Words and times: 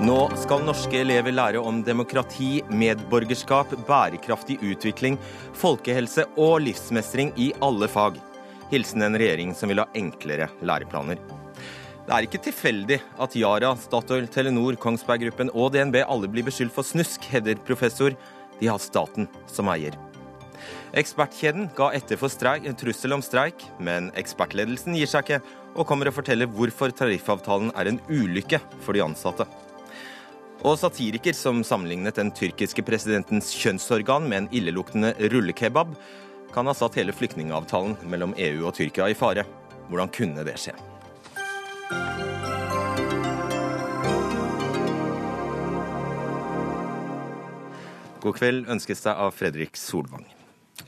Nå 0.00 0.30
skal 0.40 0.62
norske 0.64 0.96
elever 0.96 1.34
lære 1.34 1.60
om 1.60 1.82
demokrati, 1.84 2.62
medborgerskap, 2.72 3.74
bærekraftig 3.84 4.56
utvikling, 4.64 5.18
folkehelse 5.60 6.24
og 6.40 6.62
livsmestring 6.64 7.34
i 7.36 7.50
alle 7.60 7.84
fag. 7.92 8.16
Hilsen 8.70 9.04
en 9.04 9.18
regjering 9.20 9.52
som 9.52 9.68
vil 9.68 9.82
ha 9.82 9.86
enklere 10.00 10.48
læreplaner. 10.64 11.20
Det 12.06 12.16
er 12.16 12.24
ikke 12.24 12.40
tilfeldig 12.48 13.00
at 13.20 13.36
Yara, 13.36 13.74
Statoil, 13.76 14.24
Telenor, 14.32 14.80
Kongsberg 14.80 15.26
Gruppen 15.26 15.52
og 15.52 15.74
DNB 15.76 16.00
alle 16.00 16.32
blir 16.32 16.48
beskyldt 16.48 16.72
for 16.72 16.86
snusk, 16.86 17.28
hevder 17.28 17.60
professor. 17.68 18.16
De 18.56 18.72
har 18.72 18.80
staten 18.80 19.28
som 19.52 19.68
eier. 19.68 20.00
Ekspertkjeden 20.96 21.68
ga 21.76 21.92
etter 21.92 22.16
for 22.16 22.32
streik, 22.32 22.64
trussel 22.80 23.12
om 23.12 23.20
streik, 23.22 23.68
men 23.78 24.08
ekspertledelsen 24.16 24.96
gir 24.96 25.12
seg 25.12 25.28
ikke, 25.28 25.44
og 25.76 25.84
kommer 25.86 26.08
og 26.08 26.16
forteller 26.16 26.48
hvorfor 26.48 26.88
tariffavtalen 26.88 27.74
er 27.76 27.92
en 27.92 28.00
ulykke 28.08 28.64
for 28.80 28.96
de 28.96 29.04
ansatte. 29.04 29.44
Og 30.60 30.74
satiriker 30.76 31.32
som 31.32 31.62
sammenlignet 31.64 32.18
den 32.20 32.28
tyrkiske 32.36 32.82
presidentens 32.84 33.48
kjønnsorgan 33.56 34.26
med 34.28 34.42
en 34.42 34.48
illeluktende 34.52 35.14
rullekebab, 35.32 35.94
kan 36.52 36.68
ha 36.68 36.74
satt 36.76 36.98
hele 37.00 37.14
flyktningavtalen 37.16 37.94
mellom 38.12 38.34
EU 38.36 38.66
og 38.68 38.74
Tyrkia 38.76 39.06
i 39.08 39.16
fare. 39.16 39.46
Hvordan 39.88 40.12
kunne 40.12 40.44
det 40.44 40.58
skje? 40.60 40.74
God 48.20 48.36
kveld 48.36 48.68
ønskes 48.68 49.00
deg 49.06 49.16
av 49.16 49.32
Fredrik 49.32 49.80
Solvang. 49.80 50.26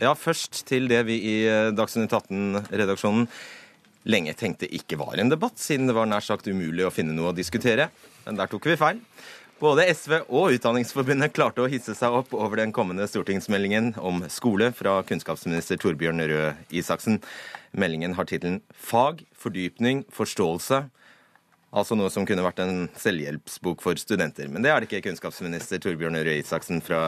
Ja, 0.03 0.13
først 0.13 0.67
til 0.69 0.85
det 0.91 1.01
vi 1.09 1.17
i 1.33 1.37
Dagsnytt 1.73 2.13
18-redaksjonen 2.13 3.25
lenge 4.13 4.35
tenkte 4.37 4.69
ikke 4.69 4.99
var 5.01 5.17
en 5.17 5.33
debatt, 5.33 5.57
siden 5.63 5.89
det 5.89 5.97
var 5.97 6.11
nær 6.11 6.25
sagt 6.27 6.51
umulig 6.51 6.85
å 6.85 6.93
finne 6.93 7.15
noe 7.17 7.31
å 7.33 7.37
diskutere. 7.37 7.89
Men 8.27 8.37
der 8.37 8.51
tok 8.51 8.69
vi 8.69 8.77
feil. 8.77 9.01
Både 9.61 9.85
SV 9.95 10.17
og 10.27 10.57
Utdanningsforbundet 10.57 11.35
klarte 11.37 11.63
å 11.63 11.69
hisse 11.71 11.95
seg 11.95 12.15
opp 12.23 12.33
over 12.35 12.59
den 12.59 12.73
kommende 12.75 13.07
stortingsmeldingen 13.07 13.93
om 14.03 14.25
skole 14.33 14.73
fra 14.75 14.97
kunnskapsminister 15.07 15.79
Torbjørn 15.83 16.25
Røe 16.31 16.49
Isaksen. 16.75 17.21
Meldingen 17.71 18.17
har 18.19 18.27
tittelen 18.27 18.59
Fag, 18.75 19.23
fordypning, 19.39 20.03
forståelse. 20.11 20.83
Altså 21.73 21.97
noe 21.97 22.11
som 22.13 22.27
kunne 22.29 22.43
vært 22.45 22.59
en 22.61 22.83
selvhjelpsbok 23.01 23.81
for 23.81 23.97
studenter. 23.97 24.51
Men 24.53 24.61
det 24.61 24.69
er 24.69 24.83
det 24.83 24.91
ikke, 24.91 25.07
kunnskapsminister 25.07 25.81
Torbjørn 25.81 26.21
Røe 26.21 26.43
Isaksen 26.43 26.83
fra 26.85 27.01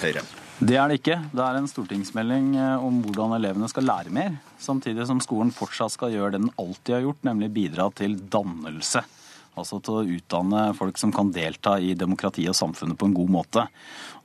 Høyre. 0.00 0.24
Det 0.58 0.80
er 0.80 0.90
det 0.90 0.98
ikke. 0.98 1.20
Det 1.30 1.44
er 1.46 1.60
en 1.60 1.70
stortingsmelding 1.70 2.50
om 2.80 3.04
hvordan 3.04 3.36
elevene 3.38 3.68
skal 3.70 3.86
lære 3.86 4.10
mer. 4.14 4.40
Samtidig 4.58 5.06
som 5.06 5.22
skolen 5.22 5.54
fortsatt 5.54 5.94
skal 5.94 6.16
gjøre 6.16 6.34
det 6.34 6.42
den 6.42 6.52
alltid 6.58 6.96
har 6.96 7.06
gjort, 7.06 7.22
nemlig 7.28 7.52
bidra 7.60 7.86
til 8.00 8.18
dannelse. 8.32 9.04
Altså 9.58 9.80
til 9.82 9.96
å 9.98 10.04
utdanne 10.18 10.68
folk 10.78 10.98
som 11.00 11.12
kan 11.14 11.32
delta 11.34 11.76
i 11.82 11.96
demokratiet 11.98 12.52
og 12.52 12.58
samfunnet 12.58 12.98
på 13.00 13.08
en 13.08 13.16
god 13.16 13.32
måte. 13.34 13.66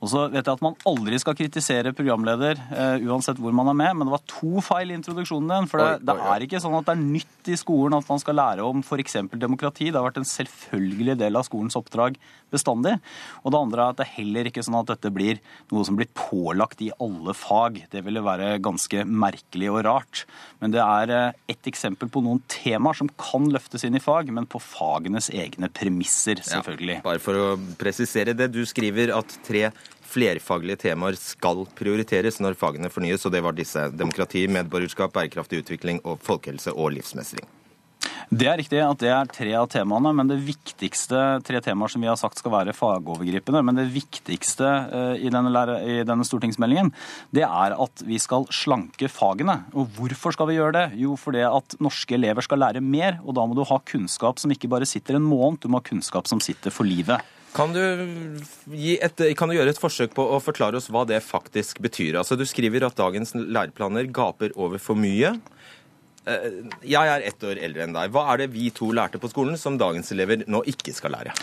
Og 0.00 0.10
så 0.12 0.26
vet 0.28 0.42
jeg 0.42 0.52
at 0.52 0.64
man 0.64 0.76
aldri 0.88 1.18
skal 1.20 1.36
kritisere 1.38 1.92
programleder 1.96 2.58
uh, 2.68 2.96
uansett 3.08 3.40
hvor 3.40 3.54
man 3.56 3.70
er 3.72 3.78
med, 3.78 3.96
men 3.96 4.08
det 4.08 4.14
var 4.16 4.24
to 4.28 4.62
feil 4.64 4.92
i 4.92 4.96
introduksjonen 4.98 5.52
din. 5.52 5.68
For 5.70 5.82
det, 5.82 6.06
det, 6.06 6.16
er 6.16 6.44
ikke 6.46 6.60
sånn 6.62 6.76
at 6.78 6.88
det 6.88 6.96
er 6.96 7.04
nytt 7.04 7.50
i 7.52 7.58
skolen 7.58 7.96
at 7.96 8.10
man 8.10 8.22
skal 8.22 8.38
lære 8.38 8.66
om 8.66 8.82
f.eks. 8.84 9.18
demokrati. 9.36 9.88
Det 9.88 9.98
har 9.98 10.06
vært 10.08 10.20
en 10.20 10.28
selvfølgelig 10.28 11.16
del 11.22 11.40
av 11.40 11.46
skolens 11.48 11.78
oppdrag 11.78 12.18
bestandig. 12.52 12.96
Og 13.42 13.54
det 13.54 13.60
andre 13.60 13.82
er 13.86 13.94
at 13.94 14.00
det 14.00 14.06
er 14.06 14.14
heller 14.18 14.50
ikke 14.50 14.64
sånn 14.66 14.78
at 14.78 14.90
dette 14.92 15.12
blir 15.14 15.40
noe 15.72 15.86
som 15.86 15.98
blir 15.98 16.10
pålagt 16.16 16.82
i 16.84 16.92
alle 17.02 17.34
fag. 17.36 17.80
Det 17.92 18.04
ville 18.06 18.24
være 18.24 18.56
ganske 18.64 19.06
merkelig 19.06 19.72
og 19.72 19.80
rart. 19.88 20.24
Men 20.62 20.74
det 20.76 20.82
er 20.84 21.14
uh, 21.14 21.40
ett 21.50 21.70
eksempel 21.70 22.10
på 22.12 22.22
noen 22.24 22.42
temaer 22.52 23.00
som 23.00 23.10
kan 23.20 23.48
løftes 23.52 23.86
inn 23.86 23.96
i 23.96 24.02
fag, 24.02 24.30
men 24.34 24.48
på 24.50 24.60
fagenes 24.62 25.30
egne 25.34 25.70
premisser, 25.72 26.40
selvfølgelig. 26.44 27.00
Ja, 27.00 27.06
bare 27.06 27.22
for 27.22 27.40
å 27.40 27.48
presisere 27.80 28.36
det. 28.36 28.52
Du 28.54 28.62
skriver 28.68 29.14
at 29.16 29.38
tre 29.46 29.68
flerfaglige 30.06 30.80
temaer 30.86 31.18
skal 31.20 31.66
prioriteres 31.76 32.40
når 32.40 32.56
fagene 32.58 32.90
fornyes, 32.92 33.26
og 33.26 33.34
det 33.34 33.44
var 33.44 33.56
disse 33.56 33.88
demokrati, 33.92 34.46
medborgerskap, 34.48 35.12
bærekraftig 35.16 35.64
utvikling 35.64 36.02
og 36.04 36.20
folkehelse 36.24 36.74
og 36.74 36.94
livsmestring. 36.96 37.46
Det 38.26 38.46
er 38.50 38.58
riktig 38.58 38.80
at 38.82 38.98
det 38.98 39.10
er 39.14 39.28
tre 39.30 39.52
av 39.54 39.68
temaene, 39.70 40.10
men 40.18 40.26
det 40.30 40.40
viktigste 40.42 41.20
tre 41.46 41.60
temaer 41.62 41.92
som 41.92 42.02
vi 42.02 42.08
har 42.10 42.18
sagt 42.18 42.40
skal 42.40 42.52
være 42.56 42.74
fagovergripende, 42.74 43.62
men 43.62 43.78
det 43.78 43.86
viktigste 43.94 44.70
i 45.22 45.30
denne, 45.30 45.52
i 45.86 46.00
denne, 46.06 46.26
stortingsmeldingen, 46.26 46.90
det 47.34 47.44
er 47.46 47.76
at 47.76 48.02
vi 48.06 48.18
skal 48.22 48.48
slanke 48.54 49.10
fagene. 49.12 49.60
Og 49.78 49.94
hvorfor 49.98 50.34
skal 50.34 50.50
vi 50.50 50.58
gjøre 50.58 50.74
det? 50.74 50.86
Jo, 51.02 51.14
fordi 51.20 51.44
at 51.46 51.78
norske 51.82 52.18
elever 52.18 52.46
skal 52.46 52.62
lære 52.64 52.82
mer, 52.82 53.20
og 53.22 53.38
da 53.38 53.46
må 53.46 53.58
du 53.58 53.62
ha 53.68 53.78
kunnskap 53.86 54.42
som 54.42 54.54
ikke 54.54 54.70
bare 54.74 54.88
sitter 54.90 55.20
en 55.20 55.26
måned, 55.26 55.62
du 55.62 55.70
må 55.70 55.78
ha 55.78 55.86
kunnskap 55.86 56.26
som 56.30 56.42
sitter 56.42 56.74
for 56.74 56.88
livet. 56.88 57.22
Kan 57.56 57.72
du, 57.72 57.80
et, 57.80 59.22
kan 59.38 59.48
du, 59.48 59.56
gjøre 59.56 59.72
et 59.72 59.80
forsøk 59.80 60.12
på 60.16 60.24
å 60.36 60.40
forklare 60.44 60.76
oss 60.76 60.90
hva 60.92 61.06
det 61.08 61.22
faktisk 61.24 61.80
betyr? 61.84 62.18
Altså, 62.20 62.36
Du 62.36 62.44
skriver 62.44 62.84
at 62.84 62.98
dagens 62.98 63.32
læreplaner 63.32 64.10
gaper 64.12 64.52
over 64.60 64.82
for 64.82 64.98
mye. 64.98 65.36
Jeg 66.26 67.06
er 67.06 67.22
ett 67.22 67.44
år 67.46 67.58
eldre 67.62 67.84
enn 67.84 67.92
deg. 67.94 68.10
Hva 68.10 68.24
er 68.32 68.40
det 68.40 68.48
vi 68.50 68.66
to 68.74 68.88
lærte 68.94 69.18
på 69.22 69.28
skolen 69.30 69.54
som 69.60 69.76
dagens 69.78 70.10
elever 70.10 70.42
nå 70.50 70.58
ikke 70.66 70.90
skal 70.94 71.14
lære? 71.14 71.34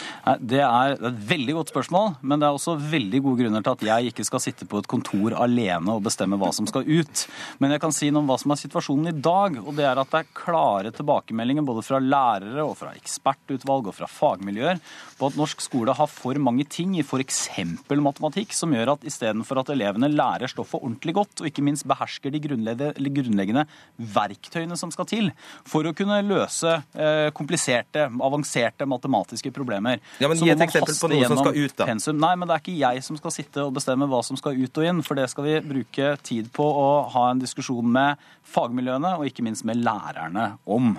Det 0.43 0.59
er 0.59 0.97
et 0.97 1.21
veldig 1.29 1.55
godt 1.55 1.71
spørsmål, 1.71 2.09
men 2.19 2.41
det 2.41 2.49
er 2.49 2.57
også 2.57 2.75
veldig 2.91 3.21
gode 3.23 3.45
grunner 3.45 3.63
til 3.63 3.77
at 3.77 3.85
jeg 3.87 4.11
ikke 4.11 4.25
skal 4.27 4.43
sitte 4.43 4.67
på 4.67 4.81
et 4.83 4.89
kontor 4.91 5.37
alene 5.39 5.95
og 5.95 6.03
bestemme 6.03 6.39
hva 6.41 6.51
som 6.55 6.67
skal 6.67 6.83
ut. 6.83 7.23
Men 7.63 7.71
jeg 7.71 7.83
kan 7.85 7.95
si 7.95 8.11
noe 8.11 8.25
om 8.25 8.33
hva 8.33 8.37
som 8.41 8.51
er 8.51 8.59
situasjonen 8.59 9.13
i 9.13 9.23
dag, 9.23 9.55
og 9.63 9.71
det 9.79 9.87
er 9.87 10.03
at 10.03 10.11
det 10.11 10.19
er 10.25 10.35
klare 10.35 10.91
tilbakemeldinger 10.97 11.67
både 11.69 11.85
fra 11.87 12.03
lærere 12.03 12.67
og 12.67 12.75
fra 12.81 12.91
ekspertutvalg 12.99 13.87
og 13.87 13.97
fra 14.01 14.11
fagmiljøer 14.11 14.83
på 15.23 15.31
at 15.31 15.39
norsk 15.39 15.61
skole 15.63 15.93
har 15.95 16.09
for 16.11 16.37
mange 16.43 16.65
ting 16.67 16.97
i 16.97 17.03
f.eks. 17.03 17.45
matematikk 17.87 18.53
som 18.55 18.73
gjør 18.75 18.95
at 18.97 19.05
istedenfor 19.07 19.61
at 19.61 19.71
elevene 19.71 20.09
lærer 20.11 20.51
stoffet 20.51 20.81
ordentlig 20.81 21.15
godt, 21.15 21.41
og 21.41 21.47
ikke 21.47 21.63
minst 21.63 21.87
behersker 21.87 22.33
de 22.33 22.41
grunnleggende 22.43 23.65
verktøyene 23.97 24.75
som 24.79 24.91
skal 24.91 25.07
til 25.07 25.31
for 25.69 25.87
å 25.87 25.93
kunne 25.95 26.19
løse 26.25 26.75
eh, 26.97 27.29
kompliserte, 27.35 28.09
avanserte 28.09 28.87
matematiske 28.89 29.53
problemer. 29.55 30.01
Ja, 30.19 30.27
men 30.31 30.41
Gi 30.43 30.51
et 30.51 30.65
eksempel 30.65 30.97
på 30.97 31.11
noe 31.13 31.29
som 31.31 31.39
skal 31.39 31.61
ut, 31.61 31.77
da. 31.77 31.87
Pensum. 31.87 32.19
Nei, 32.19 32.33
men 32.39 32.49
det 32.49 32.57
er 32.57 32.65
ikke 32.65 32.75
jeg 32.81 33.05
som 33.07 33.19
skal 33.19 33.35
sitte 33.35 33.63
og 33.63 33.77
bestemme 33.77 34.09
hva 34.11 34.19
som 34.25 34.39
skal 34.39 34.59
ut 34.59 34.81
og 34.81 34.89
inn. 34.89 35.01
For 35.05 35.19
det 35.19 35.29
skal 35.31 35.47
vi 35.47 35.55
bruke 35.63 36.13
tid 36.25 36.51
på 36.55 36.67
å 36.67 36.89
ha 37.15 37.29
en 37.31 37.41
diskusjon 37.41 37.87
med 37.95 38.21
fagmiljøene, 38.53 39.15
og 39.19 39.29
ikke 39.29 39.45
minst 39.45 39.67
med 39.67 39.79
lærerne 39.85 40.53
om. 40.67 40.95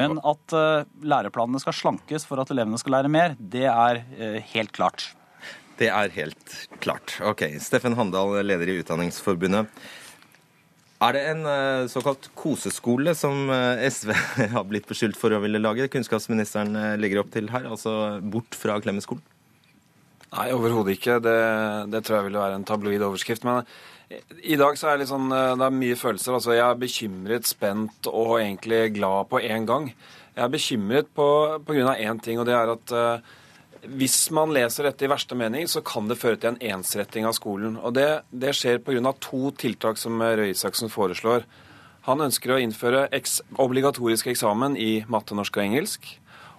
Men 0.00 0.20
at 0.26 0.56
uh, 0.56 0.88
læreplanene 1.04 1.60
skal 1.62 1.76
slankes 1.76 2.26
for 2.28 2.42
at 2.42 2.50
elevene 2.54 2.80
skal 2.80 2.96
lære 2.98 3.12
mer, 3.12 3.36
det 3.38 3.66
er 3.70 4.02
uh, 4.16 4.38
helt 4.52 4.72
klart. 4.76 5.10
Det 5.80 5.88
er 5.88 6.12
helt 6.12 6.54
klart. 6.84 7.16
Ok. 7.24 7.46
Steffen 7.62 7.96
Handal, 7.96 8.40
leder 8.44 8.68
i 8.68 8.78
Utdanningsforbundet. 8.82 9.70
Er 11.00 11.16
det 11.16 11.22
en 11.30 11.46
uh, 11.48 11.88
såkalt 11.88 12.28
koseskole 12.36 13.14
som 13.16 13.48
SV 13.80 14.12
har 14.56 14.66
blitt 14.68 14.88
beskyldt 14.90 15.20
for 15.20 15.32
å 15.32 15.40
ville 15.44 15.62
lage? 15.62 15.88
Kunnskapsministeren 15.92 16.76
legger 17.00 17.22
opp 17.22 17.32
til 17.32 17.48
her, 17.52 17.68
altså 17.70 18.18
bort 18.20 18.56
fra 18.56 18.80
Klemetsskolen? 18.84 19.24
Nei, 20.30 20.50
overhodet 20.54 20.94
ikke. 20.94 21.16
Det, 21.24 21.38
det, 21.90 22.04
tror 22.06 22.20
jeg 22.20 22.28
ville 22.28 22.42
være 22.44 22.60
en 22.60 22.66
tabloid 22.68 23.02
overskrift. 23.02 23.46
Men 23.48 23.64
i 24.42 24.56
dag 24.58 24.78
så 24.78 24.90
er 24.90 25.00
det, 25.00 25.06
sånn, 25.10 25.28
det 25.30 25.66
er 25.66 25.74
mye 25.74 25.98
følelser. 25.98 26.34
Altså, 26.34 26.54
jeg 26.56 26.64
er 26.66 26.80
bekymret, 26.80 27.46
spent 27.46 28.08
og 28.10 28.40
egentlig 28.40 28.88
glad 28.96 29.28
på 29.30 29.42
én 29.46 29.68
gang. 29.68 29.92
Jeg 30.34 30.42
er 30.46 30.50
bekymret 30.50 31.12
på, 31.14 31.26
av 31.54 31.92
én 31.94 32.22
ting, 32.22 32.40
og 32.40 32.48
det 32.48 32.56
er 32.56 32.72
at 32.74 32.94
uh, 32.96 33.36
hvis 33.86 34.18
man 34.34 34.52
leser 34.54 34.88
dette 34.88 35.06
i 35.06 35.10
verste 35.10 35.38
mening, 35.38 35.68
så 35.70 35.82
kan 35.86 36.10
det 36.10 36.18
føre 36.20 36.40
til 36.40 36.52
en 36.52 36.62
ensretting 36.76 37.28
av 37.28 37.36
skolen. 37.38 37.78
Og 37.78 37.94
det, 37.96 38.08
det 38.30 38.54
skjer 38.56 38.82
pga. 38.84 39.14
to 39.20 39.52
tiltak 39.56 39.98
som 39.98 40.20
Røe 40.20 40.50
Isaksen 40.50 40.90
foreslår. 40.92 41.46
Han 42.08 42.24
ønsker 42.24 42.54
å 42.54 42.58
innføre 42.60 43.06
eks 43.14 43.40
obligatorisk 43.60 44.30
eksamen 44.32 44.76
i 44.76 45.04
matte, 45.08 45.36
norsk 45.36 45.56
og 45.56 45.64
engelsk. 45.64 46.08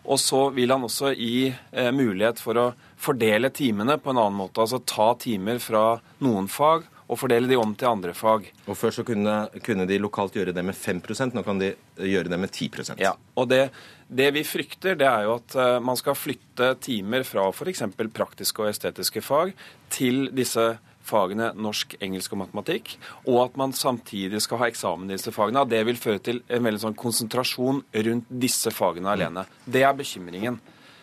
Og 0.02 0.18
så 0.22 0.48
vil 0.56 0.72
han 0.74 0.86
også 0.86 1.12
gi 1.14 1.52
eh, 1.52 1.92
mulighet 1.94 2.40
for 2.42 2.58
å 2.58 2.72
fordele 3.02 3.52
timene 3.54 4.00
på 4.02 4.14
en 4.14 4.22
annen 4.22 4.40
måte. 4.40 4.64
Altså 4.64 4.82
ta 4.82 5.12
timer 5.22 5.62
fra 5.62 6.00
noen 6.24 6.50
fag 6.50 6.88
og 7.12 7.20
fordele 7.20 7.50
de 7.50 7.58
om 7.60 7.74
til 7.76 7.90
andre 7.90 8.14
fag. 8.16 8.46
Og 8.66 8.78
Før 8.80 8.94
så 8.96 9.04
kunne, 9.08 9.36
kunne 9.66 9.88
de 9.90 10.00
lokalt 10.00 10.38
gjøre 10.38 10.54
det 10.56 10.64
med 10.64 10.78
5% 10.78 11.36
nå 11.36 11.44
kan 11.44 11.60
de 11.60 11.74
gjøre 12.00 12.32
det 12.32 12.40
med 12.40 12.54
10% 12.54 13.02
Ja, 13.04 13.18
og 13.36 13.50
det, 13.52 13.66
det 14.08 14.30
vi 14.38 14.46
frykter, 14.48 14.96
det 15.00 15.10
er 15.10 15.28
jo 15.28 15.36
at 15.42 15.58
uh, 15.60 15.76
man 15.84 16.00
skal 16.00 16.16
flytte 16.16 16.74
timer 16.84 17.28
fra 17.28 17.50
f.eks. 17.52 17.84
praktiske 18.16 18.64
og 18.64 18.72
estetiske 18.72 19.24
fag 19.26 19.52
til 19.92 20.30
disse 20.36 20.74
fagene 21.02 21.50
norsk, 21.58 21.98
engelsk 22.00 22.36
og 22.36 22.44
matematikk, 22.44 22.94
og 23.26 23.40
at 23.48 23.56
man 23.58 23.74
samtidig 23.76 24.40
skal 24.46 24.62
ha 24.62 24.68
eksamen 24.70 25.10
i 25.10 25.18
disse 25.18 25.34
fagene. 25.34 25.66
Det 25.68 25.82
vil 25.90 26.00
føre 26.00 26.22
til 26.24 26.44
en 26.48 26.64
veldig 26.64 26.84
sånn 26.84 27.00
konsentrasjon 27.00 27.82
rundt 28.08 28.36
disse 28.44 28.72
fagene 28.72 29.10
alene. 29.18 29.48
Det 29.66 29.82
er 29.84 29.98
bekymringen. 29.98 30.62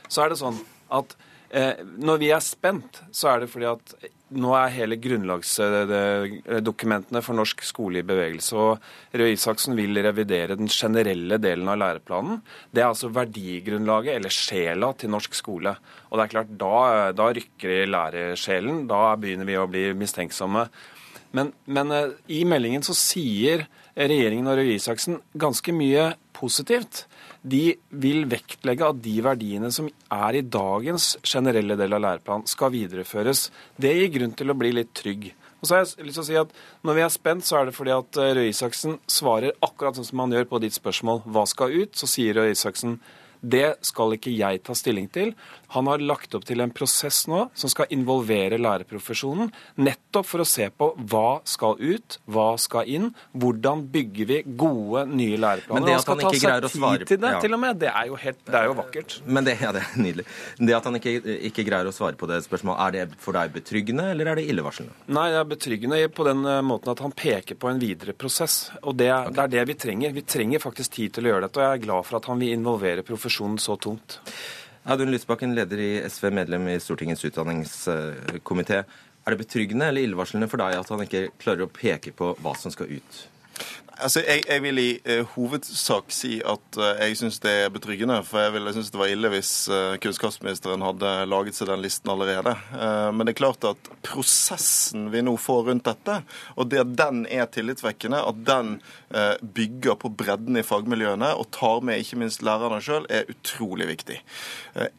Så 0.08 0.22
er 0.22 0.32
det 0.32 0.38
sånn 0.40 0.62
at 0.94 1.18
Eh, 1.50 1.80
når 1.80 2.18
vi 2.20 2.30
er 2.34 2.44
spent, 2.44 3.00
så 3.14 3.32
er 3.32 3.42
det 3.42 3.50
fordi 3.52 3.68
at 3.70 3.94
nå 4.36 4.50
er 4.58 4.74
hele 4.74 4.96
grunnlagsdokumentene 5.00 7.22
for 7.24 7.34
norsk 7.38 7.62
skole 7.64 7.98
i 8.02 8.06
bevegelse. 8.06 8.56
og 8.56 8.78
Røe 9.16 9.32
Isaksen 9.32 9.76
vil 9.78 10.02
revidere 10.04 10.56
den 10.58 10.68
generelle 10.68 11.38
delen 11.40 11.68
av 11.72 11.78
læreplanen. 11.80 12.42
Det 12.70 12.80
er 12.82 12.88
altså 12.90 13.08
verdigrunnlaget, 13.14 14.16
eller 14.18 14.30
sjela, 14.34 14.92
til 14.92 15.10
norsk 15.14 15.34
skole. 15.34 15.76
Og 16.10 16.18
det 16.18 16.22
er 16.24 16.34
klart, 16.36 16.48
Da, 16.58 17.12
da 17.16 17.26
rykker 17.32 17.86
lærersjelen. 17.88 18.86
Da 18.86 19.16
begynner 19.16 19.46
vi 19.48 19.56
å 19.56 19.70
bli 19.70 19.94
mistenksomme. 19.96 20.68
Men, 21.32 21.52
men 21.66 21.92
eh, 21.92 22.08
i 22.28 22.44
meldingen 22.48 22.82
så 22.84 22.94
sier 22.96 23.66
regjeringen 23.96 24.46
og 24.48 24.56
Røe 24.60 24.74
Isaksen 24.76 25.20
ganske 25.36 25.72
mye 25.72 26.14
positivt 26.36 27.07
de 27.42 27.76
vil 27.90 28.24
vektlegge 28.30 28.86
at 28.88 29.02
de 29.02 29.16
verdiene 29.24 29.70
som 29.74 29.88
er 29.88 30.38
i 30.38 30.44
dagens 30.44 31.12
generelle 31.22 31.76
del 31.78 31.94
av 31.94 32.02
læreplanen, 32.04 32.48
skal 32.50 32.72
videreføres. 32.74 33.48
Det 33.78 33.94
gir 33.94 34.10
grunn 34.16 34.34
til 34.38 34.50
å 34.50 34.58
bli 34.58 34.72
litt 34.74 34.90
trygg. 34.96 35.30
Og 35.58 35.66
så 35.66 35.74
har 35.74 35.84
jeg 35.84 36.06
lyst 36.06 36.20
til 36.20 36.22
å 36.22 36.28
si 36.28 36.36
at 36.38 36.52
Når 36.86 36.94
vi 36.94 37.02
er 37.02 37.10
spent, 37.10 37.46
så 37.46 37.58
er 37.58 37.68
det 37.68 37.74
fordi 37.74 37.90
at 37.90 38.18
eh, 38.22 38.34
Røe 38.36 38.50
Isaksen 38.52 38.98
svarer 39.10 39.56
akkurat 39.64 39.98
sånn 39.98 40.06
som 40.06 40.22
han 40.22 40.34
gjør 40.34 40.46
på 40.52 40.60
ditt 40.62 40.76
spørsmål. 40.76 41.24
Hva 41.26 41.44
skal 41.50 41.74
ut? 41.74 41.98
Så 41.98 42.06
sier 42.10 42.38
Røe 42.38 42.52
Isaksen 42.54 43.00
det 43.40 43.78
skal 43.86 44.16
ikke 44.16 44.32
jeg 44.34 44.62
ta 44.66 44.74
stilling 44.76 45.08
til. 45.12 45.32
Han 45.74 45.88
har 45.90 46.00
lagt 46.00 46.34
opp 46.36 46.46
til 46.48 46.62
en 46.64 46.72
prosess 46.72 47.26
nå 47.28 47.44
som 47.58 47.70
skal 47.70 47.90
involvere 47.94 48.56
lærerprofesjonen, 48.60 49.50
nettopp 49.84 50.28
for 50.28 50.42
å 50.42 50.46
se 50.48 50.68
på 50.72 50.90
hva 51.10 51.40
skal 51.48 51.76
ut, 51.76 52.18
hva 52.24 52.48
skal 52.60 52.88
inn, 52.88 53.10
hvordan 53.36 53.84
bygger 53.92 54.30
vi 54.30 54.38
gode, 54.48 55.04
nye 55.12 55.36
læreplaner. 55.40 55.84
Men 55.84 55.90
det 55.90 55.98
at 55.98 56.08
han, 56.08 56.22
han 56.24 56.32
ikke 56.32 56.46
greier 56.46 56.68
å 56.68 56.72
svare 56.72 57.08
til 57.08 57.20
det, 57.20 57.34
ja. 57.36 57.42
til 57.44 57.56
og 57.56 57.62
med, 57.62 57.80
det 57.82 57.92
er 57.92 58.08
jo, 58.08 58.16
helt, 58.22 58.40
det 58.48 58.58
er 58.62 58.70
jo 58.70 58.78
vakkert. 58.80 59.18
Men 59.28 59.48
det, 59.48 59.58
ja, 59.60 59.74
det, 59.76 59.84
er 59.84 60.00
nydelig. 60.06 60.26
Det 60.58 60.78
at 60.78 60.88
han 60.88 61.00
ikke, 61.00 61.14
ikke, 61.50 61.66
greier 61.68 61.90
å 61.90 61.94
svare 61.94 62.16
på 62.18 62.30
det 62.30 62.40
spørsmålet, 62.46 62.80
er 62.86 62.96
det 62.96 63.20
for 63.22 63.36
deg 63.36 63.52
betryggende, 63.58 64.08
eller 64.14 64.32
er 64.32 64.40
det 64.40 64.48
illevarslende? 64.48 64.96
Nei, 65.12 65.28
det 65.34 65.42
er 65.42 65.52
betryggende 65.52 66.00
på 66.16 66.26
den 66.26 66.44
eh, 66.48 66.62
måten 66.64 66.94
at 66.94 67.04
han 67.04 67.12
peker 67.12 67.60
på 67.60 67.68
en 67.68 67.82
videre 67.82 68.16
prosess. 68.16 68.70
Og 68.82 68.96
det, 68.96 69.10
okay. 69.12 69.36
det 69.36 69.44
er 69.44 69.54
det 69.58 69.66
vi 69.68 69.78
trenger. 69.84 70.16
Vi 70.16 70.24
trenger 70.24 70.64
faktisk 70.64 70.96
tid 70.96 71.18
til 71.18 71.28
å 71.28 71.34
gjøre 71.34 71.46
dette, 71.46 71.60
og 71.60 71.66
jeg 71.66 71.76
er 71.76 71.84
glad 71.84 72.08
for 72.08 72.20
at 72.22 72.30
han 72.32 72.40
vil 72.40 72.56
involvere 72.56 73.04
profesjonen 73.04 73.27
så 73.30 73.76
tungt. 73.76 74.20
Audun 74.88 75.10
Lysbakken, 75.12 75.54
leder 75.56 75.80
i 75.84 75.90
SV, 76.08 76.30
medlem 76.32 76.68
i 76.72 76.78
Stortingets 76.80 77.24
utdanningskomité. 77.28 78.84
Er 79.26 79.34
det 79.34 79.42
betryggende 79.42 79.90
eller 79.90 80.06
illevarslende 80.06 80.48
for 80.48 80.62
deg 80.62 80.78
at 80.78 80.88
han 80.88 81.02
ikke 81.04 81.26
klarer 81.40 81.66
å 81.66 81.72
peke 81.72 82.14
på 82.16 82.30
hva 82.40 82.54
som 82.56 82.72
skal 82.72 82.94
ut? 82.96 83.18
Altså, 83.98 84.20
jeg, 84.22 84.44
jeg, 84.46 84.62
vil 84.62 84.78
i 84.78 84.90
uh, 85.10 85.26
hovedsak 85.34 86.12
si 86.14 86.36
at 86.46 86.78
uh, 86.78 86.90
jeg 87.02 87.16
syns 87.18 87.40
det 87.42 87.54
er 87.64 87.72
betryggende. 87.74 88.20
For 88.26 88.44
jeg, 88.44 88.52
ville 88.54 88.72
synes 88.76 88.92
det 88.94 89.00
var 89.00 89.10
ille 89.10 89.30
hvis 89.32 89.50
uh, 89.72 89.96
kunnskapsministeren 90.02 90.84
hadde 90.86 91.14
laget 91.26 91.58
seg 91.58 91.70
den 91.72 91.82
listen 91.82 92.12
allerede. 92.12 92.54
men 93.14 93.26
det 93.26 93.34
er 93.34 93.40
klart 93.40 93.64
at 93.66 93.90
prosessen 94.06 95.08
vi 95.10 95.22
nå 95.24 95.34
får 95.40 95.64
rundt 95.68 95.86
dette, 95.88 96.20
og 96.54 96.70
det 96.70 96.82
at 96.84 96.94
den 96.98 97.24
er 97.26 97.48
tillitvekkende, 97.50 98.20
at 98.22 98.38
den 98.46 98.78
bygger 99.40 99.96
på 100.00 100.10
bredden 100.12 100.58
i 100.60 100.64
fagmiljøene 100.66 101.30
og 101.38 101.48
tar 101.54 101.80
med 101.84 102.00
ikke 102.02 102.18
minst 102.20 102.42
lærerne 102.44 102.80
sjøl, 102.84 103.06
er 103.10 103.28
utrolig 103.30 103.88
viktig. 103.88 104.18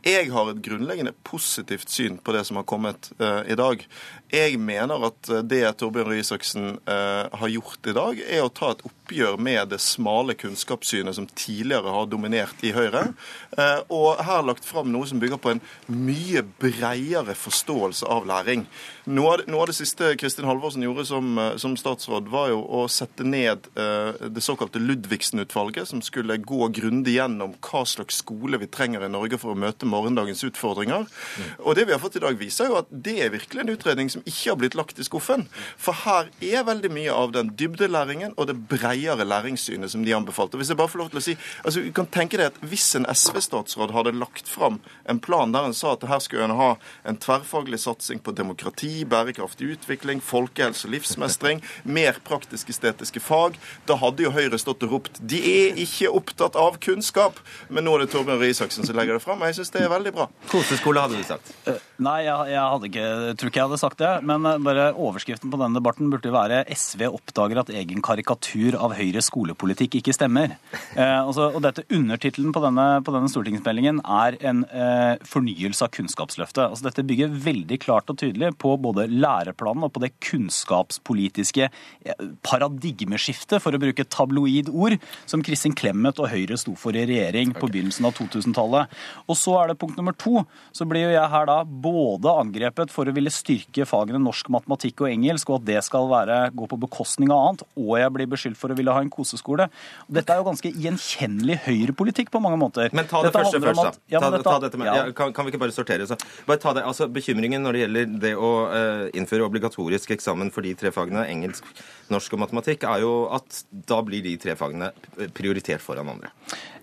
jeg 0.06 0.32
har 0.34 0.50
et 0.50 0.62
grunnleggende 0.66 1.14
positivt 1.24 1.90
syn 1.90 2.18
på 2.18 2.34
det 2.36 2.46
som 2.48 2.60
har 2.60 2.68
kommet 2.70 3.12
i 3.20 3.58
dag. 3.58 3.86
Jeg 4.30 4.60
mener 4.62 5.08
at 5.08 5.30
det 5.50 5.64
Torbjørn 5.80 6.12
Røe 6.12 6.22
Isaksen 6.22 6.76
har 6.86 7.50
gjort 7.50 7.90
i 7.90 7.96
dag, 7.98 8.20
er 8.30 8.46
å 8.46 8.52
ta 8.54 8.76
et 8.76 8.84
oppgjør 8.86 8.99
med 9.38 9.70
det 9.70 9.80
smale 9.82 10.34
kunnskapssynet 10.34 11.16
som 11.16 11.28
tidligere 11.28 11.90
har 11.90 12.06
dominert 12.06 12.64
i 12.64 12.72
Høyre, 12.76 13.14
eh, 13.58 13.80
og 13.90 14.22
her 14.26 14.44
lagt 14.46 14.66
fram 14.66 14.92
noe 14.92 15.08
som 15.08 15.20
bygger 15.20 15.38
på 15.38 15.54
en 15.56 15.62
mye 15.88 16.44
bredere 16.60 17.36
forståelse 17.36 18.06
av 18.06 18.28
læring. 18.30 18.66
Noe 19.10 19.34
av, 19.34 19.44
noe 19.50 19.64
av 19.64 19.72
det 19.72 19.78
siste 19.80 20.12
Kristin 20.22 20.46
Halvorsen 20.46 20.84
gjorde 20.86 21.06
som, 21.10 21.38
eh, 21.38 21.56
som, 21.58 21.76
statsråd, 21.80 22.30
var 22.30 22.52
jo 22.52 22.62
å 22.62 22.84
sette 22.92 23.26
ned 23.26 23.66
uh, 23.78 24.14
det 24.30 24.44
såkalte 24.46 24.82
Ludvigsen-utvalget, 24.82 25.88
som 25.90 26.02
skulle 26.06 26.38
gå 26.38 26.68
grundig 26.76 27.16
gjennom 27.16 27.56
hva 27.66 27.84
slags 27.90 28.20
skole 28.22 28.60
vi 28.62 28.70
trenger 28.70 29.06
i 29.06 29.12
Norge 29.12 29.40
for 29.42 29.54
å 29.54 29.60
møte 29.60 29.90
morgendagens 29.90 30.44
utfordringer. 30.46 31.08
Mm. 31.08 31.50
Og 31.64 31.78
det 31.78 31.88
vi 31.90 31.96
har 31.96 32.02
fått 32.04 32.20
i 32.20 32.24
dag, 32.24 32.38
viser 32.38 32.70
jo 32.70 32.78
at 32.82 32.92
det 32.92 33.18
er 33.24 33.34
virkelig 33.34 33.64
en 33.64 33.74
utredning 33.74 34.12
som 34.14 34.26
ikke 34.26 34.52
har 34.52 34.60
blitt 34.62 34.78
lagt 34.78 35.02
i 35.02 35.08
skuffen. 35.08 35.48
For 35.80 35.98
her 36.06 36.30
er 36.44 36.68
veldig 36.68 36.92
mye 36.94 37.16
av 37.16 37.34
den 37.34 37.54
dybdelæringen 37.58 38.36
og 38.38 38.50
det 38.52 38.58
bredere 39.00 39.28
læringssynet 39.28 39.92
som 39.92 40.04
de 40.06 40.16
anbefalte. 40.16 40.58
Hvis 40.58 40.70
jeg 40.70 40.78
bare 40.78 40.90
får 40.90 41.00
lov 41.00 41.10
til 41.10 41.20
å 41.20 41.24
si, 41.24 41.36
altså 41.64 41.84
du 41.84 41.92
kan 41.96 42.08
tenke 42.08 42.38
deg 42.38 42.52
at 42.52 42.60
Hvis 42.70 42.96
en 42.96 43.06
SV-statsråd 43.08 43.94
hadde 43.96 44.12
lagt 44.18 44.48
fram 44.48 44.80
en 45.10 45.20
plan 45.20 45.52
der 45.52 45.70
en 45.70 45.74
sa 45.74 45.94
at 45.94 46.04
her 46.08 46.20
skulle 46.20 46.44
en 46.44 46.56
ha 46.58 46.76
en 47.08 47.18
tverrfaglig 47.18 47.80
satsing 47.80 48.20
på 48.20 48.34
demokrati, 48.36 49.06
bærekraftig 49.06 49.72
utvikling, 49.76 50.22
folkehelse, 50.22 50.90
livsmestring, 50.92 51.64
mer 51.84 52.20
praktisk-estetiske 52.26 53.20
fag, 53.24 53.60
da 53.88 53.98
hadde 54.00 54.26
jo 54.26 54.34
Høyre 54.36 54.60
stått 54.60 54.84
og 54.86 54.98
ropt 54.98 55.20
de 55.20 55.40
er 55.40 55.80
ikke 55.80 56.12
opptatt 56.12 56.58
av 56.60 56.80
kunnskap. 56.84 57.40
Men 57.70 57.88
nå 57.88 57.96
er 57.96 58.06
det 58.06 58.12
Torbjørn 58.14 58.42
Røe 58.42 58.54
Isaksen 58.54 58.88
som 58.88 58.98
legger 58.98 59.18
det 59.18 59.26
fram, 59.26 59.42
og 59.42 59.50
jeg 59.50 59.62
syns 59.62 59.74
det 59.76 59.86
er 59.86 59.94
veldig 59.94 60.16
bra. 60.16 60.30
Koseskole 60.52 61.06
hadde 61.06 61.22
du 61.22 61.26
sagt. 61.28 61.56
Nei, 62.00 62.20
jeg, 62.24 62.52
jeg, 62.54 62.64
hadde 62.64 62.88
ikke, 62.88 63.08
tror 63.36 63.50
ikke 63.52 63.60
jeg 63.60 63.68
hadde 63.68 63.80
sagt 63.82 64.00
det. 64.00 64.12
Men 64.28 64.46
uh, 64.48 64.56
bare 64.64 64.86
overskriften 64.96 65.52
på 65.52 65.60
denne 65.60 65.76
debatten 65.76 66.08
burde 66.12 66.32
være 66.32 66.62
SV 66.72 67.04
oppdager 67.10 67.60
at 67.60 67.72
egen 67.76 68.04
karikatur 68.06 68.78
av 68.80 68.96
Høyres 68.96 69.28
skolepolitikk 69.28 69.98
ikke 70.00 70.16
stemmer. 70.16 70.56
Eh, 70.96 71.20
også, 71.20 71.50
og 71.56 71.64
dette 71.66 71.84
Undertittelen 71.96 72.54
på, 72.56 72.62
på, 72.64 73.14
denne 73.16 73.32
stortingsmeldingen 73.32 74.00
er 74.06 74.38
en 74.48 74.64
eh, 74.72 75.20
fornyelse 75.28 75.84
av 75.86 75.92
Kunnskapsløftet. 75.96 76.62
Altså, 76.70 76.88
dette 76.88 77.06
bygger 77.10 77.36
veldig 77.44 77.80
klart 77.84 78.12
og 78.14 78.20
tydelig 78.22 78.54
på 78.62 78.76
både 78.80 79.10
læreplanen 79.12 79.88
og 79.88 79.94
på 79.96 80.04
det 80.04 80.14
kunnskapspolitiske 80.24 81.68
eh, 81.68 82.24
paradigmeskiftet, 82.48 83.60
for 83.60 83.76
å 83.76 83.82
bruke 83.82 84.08
tabloid 84.08 84.72
ord, 84.72 84.96
som 85.30 85.44
Kristin 85.46 85.76
Clemet 85.78 86.22
og 86.22 86.32
Høyre 86.32 86.60
sto 86.62 86.78
for 86.80 86.96
i 86.96 87.04
regjering 87.10 87.52
på 87.58 87.68
begynnelsen 87.68 88.08
av 88.08 88.16
2000-tallet. 88.22 88.98
Og 89.28 89.38
så 89.40 89.60
er 89.60 89.74
det 89.74 89.80
punkt 89.82 90.00
nummer 90.00 90.16
to. 90.16 90.46
Så 90.76 90.88
blir 90.90 91.10
jo 91.10 91.16
jeg 91.18 91.34
her 91.36 91.50
da 91.50 91.62
både 91.68 91.89
angrepet 91.90 92.92
for 92.94 93.10
å 93.10 93.14
ville 93.16 93.32
styrke 93.34 93.86
fagene 93.88 94.20
norsk, 94.22 94.50
matematikk 94.54 95.04
og 95.04 95.10
engelsk, 95.12 95.50
og 95.50 95.62
at 95.62 95.68
det 95.70 95.84
skal 95.86 96.10
være, 96.12 96.38
gå 96.56 96.68
på 96.70 96.80
bekostning 96.82 97.32
av 97.34 97.46
annet, 97.48 97.64
og 97.80 97.92
jeg 98.00 98.14
blir 98.16 98.30
beskyldt 98.32 98.60
for 98.60 98.74
å 98.74 98.78
ville 98.78 98.94
ha 98.96 99.02
en 99.04 99.12
koseskole. 99.14 99.70
Dette 100.08 100.34
er 100.34 100.42
jo 100.42 100.48
ganske 100.48 100.72
gjenkjennelig 100.72 101.60
høyrepolitikk 101.66 102.32
på 102.34 102.42
mange 102.44 102.60
måter. 102.62 102.94
Men 102.94 103.10
ta 103.10 103.24
det 103.24 103.32
dette 103.32 103.44
første 103.44 103.64
først, 103.64 103.82
da. 103.82 103.94
Ja, 104.16 104.24
ta, 104.24 104.32
dette, 104.36 104.46
ta 104.48 104.58
dette 104.66 104.82
med, 104.82 104.92
ja. 104.92 105.10
kan, 105.16 105.34
kan, 105.36 105.48
vi 105.48 105.54
ikke 105.54 105.64
bare 105.66 105.76
sortere? 105.76 106.08
Så? 106.10 106.18
Bare 106.48 106.62
ta 106.62 106.76
det, 106.78 106.86
altså 106.88 107.10
Bekymringen 107.12 107.66
når 107.66 107.76
det 107.76 107.84
gjelder 107.84 108.16
det 108.28 108.34
å 108.38 108.54
uh, 108.70 109.06
innføre 109.18 109.48
obligatorisk 109.48 110.16
eksamen 110.16 110.54
for 110.56 110.66
de 110.66 110.76
tre 110.80 110.94
fagene, 110.96 111.26
engelsk, 111.30 111.68
norsk 112.14 112.38
og 112.38 112.44
matematikk, 112.46 112.88
er 112.90 113.04
jo 113.06 113.14
at 113.36 113.64
da 113.90 114.00
blir 114.06 114.24
de 114.26 114.36
tre 114.42 114.56
fagene 114.60 114.92
prioritert 115.36 115.84
foran 115.84 116.10
andre. 116.16 116.32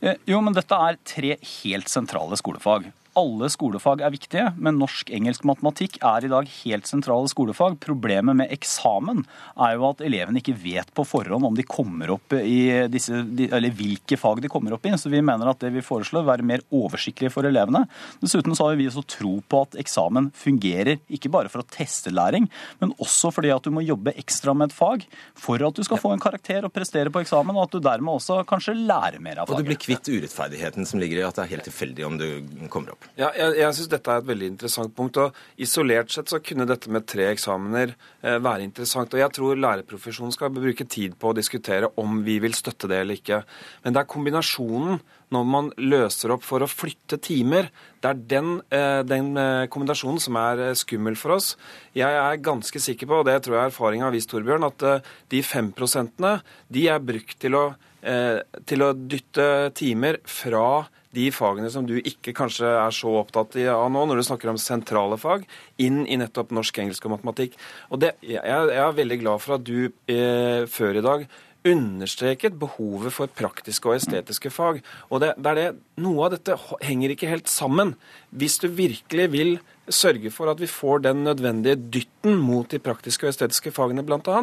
Eh, 0.01 0.21
jo, 0.29 0.41
men 0.45 0.55
dette 0.57 0.77
er 0.77 1.01
tre 1.07 1.37
helt 1.41 1.91
sentrale 1.93 2.39
skolefag 2.39 2.91
alle 3.17 3.49
skolefag 3.53 4.03
er 4.05 4.13
viktige, 4.13 4.51
men 4.61 4.77
norsk, 4.81 5.11
engelsk, 5.15 5.45
matematikk 5.49 5.97
er 6.05 6.27
i 6.27 6.31
dag 6.31 6.49
helt 6.61 6.89
sentrale 6.89 7.31
skolefag. 7.33 7.79
Problemet 7.83 8.37
med 8.37 8.53
eksamen 8.53 9.23
er 9.63 9.77
jo 9.77 9.87
at 9.89 10.03
elevene 10.05 10.43
ikke 10.43 10.57
vet 10.61 10.93
på 10.97 11.05
forhånd 11.09 11.49
om 11.49 11.57
de 11.57 11.65
kommer 11.67 12.13
opp 12.17 12.37
i 12.37 12.87
disse, 12.93 13.23
eller 13.49 13.73
hvilke 13.77 14.19
fag 14.21 14.43
de 14.45 14.51
kommer 14.53 14.77
opp 14.77 14.85
i. 14.87 14.93
Så 15.01 15.13
vi 15.13 15.23
mener 15.25 15.49
at 15.51 15.63
det 15.65 15.73
vi 15.75 15.85
foreslår, 15.85 16.27
være 16.29 16.47
mer 16.47 16.65
oversiktlig 16.75 17.33
for 17.33 17.49
elevene. 17.49 17.87
Dessuten 18.21 18.57
så 18.57 18.69
har 18.69 18.79
vi 18.81 18.89
også 18.91 19.07
tro 19.17 19.39
på 19.41 19.63
at 19.65 19.79
eksamen 19.81 20.31
fungerer, 20.37 21.01
ikke 21.09 21.33
bare 21.33 21.53
for 21.53 21.65
å 21.65 21.69
teste 21.73 22.13
læring, 22.13 22.51
men 22.83 22.95
også 23.01 23.33
fordi 23.35 23.55
at 23.55 23.65
du 23.65 23.73
må 23.75 23.85
jobbe 23.87 24.15
ekstra 24.21 24.55
med 24.57 24.71
et 24.71 24.77
fag 24.77 25.09
for 25.41 25.63
at 25.65 25.77
du 25.77 25.85
skal 25.87 26.01
få 26.03 26.13
en 26.15 26.23
karakter 26.23 26.69
og 26.69 26.75
prestere 26.75 27.13
på 27.13 27.25
eksamen, 27.25 27.57
og 27.57 27.67
at 27.67 27.77
du 27.77 27.83
dermed 27.85 28.19
også 28.19 28.43
kanskje 28.49 28.77
lærer 28.77 29.23
mer 29.23 29.41
av 29.41 29.49
faget. 29.49 29.57
Og 29.57 29.65
du 29.65 29.73
blir 29.73 29.81
kvitt 29.81 30.13
urettferdigheten 30.13 30.89
som 30.89 31.01
ligger 31.01 31.23
i 31.23 31.29
at 31.29 31.39
det 31.39 31.47
er 31.47 31.55
helt 31.57 31.71
tilfeldig 31.71 32.09
om 32.09 32.21
du 32.21 32.29
kommer 32.73 32.93
opp. 32.93 33.06
Ja, 33.17 33.31
jeg, 33.37 33.55
jeg 33.61 33.77
syns 33.77 33.91
dette 33.93 34.13
er 34.13 34.21
et 34.21 34.29
veldig 34.29 34.49
interessant 34.53 34.95
punkt. 34.97 35.19
og 35.23 35.63
Isolert 35.63 36.11
sett 36.13 36.33
så 36.33 36.41
kunne 36.45 36.67
dette 36.69 36.91
med 36.93 37.07
tre 37.09 37.29
eksamener 37.31 37.95
eh, 37.95 38.39
være 38.43 38.67
interessant. 38.67 39.15
og 39.15 39.23
Jeg 39.23 39.33
tror 39.37 39.61
lærerprofesjonen 39.63 40.35
skal 40.35 40.53
bruke 40.55 40.85
tid 40.85 41.15
på 41.21 41.31
å 41.31 41.37
diskutere 41.37 41.93
om 42.03 42.21
vi 42.27 42.39
vil 42.43 42.57
støtte 42.57 42.91
det 42.91 43.03
eller 43.05 43.21
ikke. 43.21 43.43
Men 43.85 43.97
det 43.97 44.03
er 44.03 44.11
kombinasjonen 44.13 45.01
når 45.35 45.47
man 45.51 45.71
løser 45.81 46.35
opp 46.35 46.45
for 46.47 46.63
å 46.63 46.71
flytte 46.71 47.19
timer. 47.25 47.71
Det 48.03 48.11
er 48.11 48.21
den, 48.35 48.51
eh, 48.71 49.01
den 49.07 49.33
eh, 49.41 49.67
kombinasjonen 49.73 50.21
som 50.23 50.39
er 50.41 50.63
eh, 50.69 50.77
skummel 50.79 51.17
for 51.19 51.37
oss. 51.39 51.55
Jeg 51.97 52.21
er 52.21 52.43
ganske 52.45 52.83
sikker 52.83 53.11
på, 53.11 53.23
og 53.23 53.27
det 53.31 53.41
tror 53.45 53.59
jeg 53.59 53.73
erfaringen 53.73 54.07
har 54.07 54.15
vist, 54.15 54.31
Torbjørn, 54.31 54.69
at 54.69 54.87
eh, 54.87 55.15
de 55.33 55.43
fem 55.47 55.73
prosentene 55.75 56.37
de 56.73 56.87
er 56.93 57.03
brukt 57.03 57.39
til 57.43 57.59
å, 57.59 57.65
eh, 58.07 58.39
til 58.69 58.87
å 58.87 58.93
dytte 58.95 59.49
timer 59.79 60.21
fra 60.29 60.87
de 61.17 61.27
fagene 61.35 61.71
som 61.73 61.87
du 61.89 61.97
ikke 61.99 62.35
kanskje 62.37 62.69
er 62.69 62.95
så 62.95 63.15
opptatt 63.23 63.57
av 63.73 63.89
nå, 63.93 64.05
når 64.07 64.21
du 64.21 64.27
snakker 64.29 64.53
om 64.53 64.61
sentrale 64.61 65.19
fag, 65.21 65.47
inn 65.83 66.05
i 66.05 66.21
nettopp 66.21 66.53
norsk, 66.57 66.83
engelsk 66.85 67.09
og 67.09 67.17
matematikk. 67.17 67.57
Og 67.91 68.05
det, 68.05 68.15
jeg, 68.25 68.43
jeg 68.45 68.85
er 68.85 69.01
veldig 69.01 69.21
glad 69.25 69.45
for 69.45 69.59
at 69.59 69.67
du 69.67 69.89
eh, 69.89 70.65
før 70.71 71.01
i 71.01 71.05
dag 71.05 71.29
understreket 71.67 72.57
behovet 72.61 73.15
for 73.15 73.31
praktiske 73.33 73.89
og 73.91 73.97
estetiske 73.97 74.53
fag. 74.55 74.83
Og 75.11 75.23
det, 75.23 75.33
det 75.41 75.53
er 75.53 75.59
det, 75.61 75.69
Noe 76.05 76.27
av 76.27 76.35
dette 76.35 76.59
henger 76.85 77.15
ikke 77.15 77.31
helt 77.31 77.51
sammen. 77.51 77.95
Hvis 78.31 78.59
du 78.63 78.69
virkelig 78.69 79.31
vil 79.33 79.55
sørge 79.89 80.33
for 80.35 80.51
at 80.51 80.61
vi 80.61 80.69
får 80.71 81.07
den 81.07 81.23
nødvendige 81.27 81.79
dytten 81.79 82.37
mot 82.43 82.69
de 82.71 82.81
praktiske 82.83 83.27
og 83.27 83.33
estetiske 83.33 83.73
fagene 83.75 84.05
bl.a., 84.07 84.43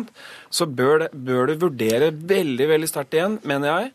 så 0.49 0.67
bør, 0.67 1.05
det, 1.05 1.11
bør 1.13 1.51
du 1.51 1.67
vurdere 1.67 2.13
veldig 2.13 2.69
veldig 2.73 2.89
sterkt 2.89 3.17
igjen, 3.17 3.37
mener 3.47 3.69
jeg, 3.69 3.93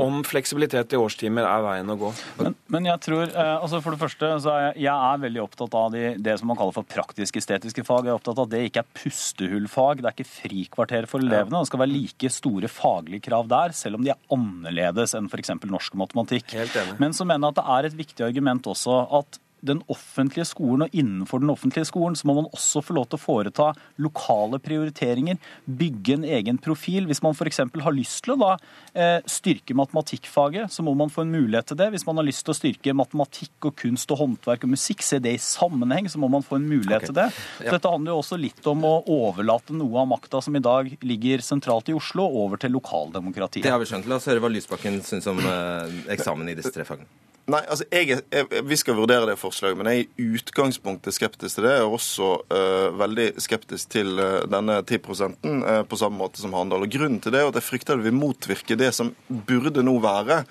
om 0.00 0.20
fleksibilitet 0.26 0.94
i 0.94 1.00
årstimer 1.00 1.46
er 1.48 1.64
veien 1.64 1.92
å 1.92 1.96
gå. 2.00 2.10
Men, 2.38 2.56
men 2.72 2.88
jeg 2.90 3.02
tror, 3.06 3.24
eh, 3.28 3.52
altså 3.54 3.80
for 3.84 3.94
det 3.94 4.02
første, 4.02 4.30
så 4.44 4.52
er 4.52 4.64
jeg, 4.66 4.84
jeg 4.86 5.10
er 5.12 5.22
veldig 5.24 5.42
opptatt 5.44 5.76
av 5.78 5.92
de, 5.94 6.04
det 6.22 6.36
som 6.40 6.50
man 6.50 6.58
kaller 6.60 6.76
for 6.76 6.88
praktisk-estetiske 6.88 7.84
fag. 7.88 8.08
Jeg 8.08 8.14
er 8.14 8.20
opptatt 8.20 8.40
av 8.40 8.48
at 8.48 8.54
det 8.54 8.64
ikke 8.68 8.84
er 8.84 8.90
pustehullfag, 9.02 10.02
det 10.02 10.10
er 10.10 10.16
ikke 10.16 10.30
frikvarter 10.30 11.08
for 11.10 11.24
elevene. 11.24 11.62
Det 11.62 11.70
skal 11.72 11.84
være 11.84 11.94
like 11.94 12.32
store 12.32 12.72
faglige 12.72 13.26
krav 13.28 13.48
der, 13.52 13.76
selv 13.76 14.00
om 14.00 14.06
de 14.06 14.14
er 14.14 14.20
annerledes 14.34 15.16
enn 15.18 15.30
f.eks. 15.30 15.54
norsk 15.62 15.96
matematikk. 16.00 16.56
Men 17.00 17.16
så 17.16 17.28
mener 17.28 17.48
jeg 17.48 17.56
at 17.56 17.62
det 17.62 17.70
er 17.78 17.88
et 17.88 17.98
viktig 18.04 18.28
argument 18.28 18.70
også 18.72 19.02
at 19.22 19.40
den 19.62 19.82
offentlige 19.92 20.46
skolen 20.48 20.86
og 20.86 20.96
innenfor 20.96 21.42
den 21.42 21.52
offentlige 21.52 21.86
skolen 21.88 22.16
så 22.18 22.26
må 22.28 22.34
man 22.40 22.48
også 22.50 22.82
få 22.82 22.96
lov 22.96 23.08
til 23.10 23.18
å 23.18 23.22
foreta 23.22 23.68
lokale 24.02 24.58
prioriteringer, 24.62 25.38
bygge 25.66 26.16
en 26.18 26.26
egen 26.38 26.58
profil. 26.62 27.06
Hvis 27.10 27.22
man 27.24 27.36
f.eks. 27.36 27.62
har 27.62 27.96
lyst 27.96 28.24
til 28.26 28.34
å 28.34 28.38
da 28.40 28.50
eh, 28.92 29.18
styrke 29.30 29.76
matematikkfaget, 29.78 30.72
så 30.74 30.84
må 30.86 30.96
man 30.98 31.12
få 31.12 31.24
en 31.24 31.34
mulighet 31.34 31.70
til 31.70 31.78
det. 31.78 31.92
Hvis 31.94 32.06
man 32.08 32.18
har 32.18 32.26
lyst 32.26 32.44
til 32.46 32.54
å 32.54 32.58
styrke 32.58 32.96
matematikk 32.98 33.70
og 33.70 33.76
kunst 33.78 34.12
og 34.14 34.22
håndverk 34.24 34.66
og 34.66 34.74
musikk, 34.74 35.06
se 35.06 35.20
det 35.22 35.36
i 35.38 35.42
sammenheng, 35.42 36.10
så 36.10 36.20
må 36.22 36.30
man 36.32 36.46
få 36.46 36.58
en 36.58 36.68
mulighet 36.68 37.06
okay. 37.06 37.12
til 37.12 37.18
det. 37.20 37.28
Så 37.62 37.76
dette 37.78 37.94
handler 37.94 38.14
jo 38.14 38.20
også 38.24 38.40
litt 38.40 38.70
om 38.70 38.86
å 38.88 38.94
overlate 39.14 39.76
noe 39.78 40.02
av 40.02 40.10
makta 40.10 40.42
som 40.44 40.58
i 40.58 40.64
dag 40.64 40.90
ligger 41.06 41.44
sentralt 41.44 41.90
i 41.92 41.96
Oslo, 41.96 42.26
over 42.42 42.60
til 42.60 42.74
lokaldemokratiet. 42.74 43.64
Det 43.66 43.72
har 43.72 43.82
vi 43.82 43.88
skjønt. 43.90 44.10
La 44.10 44.18
oss 44.18 44.28
høre 44.30 44.42
hva 44.42 44.50
Lysbakken 44.52 45.02
syns 45.06 45.28
om 45.30 45.38
eh, 45.42 46.00
eksamen 46.16 46.50
i 46.50 46.58
disse 46.58 46.74
tre 46.74 46.86
fagene. 46.88 47.10
Nei, 47.52 47.60
altså 47.68 47.84
jeg, 47.92 48.16
jeg, 48.32 48.62
Vi 48.68 48.78
skal 48.80 48.96
vurdere 48.96 49.26
det 49.28 49.36
forslaget, 49.40 49.76
men 49.78 49.90
jeg 49.90 50.04
er 50.04 50.22
i 50.22 50.26
utgangspunktet 50.38 51.16
skeptisk 51.16 51.58
til 51.58 51.66
det. 51.66 51.74
Jeg 51.76 51.84
er 51.84 51.96
også 51.98 52.28
uh, 52.48 52.88
veldig 53.00 53.26
skeptisk 53.42 53.90
til 53.92 54.14
uh, 54.20 54.44
denne 54.48 54.78
10 54.80 55.00
uh, 55.02 55.82
på 55.88 55.98
samme 56.00 56.16
måte 56.20 56.40
som 56.40 56.54
Handal. 56.56 56.86
Og 56.86 56.92
Grunnen 56.92 57.20
til 57.22 57.34
det 57.34 57.42
er 57.42 57.50
at 57.50 57.58
jeg 57.58 57.66
frykter 57.66 58.00
det 58.00 58.08
vil 58.08 58.16
motvirke 58.16 58.78
det 58.78 58.92
som 58.96 59.12
burde 59.28 59.84
nå 59.84 59.98
være 60.02 60.42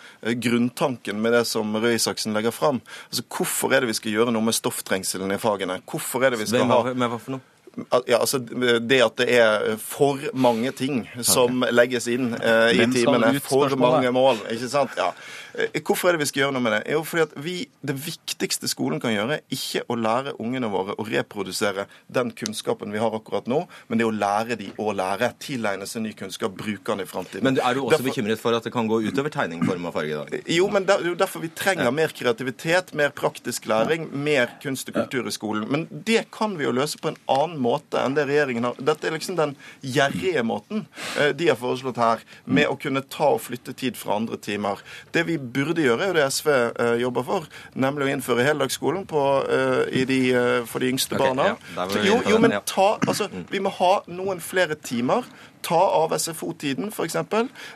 grunntanken 0.41 1.22
med 1.22 1.36
det 1.38 1.46
som 1.50 1.74
Røe 1.77 1.96
Isaksen 1.98 2.38
legger 2.38 2.53
fram. 2.53 2.81
Altså, 3.10 3.25
Hvorfor 3.31 3.74
er 3.74 3.81
det 3.81 3.93
vi 3.93 3.98
skal 3.98 4.20
gjøre 4.20 4.36
noe 4.36 4.46
med 4.46 4.58
stofftrengselen 4.58 5.34
i 5.34 5.41
fagene? 5.41 5.81
Hvorfor 5.89 6.25
er 6.25 6.36
det 6.36 6.43
vi 6.43 6.51
skal 6.51 6.70
ha... 6.70 6.84
Med 6.91 7.10
hva 7.10 7.22
for 7.22 7.38
noe? 7.38 7.48
Ja, 8.08 8.17
altså 8.17 8.39
Det 8.79 9.00
at 9.03 9.17
det 9.22 9.27
er 9.38 9.77
for 9.79 10.20
mange 10.36 10.74
ting 10.75 11.05
som 11.24 11.63
legges 11.72 12.08
inn 12.12 12.34
eh, 12.36 12.74
i 12.75 12.88
timene. 12.91 13.31
For 13.46 13.72
mange 13.79 14.12
mål. 14.12 14.41
ikke 14.51 14.67
sant? 14.72 14.98
Ja. 15.00 15.13
Eh, 15.53 15.81
hvorfor 15.84 16.10
er 16.10 16.15
det 16.15 16.24
vi 16.24 16.29
skal 16.29 16.46
gjøre 16.46 16.55
noe 16.55 16.63
med 16.63 16.75
det? 16.77 16.81
Jo, 16.93 17.03
fordi 17.08 17.24
at 17.25 17.36
vi, 17.43 17.55
Det 17.81 17.96
viktigste 17.98 18.70
skolen 18.70 19.01
kan 19.01 19.13
gjøre, 19.13 19.39
er 19.39 19.55
ikke 19.55 19.84
å 19.89 19.98
lære 19.98 20.36
ungene 20.41 20.70
våre 20.72 20.96
å 21.00 21.05
reprodusere 21.08 21.88
den 22.13 22.31
kunnskapen 22.38 22.93
vi 22.93 23.01
har 23.01 23.13
akkurat 23.15 23.48
nå, 23.50 23.63
men 23.89 24.00
det 24.00 24.05
er 24.05 24.12
å 24.12 24.15
lære 24.15 24.58
de 24.60 24.70
å 24.79 24.93
lære. 24.96 25.31
Tilegne 25.41 25.88
seg 25.89 26.05
ny 26.05 26.13
kunnskap, 26.17 26.53
bruke 26.58 26.86
den 26.93 27.03
i 27.03 27.10
framtiden. 27.10 27.43
Men 27.48 27.58
er 27.60 27.75
du 27.75 27.81
også 27.81 27.98
derfor... 27.98 28.10
bekymret 28.12 28.41
for 28.43 28.55
at 28.55 28.67
det 28.67 28.74
kan 28.75 28.89
gå 28.89 29.01
utover 29.08 29.34
tegning, 29.34 29.65
form 29.67 29.89
og 29.89 29.96
farge? 29.98 30.22
da? 30.22 30.41
Jo, 30.51 30.70
men 30.72 30.86
det 30.88 30.98
er 30.98 31.10
jo 31.10 31.17
derfor 31.20 31.43
vi 31.43 31.51
trenger 31.58 31.89
ja. 31.89 31.96
mer 31.96 32.13
kreativitet, 32.15 32.93
mer 32.98 33.13
praktisk 33.17 33.67
læring, 33.72 34.08
mer 34.13 34.53
kunst 34.63 34.91
og 34.91 35.00
kultur 35.01 35.27
i 35.27 35.36
skolen. 35.36 35.67
Men 35.72 35.88
det 35.91 36.27
kan 36.36 36.55
vi 36.60 36.67
jo 36.67 36.75
løse 36.75 37.01
på 37.01 37.12
en 37.12 37.20
annen 37.31 37.60
måte 37.62 38.00
enn 38.01 38.15
det 38.17 38.27
regjeringen 38.29 38.70
har. 38.70 38.79
Dette 38.91 39.10
er 39.10 39.17
liksom 39.17 39.39
den 39.39 39.55
gjerrige 39.81 40.46
måten 40.48 40.86
eh, 41.20 41.34
de 41.38 41.50
har 41.51 41.60
foreslått 41.60 42.00
her, 42.01 42.24
med 42.46 42.70
å 42.70 42.77
kunne 42.79 43.03
ta 43.12 43.34
og 43.36 43.43
flytte 43.43 43.74
tid 43.77 43.98
fra 44.00 44.20
andre 44.20 44.38
timer. 44.41 44.81
Det 45.12 45.25
vi 45.27 45.38
burde 45.41 45.86
gjøre, 45.86 46.12
er 46.12 46.17
det 46.19 46.25
SV 46.33 46.50
uh, 46.51 46.95
jobber 47.01 47.25
for, 47.27 47.48
nemlig 47.74 48.07
å 48.07 48.12
innføre 48.15 48.45
heldagsskolen 48.45 49.05
på, 49.10 49.24
de, 50.10 50.19
uh, 50.36 50.57
for 50.69 50.83
de 50.83 50.91
yngste 50.93 51.17
okay, 51.17 51.31
barna. 51.31 51.55
Ja, 51.75 51.88
jo, 52.05 52.19
jo, 52.29 52.41
men 52.41 52.55
ta, 52.69 52.93
altså, 53.07 53.29
vi 53.51 53.63
må 53.63 53.74
ha 53.81 53.93
noen 54.12 54.43
flere 54.43 54.77
timer 54.79 55.27
Ta 55.65 55.80
av 56.01 56.13
SFO-tiden, 56.18 56.89
f.eks. 56.91 57.18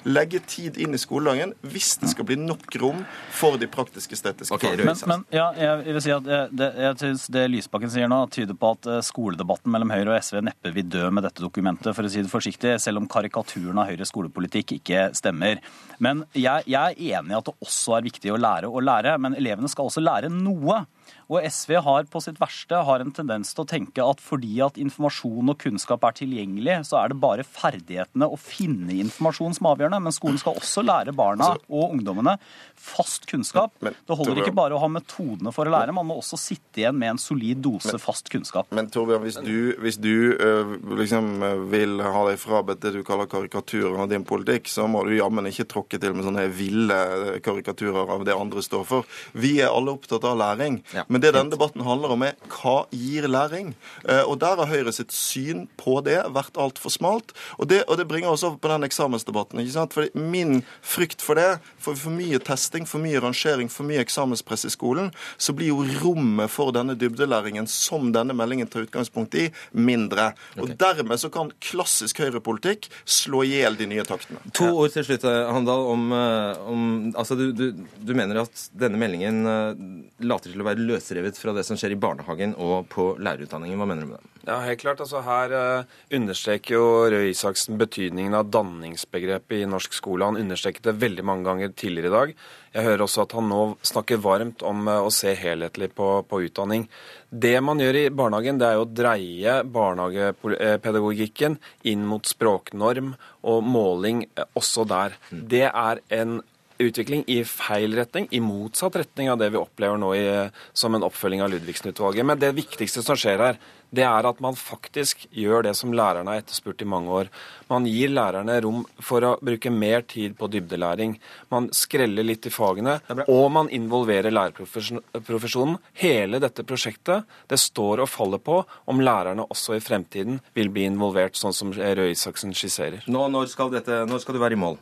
Legge 0.08 0.42
tid 0.50 0.80
inn 0.82 0.96
i 0.96 1.00
skoledagen 1.02 1.54
hvis 1.66 1.96
det 2.02 2.12
skal 2.14 2.28
bli 2.28 2.38
nok 2.40 2.78
rom 2.82 3.04
for 3.34 3.60
de 3.62 3.70
praktisk-estetiske 3.72 4.58
okay, 4.58 4.74
fagene. 4.74 4.94
Men, 4.94 5.12
men, 5.12 5.26
ja, 5.36 5.48
jeg 5.60 5.96
vil 5.98 6.04
si 6.06 6.14
at 6.16 6.30
det, 6.52 6.70
jeg 6.86 7.00
synes 7.02 7.28
det 7.36 7.46
Lysbakken 7.54 7.94
sier 7.94 8.12
nå, 8.12 8.22
tyder 8.34 8.58
på 8.60 8.74
at 8.76 8.90
eh, 8.92 9.02
skoledebatten 9.06 9.74
mellom 9.74 9.94
Høyre 9.94 10.16
og 10.16 10.26
SV 10.26 10.42
neppe 10.46 10.74
vil 10.76 10.90
dø 10.92 11.10
med 11.14 11.28
dette 11.28 11.44
dokumentet, 11.44 11.92
for 11.96 12.08
å 12.08 12.12
si 12.12 12.24
det 12.24 12.32
forsiktig, 12.32 12.76
selv 12.84 13.04
om 13.04 13.10
karikaturen 13.12 13.82
av 13.82 13.92
Høyres 13.92 14.14
skolepolitikk 14.14 14.78
ikke 14.80 15.10
stemmer. 15.18 15.62
Men 16.04 16.26
jeg, 16.34 16.66
jeg 16.70 16.98
er 16.98 17.20
enig 17.20 17.36
i 17.36 17.40
at 17.40 17.50
det 17.50 17.58
også 17.66 17.98
er 17.98 18.08
viktig 18.10 18.34
å 18.34 18.42
lære 18.42 18.72
å 18.72 18.84
lære, 18.84 19.18
men 19.22 19.38
elevene 19.38 19.72
skal 19.72 19.90
også 19.90 20.04
lære 20.04 20.32
noe. 20.34 20.84
Og 21.32 21.42
SV 21.42 21.78
har 21.86 22.06
på 22.12 22.22
sitt 22.22 22.40
verste 22.42 22.80
har 22.88 23.02
en 23.02 23.14
tendens 23.16 23.54
til 23.56 23.64
å 23.64 23.70
tenke 23.70 24.04
at 24.06 24.22
fordi 24.22 24.60
at 24.66 24.78
informasjon 24.82 25.54
og 25.54 25.60
kunnskap 25.62 26.06
er 26.06 26.18
tilgjengelig, 26.20 26.82
så 26.90 27.00
er 27.02 27.12
det 27.12 27.20
bare 27.22 27.46
ferdighetene 27.46 28.30
å 28.30 28.38
finne 28.40 29.00
informasjon 29.02 29.58
som 29.58 29.70
er 29.70 29.78
avgjørende. 29.78 30.02
Men 30.06 30.16
skolen 30.16 30.42
skal 30.42 30.60
også 30.60 30.86
lære 30.86 31.16
barna 31.18 31.54
altså, 31.56 31.66
og 31.74 31.96
ungdommene 31.98 32.38
fast 32.86 33.26
kunnskap. 33.30 33.74
Det 33.82 34.18
holder 34.18 34.44
ikke 34.44 34.56
bare 34.56 34.78
å 34.78 34.82
ha 34.84 34.90
metodene 34.92 35.54
for 35.56 35.68
å 35.68 35.74
lære, 35.74 35.96
man 35.96 36.08
må 36.10 36.20
også 36.20 36.38
sitte 36.40 36.84
igjen 36.84 36.98
med 37.00 37.16
en 37.16 37.22
solid 37.22 37.62
dose 37.66 37.98
fast 38.02 38.30
kunnskap. 38.32 38.70
Men 38.76 38.90
Torbjørn, 38.94 39.24
hvis 39.26 39.40
du, 39.42 39.58
hvis 39.82 40.00
du 40.02 40.36
øh, 40.36 40.76
liksom 41.00 41.32
vil 41.72 42.00
ha 42.04 42.26
deg 42.30 42.40
frabedt 42.42 42.84
det 42.86 42.94
du 42.98 43.02
kaller 43.08 43.30
karikaturen 43.32 44.04
av 44.06 44.12
din 44.12 44.26
politikk, 44.28 44.70
så 44.72 44.88
må 44.92 45.06
du 45.08 45.16
jammen 45.16 45.50
ikke 45.50 45.68
tråkke 45.72 46.00
til 46.02 46.16
med 46.16 46.28
sånne 46.28 46.46
ville 46.54 47.00
karikaturer 47.46 48.14
av 48.16 48.26
det 48.28 48.36
andre 48.36 48.64
står 48.66 48.86
for. 48.88 49.10
Vi 49.34 49.58
er 49.64 49.74
alle 49.74 49.96
opptatt 49.96 50.26
av 50.28 50.38
læring. 50.40 50.82
Ja. 50.96 51.06
Men 51.12 51.24
det 51.24 51.34
denne 51.36 51.52
debatten 51.52 51.84
handler 51.86 52.16
om, 52.16 52.24
er 52.26 52.38
hva 52.52 52.86
gir 52.96 53.28
læring? 53.32 53.74
Eh, 54.08 54.24
og 54.24 54.40
der 54.44 54.62
har 54.62 54.72
Høyre 54.72 54.94
sitt 54.96 55.14
syn 55.16 55.66
på 55.80 56.00
det 56.06 56.18
vært 56.34 56.58
altfor 56.60 56.94
smalt. 56.94 57.36
Og 57.60 57.70
det, 57.72 57.84
og 57.90 58.00
det 58.00 58.08
bringer 58.10 58.32
oss 58.32 58.46
over 58.48 58.58
på 58.62 58.72
den 58.72 58.88
eksamensdebatten. 58.88 59.62
ikke 59.62 59.76
sant? 59.76 59.96
Fordi 59.96 60.12
Min 60.16 60.64
frykt 60.82 61.22
for 61.22 61.38
det, 61.40 61.60
for 61.82 61.98
for 62.00 62.14
mye 62.14 62.40
testing, 62.44 62.86
for 62.90 63.04
mye 63.04 63.20
rangering, 63.22 63.70
for 63.72 63.88
mye 63.88 64.02
eksamenspress 64.04 64.66
i 64.68 64.74
skolen, 64.74 65.12
så 65.38 65.56
blir 65.58 65.72
jo 65.72 65.84
rommet 66.04 66.52
for 66.52 66.74
denne 66.76 66.96
dybdelæringen 67.00 67.68
som 67.70 68.12
denne 68.16 68.36
meldingen 68.38 68.70
tar 68.72 68.86
utgangspunkt 68.86 69.36
i, 69.40 69.48
mindre. 69.72 70.32
Og 70.58 70.68
okay. 70.68 70.78
dermed 70.86 71.22
så 71.22 71.32
kan 71.34 71.52
klassisk 71.64 72.22
høyrepolitikk 72.24 72.90
slå 73.04 73.44
i 73.46 73.56
hjel 73.56 73.78
de 73.80 73.90
nye 73.92 74.06
taktene. 74.08 74.42
To 74.58 74.72
ord 74.84 74.94
til 74.96 75.08
slutt, 75.08 75.26
Handal, 75.26 75.86
om, 75.92 76.08
eh, 76.16 76.66
om 76.72 76.84
Altså, 77.16 77.36
du, 77.40 77.52
du, 77.56 77.66
du 77.76 78.14
mener 78.18 78.42
at 78.44 78.66
denne 78.76 79.00
meldingen 79.00 79.46
eh, 79.50 80.26
later 80.26 80.52
til 80.52 80.62
å 80.62 80.68
være 80.68 80.85
løsrevet 80.86 81.38
fra 81.40 81.54
det 81.56 81.66
som 81.68 81.78
skjer 81.80 81.96
i 81.96 82.00
barnehagen 82.00 82.56
og 82.62 82.88
på 82.92 83.14
lærerutdanningen. 83.20 83.80
Hva 83.80 83.88
mener 83.90 84.06
du 84.06 84.12
med 84.14 84.22
det? 84.22 84.36
Ja, 84.46 84.60
helt 84.62 84.82
klart. 84.84 85.02
Altså, 85.02 85.24
her 85.26 85.54
uh, 85.58 85.96
understreker 86.14 86.76
jo 86.78 86.86
Røe 87.10 87.32
Isaksen 87.32 87.80
betydningen 87.82 88.36
av 88.38 88.52
danningsbegrepet 88.54 89.64
i 89.64 89.70
norsk 89.70 89.96
skole. 89.98 90.28
Han 90.28 90.38
understreket 90.38 90.86
det 90.86 90.98
veldig 91.02 91.26
mange 91.26 91.48
ganger 91.48 91.74
tidligere 91.74 92.12
i 92.12 92.16
dag. 92.16 92.34
Jeg 92.76 92.86
hører 92.86 93.06
også 93.06 93.24
at 93.24 93.34
han 93.38 93.50
nå 93.50 93.62
snakker 93.88 94.22
varmt 94.22 94.62
om 94.68 94.86
uh, 94.86 95.02
å 95.02 95.12
se 95.14 95.34
helhetlig 95.40 95.90
på, 95.98 96.10
på, 96.30 96.42
utdanning. 96.46 96.86
Det 97.30 97.56
man 97.66 97.82
gjør 97.82 98.02
i 98.04 98.08
barnehagen, 98.14 98.62
det 98.62 98.70
er 98.70 98.78
jo 98.78 98.86
å 98.86 98.92
dreie 99.02 99.60
barnehagepedagogikken 99.78 101.58
inn 101.90 102.06
mot 102.06 102.30
språknorm 102.30 103.16
og 103.50 103.64
måling 103.66 104.28
uh, 104.38 104.46
også 104.54 104.86
der. 104.92 105.18
Mm. 105.32 105.48
Det 105.56 105.66
er 105.72 106.06
en 106.22 106.42
utvikling 106.82 107.24
i 107.32 107.42
feil 107.48 107.96
retning, 107.98 108.28
i 108.32 108.42
motsatt 108.44 108.96
retning 109.00 109.32
av 109.32 109.40
det 109.40 109.52
vi 109.54 109.62
opplever 109.62 110.00
nå 110.02 110.12
i, 110.18 110.26
som 110.74 110.96
en 110.96 111.06
oppfølging 111.08 111.44
av 111.46 111.54
Ludvigsen-utvalget. 111.54 112.28
Men 112.28 112.42
det 112.42 112.56
viktigste 112.58 113.04
som 113.06 113.20
skjer 113.20 113.44
her, 113.44 113.60
det 113.96 114.04
er 114.04 114.28
at 114.28 114.40
man 114.44 114.58
faktisk 114.60 115.26
gjør 115.32 115.68
det 115.68 115.76
som 115.78 115.94
lærerne 115.96 116.34
har 116.34 116.42
etterspurt 116.42 116.82
i 116.84 116.88
mange 116.90 117.12
år. 117.16 117.30
Man 117.70 117.86
gir 117.88 118.12
lærerne 118.12 118.58
rom 118.66 118.82
for 119.00 119.24
å 119.24 119.36
bruke 119.40 119.72
mer 119.72 120.04
tid 120.10 120.36
på 120.40 120.50
dybdelæring. 120.52 121.16
Man 121.54 121.70
skreller 121.76 122.26
litt 122.26 122.48
i 122.50 122.54
fagene, 122.54 122.98
og 123.26 123.46
man 123.56 123.72
involverer 123.74 124.34
lærerprofesjonen. 124.34 125.78
Hele 126.02 126.42
dette 126.44 126.66
prosjektet 126.68 127.30
det 127.52 127.62
står 127.62 128.04
og 128.04 128.12
faller 128.12 128.42
på 128.44 128.62
om 128.92 129.04
lærerne 129.04 129.48
også 129.48 129.78
i 129.78 129.84
fremtiden 129.84 130.42
vil 130.58 130.74
bli 130.74 130.90
involvert, 130.90 131.38
sånn 131.40 131.56
som 131.56 131.72
Røe 131.76 132.12
Isaksen 132.12 132.56
skisserer. 132.58 133.06
Nå, 133.08 133.28
når, 133.32 133.48
skal 133.54 133.72
dette, 133.74 134.04
når 134.10 134.26
skal 134.26 134.36
du 134.36 134.44
være 134.44 134.58
i 134.58 134.64
mål? 134.66 134.82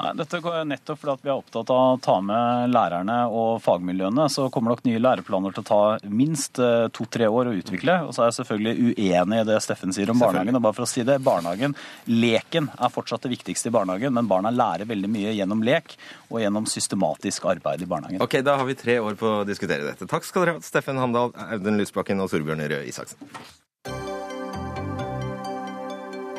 Nei, 0.00 0.10
dette 0.16 0.40
går 0.40 0.62
nettopp 0.64 1.00
fordi 1.02 1.12
at 1.12 1.24
vi 1.26 1.30
er 1.30 1.36
opptatt 1.36 1.70
av 1.74 1.80
å 1.94 1.98
ta 2.00 2.16
med 2.24 2.72
lærerne 2.72 3.16
og 3.28 3.60
fagmiljøene. 3.64 4.28
Så 4.32 4.46
kommer 4.52 4.74
nok 4.74 4.84
nye 4.88 5.00
læreplaner 5.02 5.52
til 5.56 5.64
å 5.64 5.68
ta 5.68 5.80
minst 6.08 6.60
eh, 6.62 6.86
to-tre 6.96 7.28
år 7.28 7.50
å 7.50 7.54
utvikle. 7.58 7.98
Og 8.06 8.14
så 8.16 8.24
er 8.24 8.30
jeg 8.30 8.38
selvfølgelig 8.40 8.94
uenig 8.96 9.42
i 9.42 9.46
det 9.50 9.58
Steffen 9.64 9.92
sier 9.96 10.12
om 10.12 10.20
barnehagen. 10.22 10.56
Og 10.56 10.64
bare 10.64 10.78
for 10.78 10.88
å 10.88 10.90
si 10.90 11.04
det, 11.06 11.18
barnehagen, 11.24 11.76
Leken 12.08 12.70
er 12.76 12.94
fortsatt 12.94 13.26
det 13.26 13.34
viktigste 13.34 13.68
i 13.68 13.76
barnehagen, 13.76 14.14
men 14.16 14.30
barna 14.30 14.52
lærer 14.54 14.88
veldig 14.88 15.12
mye 15.12 15.36
gjennom 15.36 15.64
lek 15.66 15.96
og 16.30 16.40
gjennom 16.40 16.68
systematisk 16.70 17.48
arbeid 17.52 17.84
i 17.84 17.90
barnehagen. 17.90 18.24
Ok, 18.24 18.40
Da 18.46 18.56
har 18.56 18.68
vi 18.68 18.78
tre 18.78 18.98
år 19.04 19.20
på 19.20 19.40
å 19.40 19.46
diskutere 19.48 19.84
dette. 19.84 20.08
Takk 20.08 20.24
skal 20.24 20.46
dere 20.46 20.58
ha, 20.58 20.64
Steffen 20.64 21.00
Handal, 21.00 21.34
Audun 21.50 21.80
Lysbakken 21.80 22.24
og 22.24 22.32
Torbjørn 22.32 22.64
Røe 22.70 22.86
Isaksen. 22.88 23.20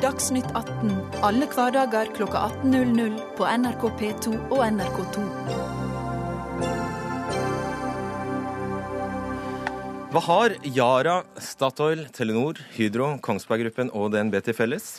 Dagsnytt 0.02 0.48
18 0.58 0.96
alle 1.22 1.46
hverdager 1.46 2.08
kl 2.10 2.24
18.00 2.26 3.20
på 3.38 3.46
NRK 3.46 3.84
P2 4.00 4.32
og 4.50 4.62
NRK2. 4.66 5.26
Hva 10.10 10.22
har 10.26 10.56
Yara, 10.66 11.20
Statoil, 11.38 12.02
Telenor, 12.10 12.58
Hydro, 12.74 13.12
Kongsberg 13.22 13.62
Gruppen 13.68 13.94
og 13.94 14.10
DNB 14.16 14.40
til 14.42 14.58
felles? 14.58 14.96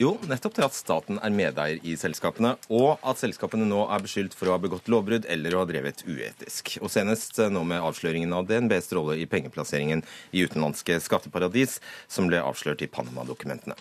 Jo, 0.00 0.14
nettopp 0.24 0.54
det 0.56 0.62
at 0.64 0.72
staten 0.72 1.18
er 1.20 1.32
medeier 1.34 1.82
i 1.84 1.92
selskapene, 2.00 2.54
og 2.72 3.02
at 3.04 3.18
selskapene 3.20 3.66
nå 3.68 3.82
er 3.92 4.00
beskyldt 4.00 4.32
for 4.32 4.48
å 4.48 4.54
ha 4.54 4.62
begått 4.62 4.88
lovbrudd 4.88 5.28
eller 5.28 5.52
å 5.52 5.60
ha 5.60 5.66
drevet 5.68 6.00
uetisk. 6.06 6.78
Og 6.80 6.88
senest 6.88 7.36
eh, 7.36 7.50
nå 7.52 7.66
med 7.68 7.84
avsløringen 7.84 8.32
av 8.32 8.48
DNBs 8.48 8.88
rolle 8.96 9.18
i 9.20 9.28
pengeplasseringen 9.28 10.00
i 10.32 10.46
utenlandske 10.48 10.96
skatteparadis, 11.04 11.76
som 12.08 12.32
ble 12.32 12.40
avslørt 12.40 12.80
i 12.80 12.88
Panama-dokumentene. 12.88 13.76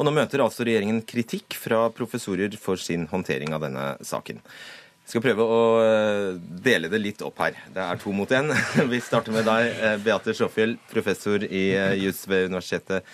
Og 0.00 0.08
nå 0.08 0.16
møter 0.16 0.40
altså 0.40 0.64
regjeringen 0.64 1.04
kritikk 1.04 1.60
fra 1.60 1.84
professorer 1.92 2.56
for 2.56 2.80
sin 2.80 3.04
håndtering 3.12 3.52
av 3.52 3.68
denne 3.68 3.88
saken. 4.00 4.40
Jeg 4.40 5.12
skal 5.12 5.28
prøve 5.28 5.52
å 5.52 5.62
eh, 5.84 6.34
dele 6.64 6.88
det 6.88 7.04
litt 7.04 7.28
opp 7.28 7.44
her. 7.44 7.60
Det 7.76 7.84
er 7.84 8.00
to 8.00 8.16
mot 8.16 8.32
én. 8.32 8.56
Vi 8.94 9.04
starter 9.04 9.36
med 9.36 9.44
deg, 9.44 9.74
eh, 9.76 10.00
Beate 10.00 10.32
Sjåfjell, 10.32 10.78
professor 10.88 11.44
i 11.44 11.66
juss 12.00 12.24
ved 12.24 12.48
Universitetet 12.48 13.04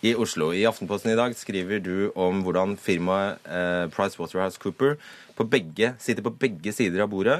i 0.00 0.14
Oslo. 0.16 0.50
I 0.56 0.64
Aftenposten 0.68 1.12
i 1.12 1.18
dag 1.18 1.34
skriver 1.36 1.82
du 1.84 2.10
om 2.18 2.40
hvordan 2.44 2.76
firmaet 2.80 3.40
eh, 3.44 3.86
PricewaterhouseCooper 3.92 4.96
på 5.36 5.46
begge, 5.48 5.94
sitter 6.00 6.24
på 6.24 6.32
begge 6.40 6.72
sider 6.76 7.04
av 7.04 7.10
bordet 7.12 7.38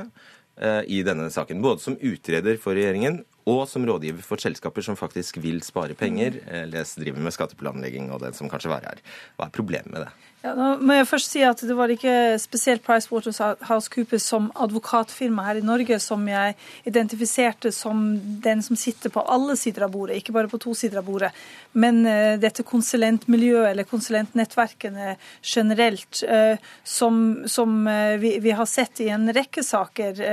eh, 0.61 0.83
i 0.87 1.01
denne 1.07 1.31
saken. 1.33 1.63
Både 1.65 1.85
som 1.85 1.97
utreder 1.97 2.61
for 2.61 2.77
regjeringen 2.77 3.23
og 3.49 3.65
som 3.71 3.87
rådgiver 3.89 4.25
for 4.25 4.43
selskaper 4.43 4.85
som 4.85 4.99
faktisk 4.99 5.41
vil 5.41 5.63
spare 5.65 5.97
penger. 5.99 6.41
Eh, 6.47 6.67
les 6.71 6.97
driver 7.01 7.25
med 7.25 7.37
skatteplanlegging 7.37 8.13
og 8.13 8.23
den 8.27 8.37
som 8.37 8.53
kanskje 8.53 8.75
er 8.77 8.91
her. 8.93 9.05
Hva 9.39 9.49
er 9.49 9.57
problemet 9.57 9.93
med 9.95 10.05
det? 10.05 10.13
Ja, 10.41 10.55
nå 10.57 10.71
må 10.81 10.95
jeg 10.97 11.05
først 11.05 11.35
si 11.35 11.43
at 11.45 11.61
Det 11.61 11.75
var 11.77 11.93
ikke 11.93 12.13
spesielt 12.41 12.81
PricewaterhouseCoopers 12.87 14.25
som 14.25 14.47
advokatfirma 14.57 15.45
her 15.45 15.59
i 15.61 15.65
Norge 15.65 15.99
som 16.01 16.23
jeg 16.29 16.55
identifiserte 16.89 17.69
som 17.77 18.15
den 18.41 18.63
som 18.65 18.79
sitter 18.81 19.13
på 19.13 19.21
alle 19.21 19.57
sider 19.61 19.85
av 19.85 19.93
bordet, 19.93 20.17
ikke 20.17 20.33
bare 20.33 20.49
på 20.49 20.61
to 20.63 20.73
sider 20.77 21.03
av 21.03 21.05
bordet. 21.11 21.29
Men 21.77 22.01
uh, 22.07 22.39
dette 22.41 22.65
konsulentmiljøet 22.65 23.69
eller 23.75 23.89
konsulentnettverkene 23.91 25.19
generelt, 25.45 26.23
uh, 26.25 26.57
som, 26.89 27.45
som 27.45 27.77
uh, 27.85 28.17
vi, 28.23 28.39
vi, 28.41 28.57
har 28.57 28.69
sett 28.71 29.05
i 29.05 29.11
en 29.13 29.29
rekke 29.37 29.63
saker, 29.65 30.25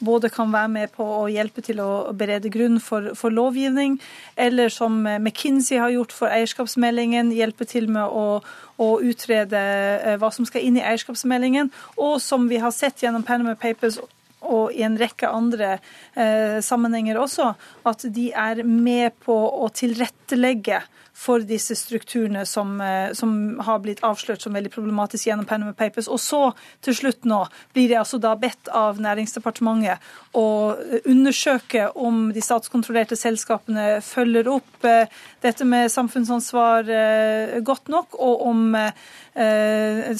både 0.00 0.30
kan 0.32 0.50
være 0.52 0.70
med 0.72 0.92
på 0.96 1.04
å 1.04 1.28
hjelpe 1.30 1.62
til 1.64 1.80
å 1.84 1.90
berede 2.16 2.50
grunn 2.52 2.80
for, 2.82 3.12
for 3.18 3.34
lovgivning, 3.34 3.98
eller 4.36 4.72
som 4.72 5.02
McKinsey 5.04 5.78
har 5.80 5.92
gjort 5.92 6.16
for 6.16 6.32
eierskapsmeldingen, 6.32 7.34
hjelpe 7.36 7.68
til 7.68 7.90
med 7.92 8.08
å 8.08 8.40
å 8.82 8.88
utrede 9.02 9.60
eh, 10.02 10.16
hva 10.20 10.32
som 10.34 10.46
skal 10.48 10.66
inn 10.66 10.78
i 10.80 10.84
eierskapsmeldingen, 10.84 11.70
og 11.96 12.18
som 12.22 12.48
vi 12.50 12.60
har 12.62 12.74
sett 12.74 13.04
gjennom 13.04 13.24
Panama 13.26 13.54
Papers 13.58 14.00
og 14.42 14.72
i 14.74 14.84
en 14.86 14.98
rekke 15.00 15.30
andre 15.30 15.76
eh, 15.76 16.58
sammenhenger 16.64 17.20
også, 17.20 17.52
at 17.88 18.06
de 18.14 18.30
er 18.32 18.64
med 18.66 19.18
på 19.24 19.36
å 19.36 19.70
tilrettelegge 19.74 20.82
for 21.12 21.44
disse 21.44 21.74
strukturene 21.76 22.46
som, 22.46 22.80
eh, 22.80 23.12
som, 23.12 23.60
har 23.60 23.78
blitt 23.84 24.00
avslørt 24.04 24.42
som 24.42 24.52
veldig 24.56 24.70
problematiske 24.72 25.30
gjennom 25.30 25.46
Panama 25.46 25.72
Papers. 25.76 26.08
Og 26.08 26.20
så 26.20 26.52
til 26.84 26.94
slutt 26.96 27.24
nå 27.28 27.46
blir 27.74 27.88
det 27.90 27.98
altså 28.00 28.18
da 28.22 28.36
bedt 28.36 28.68
av 28.72 29.00
Næringsdepartementet 29.02 29.98
å 30.38 30.76
undersøke 31.04 31.90
om 31.94 32.32
de 32.32 32.40
statskontrollerte 32.42 33.16
selskapene 33.18 34.00
følger 34.04 34.48
opp 34.54 34.84
eh, 34.88 35.06
dette 35.44 35.64
med 35.68 35.92
samfunnsansvar 35.92 36.88
eh, 36.88 37.60
godt 37.60 37.88
nok, 37.92 38.14
og 38.18 38.46
om 38.48 38.76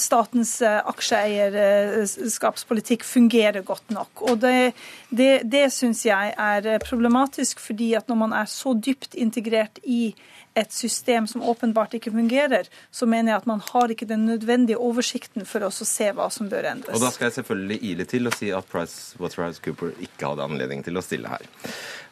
statens 0.01 0.61
aksjeeierskapspolitikk 0.65 3.03
fungerer 3.05 3.61
godt 3.61 3.89
nok. 3.93 4.12
Og 4.21 4.39
Det, 4.39 4.73
det, 5.09 5.41
det 5.49 5.65
syns 5.73 6.05
jeg 6.05 6.33
er 6.37 6.79
problematisk, 6.83 7.59
fordi 7.59 7.93
at 7.97 8.07
når 8.07 8.15
man 8.15 8.33
er 8.33 8.45
så 8.45 8.73
dypt 8.73 9.15
integrert 9.15 9.79
i 9.83 10.13
et 10.55 10.73
system 10.73 11.27
som 11.27 11.41
åpenbart 11.41 11.95
ikke 11.97 12.11
fungerer, 12.13 12.69
så 12.91 13.07
mener 13.09 13.31
jeg 13.31 13.41
at 13.41 13.47
man 13.49 13.61
har 13.71 13.91
ikke 13.91 14.07
den 14.09 14.25
nødvendige 14.29 14.77
oversikten 14.77 15.47
for 15.49 15.65
å 15.65 15.71
se 15.73 16.11
hva 16.13 16.29
som 16.33 16.49
bør 16.49 16.69
endres. 16.69 16.95
Og 16.95 17.01
Da 17.01 17.11
skal 17.13 17.29
jeg 17.29 17.37
selvfølgelig 17.39 17.79
ile 17.89 18.05
til 18.09 18.29
og 18.29 18.37
si 18.37 18.51
at 18.53 18.69
Price 18.69 19.17
Waterhouse 19.21 19.61
Cooper 19.63 19.93
ikke 19.97 20.29
hadde 20.29 20.45
anledning 20.45 20.83
til 20.85 20.97
å 20.97 21.05
stille 21.05 21.31
her. 21.31 21.47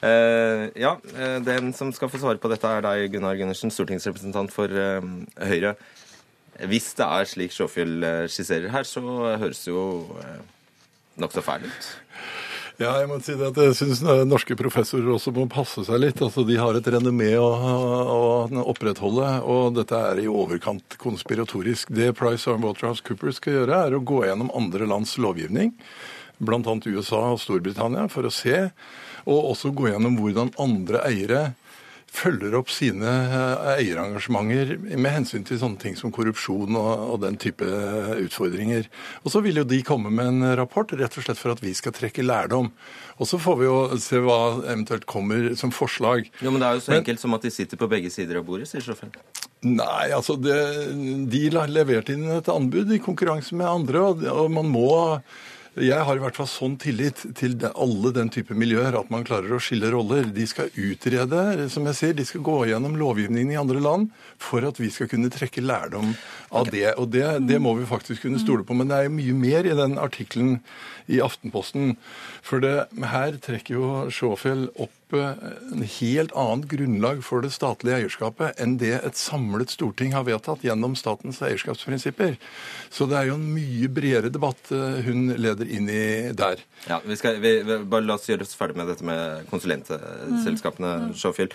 Uh, 0.02 0.70
ja, 0.74 0.96
uh, 0.98 1.38
Den 1.46 1.74
som 1.78 1.94
skal 1.94 2.10
få 2.10 2.22
svare 2.22 2.42
på 2.42 2.50
dette, 2.50 2.68
er 2.68 2.86
deg, 2.86 3.12
Gunnar 3.14 3.38
Gundersen, 3.38 3.74
stortingsrepresentant 3.74 4.54
for 4.54 4.74
uh, 4.74 5.06
Høyre. 5.38 5.76
Hvis 6.68 6.92
det 6.98 7.06
er 7.06 7.30
slik 7.30 7.54
Sjåfjell 7.56 8.04
skisserer 8.30 8.74
her, 8.74 8.86
så 8.86 9.02
høres 9.40 9.64
jo 9.66 9.86
nokså 11.22 11.44
fæl 11.46 11.68
ut. 11.70 11.92
Ja, 12.82 12.96
jeg 12.98 13.10
må 13.12 13.20
si 13.22 13.36
det 13.38 13.52
at 13.52 13.58
jeg 13.60 13.76
syns 13.78 14.00
norske 14.26 14.56
professorer 14.58 15.12
også 15.14 15.34
må 15.36 15.44
passe 15.52 15.84
seg 15.86 16.00
litt. 16.02 16.22
Altså, 16.24 16.42
De 16.48 16.56
har 16.58 16.78
et 16.78 16.88
renommé 16.90 17.30
å, 17.38 17.50
å, 17.52 18.64
opprettholde, 18.72 19.28
og 19.46 19.76
dette 19.78 20.00
er 20.10 20.24
i 20.24 20.30
overkant 20.32 20.98
konspiratorisk. 21.02 21.92
Det 21.94 22.10
Price 22.18 22.50
og 22.50 22.64
Waterhouse 22.66 23.06
Cooper 23.06 23.36
skal 23.38 23.60
gjøre, 23.60 23.84
er 23.86 23.98
å 23.98 24.02
gå 24.02 24.24
gjennom 24.26 24.50
andre 24.58 24.90
lands 24.90 25.14
lovgivning, 25.22 25.76
bl.a. 26.42 26.76
USA 26.88 27.22
og 27.36 27.42
Storbritannia, 27.44 28.08
for 28.10 28.26
å 28.26 28.34
se, 28.34 28.72
og 29.30 29.52
også 29.54 29.76
gå 29.78 29.92
gjennom 29.92 30.18
hvordan 30.18 30.56
andre 30.62 31.04
eiere 31.12 31.44
følger 32.12 32.56
opp 32.60 32.70
sine 32.72 33.08
eh, 33.08 33.68
eierengasjementer 33.78 34.74
med 35.00 35.14
hensyn 35.14 35.46
til 35.48 35.60
sånne 35.62 35.80
ting 35.82 35.96
som 35.98 36.12
korrupsjon 36.14 36.76
og, 36.76 36.90
og, 37.06 37.20
den 37.24 37.38
type 37.40 37.68
utfordringer. 38.26 38.90
Og 39.24 39.32
Så 39.32 39.42
vil 39.46 39.62
jo 39.62 39.68
de 39.68 39.80
komme 39.88 40.12
med 40.14 40.34
en 40.34 40.56
rapport 40.60 40.92
rett 40.92 41.18
og 41.18 41.26
slett 41.26 41.40
for 41.40 41.56
at 41.56 41.64
vi 41.64 41.74
skal 41.78 41.96
trekke 41.96 42.26
lærdom. 42.26 42.72
Og 43.18 43.30
Så 43.30 43.40
får 43.42 43.60
vi 43.62 43.70
jo 43.70 43.78
se 44.02 44.20
hva 44.24 44.42
eventuelt 44.66 45.08
kommer 45.10 45.54
som 45.60 45.72
forslag. 45.72 46.28
Jo, 46.42 46.52
Men 46.52 46.62
det 46.64 46.68
er 46.68 46.80
jo 46.80 46.84
så 46.84 46.96
men, 46.96 47.04
enkelt 47.04 47.24
som 47.24 47.38
at 47.38 47.48
de 47.48 47.54
sitter 47.54 47.80
på 47.80 47.90
begge 47.92 48.12
sider 48.12 48.42
av 48.42 48.48
bordet, 48.48 48.68
sier 48.72 48.84
sjåføren. 48.84 49.16
Nei, 49.62 50.10
altså 50.10 50.36
det, 50.42 50.58
de 51.30 51.42
leverte 51.54 52.16
inn 52.16 52.26
et 52.34 52.50
anbud 52.50 52.92
i 52.92 53.02
konkurranse 53.04 53.56
med 53.56 53.70
andre, 53.70 54.02
og, 54.02 54.24
og 54.26 54.52
man 54.52 54.72
må 54.74 54.90
jeg 55.80 56.04
har 56.04 56.18
i 56.18 56.20
hvert 56.20 56.36
fall 56.36 56.50
sånn 56.52 56.74
tillit 56.82 57.22
til 57.40 57.54
alle 57.70 58.10
den 58.12 58.28
type 58.34 58.56
miljøer 58.60 58.98
at 59.00 59.12
man 59.14 59.24
klarer 59.24 59.54
å 59.56 59.60
skille 59.64 59.88
roller. 59.94 60.28
De 60.36 60.44
skal 60.50 60.68
utrede, 60.76 61.70
som 61.72 61.86
jeg 61.88 61.96
sier, 61.96 62.16
de 62.18 62.26
skal 62.28 62.44
gå 62.44 62.58
gjennom 62.68 62.98
lovgivningen 63.00 63.54
i 63.54 63.60
andre 63.60 63.80
land 63.80 64.10
for 64.42 64.68
at 64.68 64.82
vi 64.82 64.90
skal 64.92 65.08
kunne 65.14 65.32
trekke 65.32 65.64
lærdom 65.64 66.12
av 66.52 66.68
det. 66.76 66.90
Og 67.00 67.14
det, 67.16 67.24
det, 67.48 67.62
må 67.64 67.78
vi 67.80 67.88
faktisk 67.88 68.28
kunne 68.28 68.42
stole 68.44 68.68
på. 68.68 68.76
Men 68.76 68.92
det 68.92 68.98
er 68.98 69.08
jo 69.08 69.16
mye 69.16 69.38
mer 69.40 69.70
i 69.72 69.78
den 69.80 69.96
artikkelen 70.02 70.58
i 71.08 71.24
Aftenposten. 71.24 71.96
For 72.44 72.60
det, 72.60 72.76
her 73.14 73.40
trekker 73.40 73.78
jo 73.78 73.94
Sjåfjell 74.12 74.68
opp 74.76 74.96
en 75.20 75.84
helt 75.84 76.32
annet 76.38 76.68
grunnlag 76.72 77.24
for 77.26 77.44
det 77.44 77.52
statlige 77.56 78.00
eierskapet 78.00 78.60
enn 78.62 78.78
det 78.82 78.94
et 79.00 79.20
samlet 79.20 79.74
storting 79.74 80.16
har 80.16 80.26
vedtatt 80.28 80.64
gjennom 80.66 80.96
statens 81.00 81.42
eierskapsprinsipper. 81.44 82.38
Så 82.90 83.08
det 83.10 83.20
er 83.20 83.30
jo 83.32 83.38
en 83.40 83.48
mye 83.56 83.90
bredere 83.92 84.32
debatt 84.34 84.72
eh, 84.76 85.02
hun 85.08 85.34
leder 85.36 85.68
inn 85.68 85.90
i 85.92 86.06
der. 86.38 86.64
Ja, 86.88 87.02
vi 87.06 87.18
skal, 87.20 87.42
vi, 87.44 87.58
bare 87.66 88.06
La 88.06 88.18
oss 88.18 88.30
gjøre 88.30 88.48
oss 88.48 88.58
ferdig 88.58 88.80
med 88.80 88.92
dette 88.92 89.08
med 89.08 89.48
konsulentselskapene, 89.52 90.96
mm. 91.08 91.14
Sjåfjell. 91.20 91.52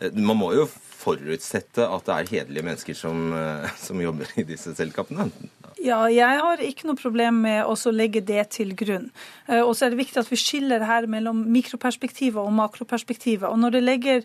Eh, 0.00 0.18
man 0.18 0.40
må 0.40 0.52
jo 0.56 0.66
forutsette 0.96 1.86
at 1.86 2.08
det 2.08 2.16
er 2.16 2.32
hederlige 2.32 2.66
mennesker 2.66 2.98
som, 2.98 3.30
eh, 3.36 3.70
som 3.80 4.00
jobber 4.02 4.30
i 4.40 4.46
disse 4.48 4.74
selskapene? 4.76 5.30
Ja, 5.76 5.98
jeg 6.08 6.38
har 6.40 6.56
ikke 6.64 6.86
noe 6.88 6.96
problem 6.96 7.42
med 7.44 7.68
å 7.68 7.76
legge 7.92 8.22
det 8.24 8.46
til 8.54 8.70
grunn. 8.78 9.10
Eh, 9.44 9.60
og 9.60 9.76
så 9.76 9.84
er 9.86 9.90
det 9.92 9.98
viktig 10.00 10.20
at 10.22 10.30
vi 10.32 10.36
skiller 10.40 10.80
her 10.88 11.04
mellom 11.10 11.42
mikroperspektivet 11.52 12.40
og 12.40 12.52
makroperspektivet. 12.56 13.50
Og 13.50 13.58
når 13.60 13.70
det, 13.76 13.82
legger, 13.84 14.22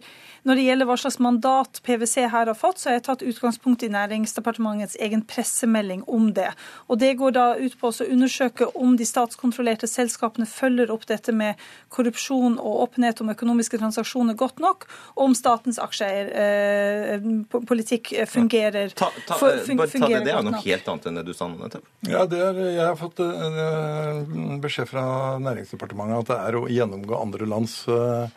når 0.47 0.55
det, 0.55 0.63
gjelder 0.69 0.85
hva 0.87 0.95
slags 1.01 1.19
mandat 1.19 1.81
PwC 1.83 2.15
her 2.31 2.47
har 2.47 2.55
fått, 2.55 2.79
så 2.79 2.87
har 2.89 2.95
jeg 2.97 3.05
tatt 3.09 3.27
utgangspunkt 3.27 3.83
i 3.83 3.91
Næringsdepartementets 3.91 4.95
egen 5.03 5.21
pressemelding 5.27 6.01
om 6.07 6.33
det. 6.37 6.51
Og 6.87 6.95
det 7.03 7.19
går 7.19 7.31
da 7.35 7.59
ut 7.59 7.75
på 7.81 7.87
å 7.91 8.07
undersøke 8.07 8.65
om 8.79 8.95
de 8.95 9.05
statskontrollerte 9.11 9.87
selskapene 9.91 10.47
følger 10.47 10.87
opp 10.95 11.03
dette 11.11 11.35
med 11.35 11.59
korrupsjon 11.91 12.55
og 12.63 12.87
åpenhet 12.87 13.19
om 13.19 13.27
økonomiske 13.35 13.75
transaksjoner 13.83 14.39
godt 14.39 14.63
nok, 14.63 14.87
og 15.17 15.23
om 15.27 15.35
statens 15.35 15.75
aksjeeierpolitikk 15.83 18.15
eh, 18.15 18.23
fungerer, 18.29 18.87
ta, 18.95 19.11
ta, 19.27 19.35
for, 19.35 19.59
fun, 19.67 19.75
bare 19.83 19.91
ta 19.91 20.07
det, 20.07 20.23
det 20.29 20.35
er 20.37 20.43
noe 20.47 20.63
helt 20.63 20.87
annet 20.87 21.05
enn 21.11 21.19
det 21.19 21.27
du 21.27 21.35
nå 21.49 21.61
nettopp. 21.61 21.87
Ja, 22.09 22.23
er, 22.25 22.61
jeg 22.75 22.85
har 22.85 22.97
fått 22.99 23.21
uh, 23.23 24.21
beskjed 24.61 24.89
fra 24.91 25.03
Næringsdepartementet 25.41 26.21
at 26.21 26.31
det 26.31 26.39
er 26.45 26.57
å 26.59 26.67
gjennomgå 26.71 27.17
andre 27.17 27.49
lands 27.49 27.81
uh, 27.89 28.27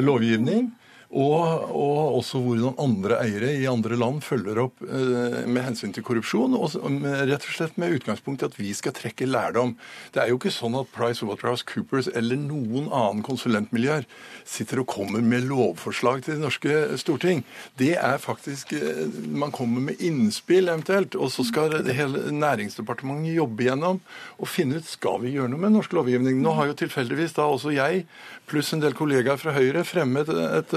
lovgivning. 0.00 0.70
Og, 1.10 1.72
og 1.74 2.20
også 2.20 2.38
hvordan 2.38 2.76
andre 2.78 3.16
eiere 3.24 3.48
i 3.58 3.64
andre 3.66 3.96
land 3.98 4.20
følger 4.22 4.60
opp 4.62 4.78
eh, 4.86 5.40
med 5.50 5.64
hensyn 5.66 5.90
til 5.90 6.04
korrupsjon, 6.06 6.54
og 6.54 6.76
med, 6.86 7.24
rett 7.32 7.48
og 7.48 7.56
slett 7.56 7.80
med 7.82 7.96
utgangspunkt 7.96 8.44
i 8.44 8.46
at 8.46 8.54
vi 8.54 8.70
skal 8.78 8.94
trekke 8.94 9.26
lærdom. 9.26 9.72
Det 10.14 10.22
er 10.22 10.30
jo 10.30 10.38
ikke 10.38 10.54
sånn 10.54 10.78
at 10.78 10.92
PricewaterhouseCoopers 10.94 12.12
eller 12.14 12.38
noen 12.38 12.86
annen 12.94 13.24
konsulentmiljøer 13.26 14.06
sitter 14.46 14.84
og 14.84 14.90
kommer 14.94 15.24
med 15.24 15.48
lovforslag 15.50 16.22
til 16.22 16.36
det 16.36 16.44
norske 16.44 16.78
storting. 17.02 17.42
Det 17.80 17.96
er 17.98 18.22
faktisk 18.22 18.76
eh, 18.78 19.02
Man 19.30 19.50
kommer 19.50 19.82
med 19.90 19.98
innspill 19.98 20.70
eventuelt, 20.70 21.18
og 21.18 21.34
så 21.34 21.42
skal 21.48 21.74
det 21.82 21.98
hele 21.98 22.30
Næringsdepartementet 22.30 23.34
jobbe 23.34 23.66
igjennom 23.66 23.98
og 24.38 24.48
finne 24.48 24.78
ut 24.78 24.86
skal 24.86 25.18
vi 25.24 25.34
gjøre 25.34 25.50
noe 25.50 25.66
med 25.66 25.74
norsk 25.74 25.98
lovgivning. 25.98 26.38
Nå 26.38 26.54
har 26.54 26.70
jo 26.70 26.78
tilfeldigvis 26.84 27.34
da 27.34 27.50
også 27.50 27.74
jeg 27.74 28.04
pluss 28.50 28.72
en 28.74 28.82
del 28.82 28.96
kollegaer 28.98 29.38
fra 29.40 29.54
Høyre 29.54 29.84
fremmet 29.86 30.30
et, 30.32 30.54
et, 30.60 30.74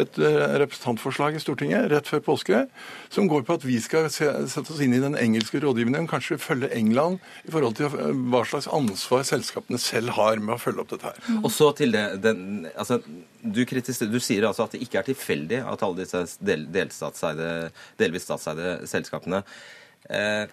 et 0.00 0.18
representantforslag 0.18 1.36
i 1.36 1.42
Stortinget 1.42 1.88
rett 1.92 2.08
før 2.10 2.22
påske 2.24 2.64
som 3.14 3.28
går 3.30 3.44
på 3.46 3.56
at 3.58 3.66
vi 3.66 3.78
skal 3.82 4.08
se, 4.12 4.28
sette 4.50 4.74
oss 4.74 4.82
inn 4.84 4.96
i 4.96 5.02
den 5.02 5.16
engelske 5.18 5.60
rådgivningen, 5.62 6.08
kanskje 6.10 6.40
følge 6.42 6.70
England 6.74 7.20
i 7.44 7.54
forhold 7.54 7.78
til 7.78 7.92
hva 8.32 8.42
slags 8.48 8.68
ansvar 8.74 9.24
selskapene 9.28 9.80
selv 9.82 10.14
har 10.18 10.42
med 10.42 10.56
å 10.56 10.60
følge 10.60 10.84
opp 10.84 10.94
dette 10.94 11.12
her. 11.12 11.22
Og 11.42 11.50
så 11.54 11.70
til 11.78 11.94
det, 11.94 12.04
den, 12.24 12.66
altså, 12.74 13.00
du, 13.42 13.62
du 13.64 14.20
sier 14.22 14.48
altså 14.48 14.66
at 14.66 14.74
det 14.74 14.82
ikke 14.84 15.02
er 15.02 15.08
tilfeldig 15.12 15.62
at 15.62 15.86
alle 15.86 16.02
disse 16.02 16.24
del, 16.40 16.66
delvis 16.72 18.28
statseide 18.28 18.76
selskapene 18.90 19.42
eh, 20.10 20.44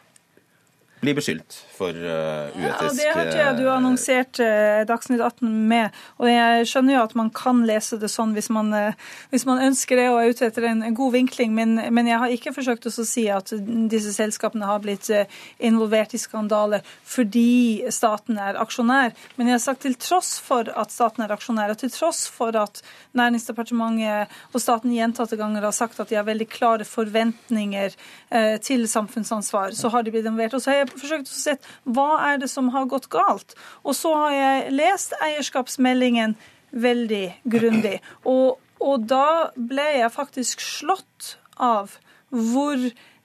blir 1.02 1.16
beskyldt 1.18 1.56
for 1.74 1.98
uh, 1.98 2.52
Ja, 2.62 2.76
det 2.94 3.08
hørte 3.16 3.38
jeg 3.38 3.58
du 3.58 3.64
eh, 3.66 3.74
annonserte 3.74 4.46
eh, 4.46 4.82
Dagsnytt 4.88 5.22
18 5.24 5.50
med. 5.72 5.96
Og 6.22 6.30
jeg 6.30 6.68
skjønner 6.70 6.96
jo 6.96 7.04
at 7.04 7.16
man 7.18 7.32
kan 7.34 7.64
lese 7.68 7.98
det 8.02 8.12
sånn 8.14 8.36
hvis 8.38 8.52
man, 8.54 8.70
eh, 8.78 8.98
hvis 9.34 9.48
man 9.50 9.64
ønsker 9.66 9.98
det 9.98 10.08
og 10.12 10.20
er 10.22 10.34
ute 10.34 10.48
etter 10.48 10.68
en 10.70 10.84
god 10.98 11.16
vinkling, 11.16 11.56
men, 11.58 11.74
men 11.94 12.10
jeg 12.10 12.22
har 12.22 12.36
ikke 12.36 12.54
forsøkt 12.54 12.86
å 12.88 12.94
si 12.94 13.26
at 13.34 13.54
disse 13.92 14.14
selskapene 14.14 14.70
har 14.70 14.84
blitt 14.84 15.10
eh, 15.14 15.30
involvert 15.64 16.14
i 16.14 16.22
skandaler 16.22 16.86
fordi 17.08 17.90
staten 17.94 18.38
er 18.42 18.60
aksjonær. 18.62 19.16
Men 19.38 19.50
jeg 19.50 19.58
har 19.58 19.66
sagt 19.66 19.84
til 19.88 19.98
tross 20.00 20.36
for 20.44 20.70
at 20.70 20.94
staten 20.94 21.26
er 21.26 21.34
aksjonær, 21.34 21.74
og 21.74 21.82
til 21.82 21.94
tross 21.94 22.28
for 22.32 22.56
at 22.60 22.84
Næringsdepartementet 23.18 24.32
og 24.56 24.62
staten 24.64 24.94
gjentatte 24.96 25.36
ganger 25.40 25.66
har 25.68 25.76
sagt 25.76 26.00
at 26.00 26.12
de 26.12 26.16
har 26.20 26.28
veldig 26.28 26.48
klare 26.52 26.86
forventninger 26.88 27.92
eh, 27.92 28.56
til 28.64 28.86
samfunnsansvar, 28.88 29.76
så 29.76 29.92
har 29.92 30.06
de 30.06 30.14
blitt 30.14 30.28
involvert. 30.28 30.56
Og 30.56 30.64
så 30.64 30.72
har 30.72 30.82
jeg 30.82 30.91
forsøkt 31.00 31.32
å 31.32 31.38
se 31.38 31.56
hva 31.84 32.10
er 32.32 32.42
det 32.42 32.50
som 32.52 32.72
har 32.76 32.90
gått 32.92 33.10
galt. 33.14 33.56
Og 33.86 33.96
så 33.98 34.14
har 34.18 34.36
jeg 34.36 34.76
lest 34.76 35.16
eierskapsmeldingen 35.22 36.36
veldig 36.72 37.26
grundig. 37.52 37.98
Og, 38.26 38.60
og 38.82 39.08
da 39.12 39.52
ble 39.56 39.88
jeg 40.00 40.14
faktisk 40.16 40.64
slått 40.64 41.36
av 41.62 41.98
hvor 42.32 42.80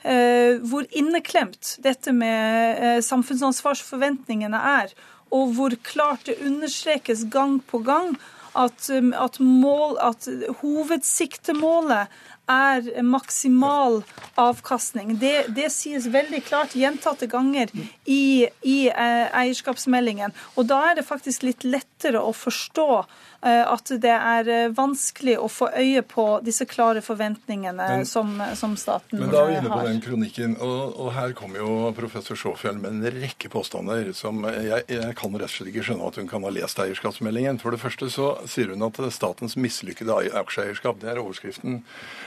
eh, 0.07 0.63
hvor 0.63 0.87
inneklemt 0.91 1.77
dette 1.85 2.13
med 2.15 2.79
eh, 2.79 3.03
samfunnsansvarsforventningene 3.05 4.63
er, 4.81 4.95
og 5.35 5.55
hvor 5.57 5.75
klart 5.83 6.27
det 6.29 6.41
understrekes 6.47 7.27
gang 7.33 7.59
på 7.67 7.83
gang 7.87 8.15
at, 8.57 8.87
um, 8.95 9.13
at, 9.13 9.41
mål, 9.41 9.97
at 10.01 10.29
hovedsiktemålet 10.63 12.13
er 12.47 13.03
maksimal 13.03 14.03
avkastning. 14.39 15.17
Det, 15.19 15.47
det 15.57 15.71
sies 15.75 16.07
veldig 16.13 16.43
klart 16.47 16.75
gjentatte 16.79 17.27
ganger 17.31 17.71
i, 18.05 18.47
i 18.63 18.79
eh, 18.89 19.29
eierskapsmeldingen. 19.35 20.35
Og 20.55 20.69
da 20.71 20.83
er 20.91 21.01
det 21.01 21.07
faktisk 21.09 21.43
litt 21.47 21.65
lettere 21.67 22.21
å 22.23 22.31
forstå 22.37 22.87
eh, 23.01 23.65
at 23.67 23.91
det 24.03 24.13
er 24.15 24.51
eh, 24.53 24.69
vanskelig 24.77 25.39
å 25.43 25.49
få 25.51 25.71
øye 25.75 26.03
på 26.07 26.27
disse 26.47 26.69
klare 26.71 27.03
forventningene 27.03 27.89
Men- 27.97 28.07
som, 28.07 28.37
som 28.55 28.77
staten 28.79 29.19
Men 29.25 29.33
da 29.33 29.43
er 29.43 29.51
vi 29.51 29.57
inne 29.59 29.73
på 29.73 29.81
har. 29.81 29.89
den 29.91 30.01
kronikken, 30.05 30.57
og, 30.63 30.95
og 31.01 31.11
her 31.17 31.35
kommer 31.39 31.65
jo 31.65 31.91
professor 31.97 32.39
Sjåfjell 32.39 32.79
med 32.79 32.93
en 32.99 33.11
rekke 33.17 33.51
påstander 33.53 34.13
som 34.15 34.45
jeg, 34.45 34.85
jeg 34.93 35.17
kan 35.19 35.35
rett 35.35 35.49
og 35.51 35.57
slett 35.57 35.73
ikke 35.73 35.87
skjønne 35.89 36.13
at 36.13 36.21
hun 36.21 36.31
kan 36.31 36.47
ha 36.47 36.53
lest 36.55 36.79
eierskapsmeldingen. 36.85 37.59
For 37.63 37.75
det 37.75 37.83
første 37.83 38.11
så 38.13 38.35
sier 38.47 38.71
hun 38.75 38.87
at 38.87 39.01
statens 39.17 39.57
mislykkede 39.59 40.21
aksjeeierskap, 40.45 41.01
det 41.03 41.11
er 41.15 41.23
overskriften. 41.25 41.81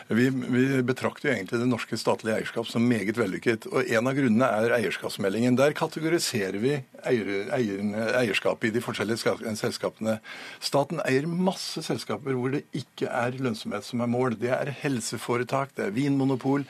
Vi, 0.09 0.29
vi 0.33 0.81
betrakter 0.81 1.27
jo 1.27 1.33
egentlig 1.35 1.59
det 1.61 1.67
norske 1.69 1.97
statlige 2.01 2.39
eierskap 2.39 2.65
som 2.65 2.85
meget 2.89 3.17
vellykket. 3.19 3.67
Og 3.69 3.85
en 3.85 4.09
av 4.09 4.15
grunnene 4.17 4.47
er 4.57 4.73
eierskapsmeldingen. 4.79 5.57
Der 5.59 5.75
kategoriserer 5.77 6.57
vi 6.57 6.71
eier, 7.05 7.51
eier, 7.53 7.83
eierskapet 8.17 8.71
i 8.71 8.73
de 8.73 8.81
forskjellige 8.81 9.53
selskapene. 9.59 10.15
Staten 10.65 11.03
eier 11.05 11.27
masse 11.29 11.83
selskaper 11.85 12.33
hvor 12.33 12.55
det 12.55 12.63
ikke 12.73 13.05
er 13.05 13.37
lønnsomhet 13.37 13.85
som 13.85 14.01
er 14.01 14.09
mål. 14.09 14.39
Det 14.41 14.49
er 14.55 14.73
helseforetak, 14.81 15.75
det 15.77 15.85
er 15.85 15.93
vinmonopol. 15.93 16.65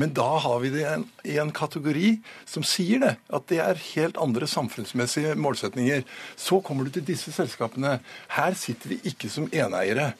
Men 0.00 0.14
da 0.16 0.38
har 0.40 0.62
vi 0.62 0.70
det 0.72 0.86
i 1.26 1.36
en, 1.42 1.52
kategori 1.52 2.14
som 2.48 2.64
sier 2.64 3.02
det, 3.02 3.16
at 3.34 3.48
det 3.50 3.58
er 3.64 3.80
helt 3.90 4.16
andre 4.22 4.48
samfunnsmessige 4.48 5.34
målsetninger. 5.36 6.06
Så 6.38 6.62
kommer 6.64 6.86
du 6.86 6.94
til 6.94 7.04
disse 7.04 7.34
selskapene. 7.34 7.98
Her 8.32 8.56
sitter 8.56 8.94
vi 8.94 9.00
ikke 9.10 9.28
som 9.32 9.50
eneiere. 9.52 10.12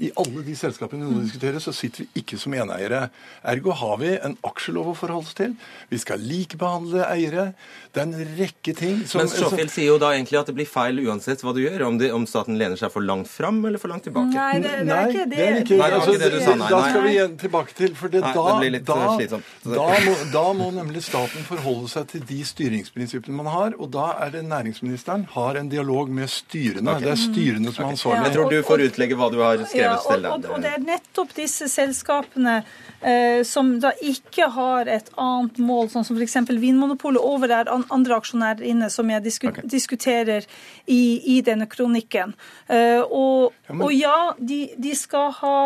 I 0.00 0.08
alle 0.16 0.40
de 0.46 0.54
selskapene 0.56 1.04
vi 1.04 1.12
nå 1.14 1.20
diskuterer, 1.26 1.60
så 1.60 1.72
sitter 1.76 2.06
vi 2.06 2.22
ikke 2.22 2.38
som 2.40 2.54
eneeiere. 2.56 3.10
Ergo 3.44 3.74
har 3.76 3.98
vi 4.00 4.14
en 4.24 4.38
aksjelov 4.48 4.88
å 4.88 4.94
forholde 4.96 5.28
oss 5.28 5.36
til. 5.36 5.52
Vi 5.92 5.98
skal 6.00 6.22
likebehandle 6.24 7.04
eiere. 7.12 7.44
Det 7.92 8.00
er 8.00 8.06
en 8.08 8.32
rekke 8.38 8.72
ting 8.74 9.02
som 9.06 9.20
Men 9.20 9.28
Sjåfjell 9.28 9.68
sier 9.70 9.90
jo 9.92 9.98
da 10.00 10.14
egentlig 10.16 10.38
at 10.40 10.48
det 10.48 10.54
blir 10.56 10.66
feil 10.66 10.96
uansett 11.04 11.44
hva 11.44 11.52
du 11.52 11.60
gjør, 11.60 11.84
om, 11.90 11.98
det, 12.00 12.08
om 12.16 12.24
staten 12.26 12.56
lener 12.58 12.80
seg 12.80 12.88
for 12.94 13.04
langt 13.04 13.28
fram 13.28 13.60
eller 13.68 13.78
for 13.78 13.92
langt 13.92 14.06
tilbake. 14.08 14.32
Nei, 14.32 14.62
det, 14.64 14.72
det 14.88 14.96
er 14.96 15.12
ikke 15.12 15.26
det. 15.26 15.36
det 15.36 15.44
er 15.50 15.60
ikke, 15.60 15.76
Nei, 15.82 15.90
det 15.92 15.98
altså, 16.00 16.16
det 16.24 16.32
du 16.32 16.38
sa, 16.40 16.56
nei, 16.56 16.70
Da 16.72 16.80
skal 16.88 17.04
vi 17.04 17.12
igjen 17.12 17.36
tilbake 17.44 17.76
til, 17.82 17.94
for 18.00 18.16
det, 18.16 18.24
Nei, 18.24 18.32
da, 18.38 18.46
det 18.48 18.56
blir 18.64 18.74
litt, 18.78 18.88
da, 18.88 18.98
eh, 19.04 19.14
slitsomt. 19.20 19.52
da, 19.76 19.86
må, 20.08 20.16
da 20.32 20.46
må 20.62 20.70
nemlig 20.80 21.04
staten 21.04 21.46
forholde 21.52 21.92
seg 21.92 22.08
til 22.14 22.24
de 22.32 22.40
styringsprinsippene 22.48 23.36
man 23.42 23.52
har, 23.52 23.76
og 23.76 23.92
da 23.92 24.08
er 24.24 24.32
det 24.38 24.42
næringsministeren 24.48 25.28
har 25.36 25.60
en 25.60 25.68
dialog 25.68 26.08
med 26.08 26.32
styrene. 26.32 26.96
Det 27.04 27.12
er 27.12 27.20
styrene 27.20 27.76
som 27.76 27.84
er 27.84 27.92
Jeg 27.92 27.98
ansvarlige. 28.00 28.34
tror 28.38 28.50
du 28.56 28.58
får 28.72 28.86
utlegge 28.88 29.20
hva 29.20 29.30
du 29.30 29.40
har 29.44 29.60
skrevet 29.66 29.81
Ja, 29.82 29.96
og, 29.98 30.06
selv. 30.08 30.30
og, 30.32 30.46
og 30.56 30.62
det 30.64 30.72
er 30.76 30.84
nettopp 30.86 31.34
disse 31.36 31.68
selskapene 31.68 32.56
eh, 33.00 33.42
som 33.46 33.74
da 33.82 33.92
ikke 34.02 34.48
har 34.54 34.88
et 34.90 35.10
annet 35.20 35.58
mål, 35.62 35.88
sånn 35.92 36.04
som 36.06 36.18
f.eks. 36.18 36.36
Vinmonopolet, 36.62 37.20
over 37.22 37.50
der 37.50 37.70
andre 37.72 38.18
aksjonærer 38.18 38.62
inne, 38.72 38.90
som 38.90 39.10
jeg 39.10 39.24
disku, 39.24 39.50
diskuterer 39.64 40.46
i, 40.86 41.02
i 41.36 41.40
denne 41.46 41.66
kronikken. 41.70 42.34
Eh, 42.68 43.00
og, 43.02 43.52
Ja, 43.68 43.74
men- 43.74 43.86
og 43.86 43.92
ja, 43.94 44.18
de, 44.38 44.60
de 44.78 44.94
skal 44.98 45.32
ha 45.40 45.56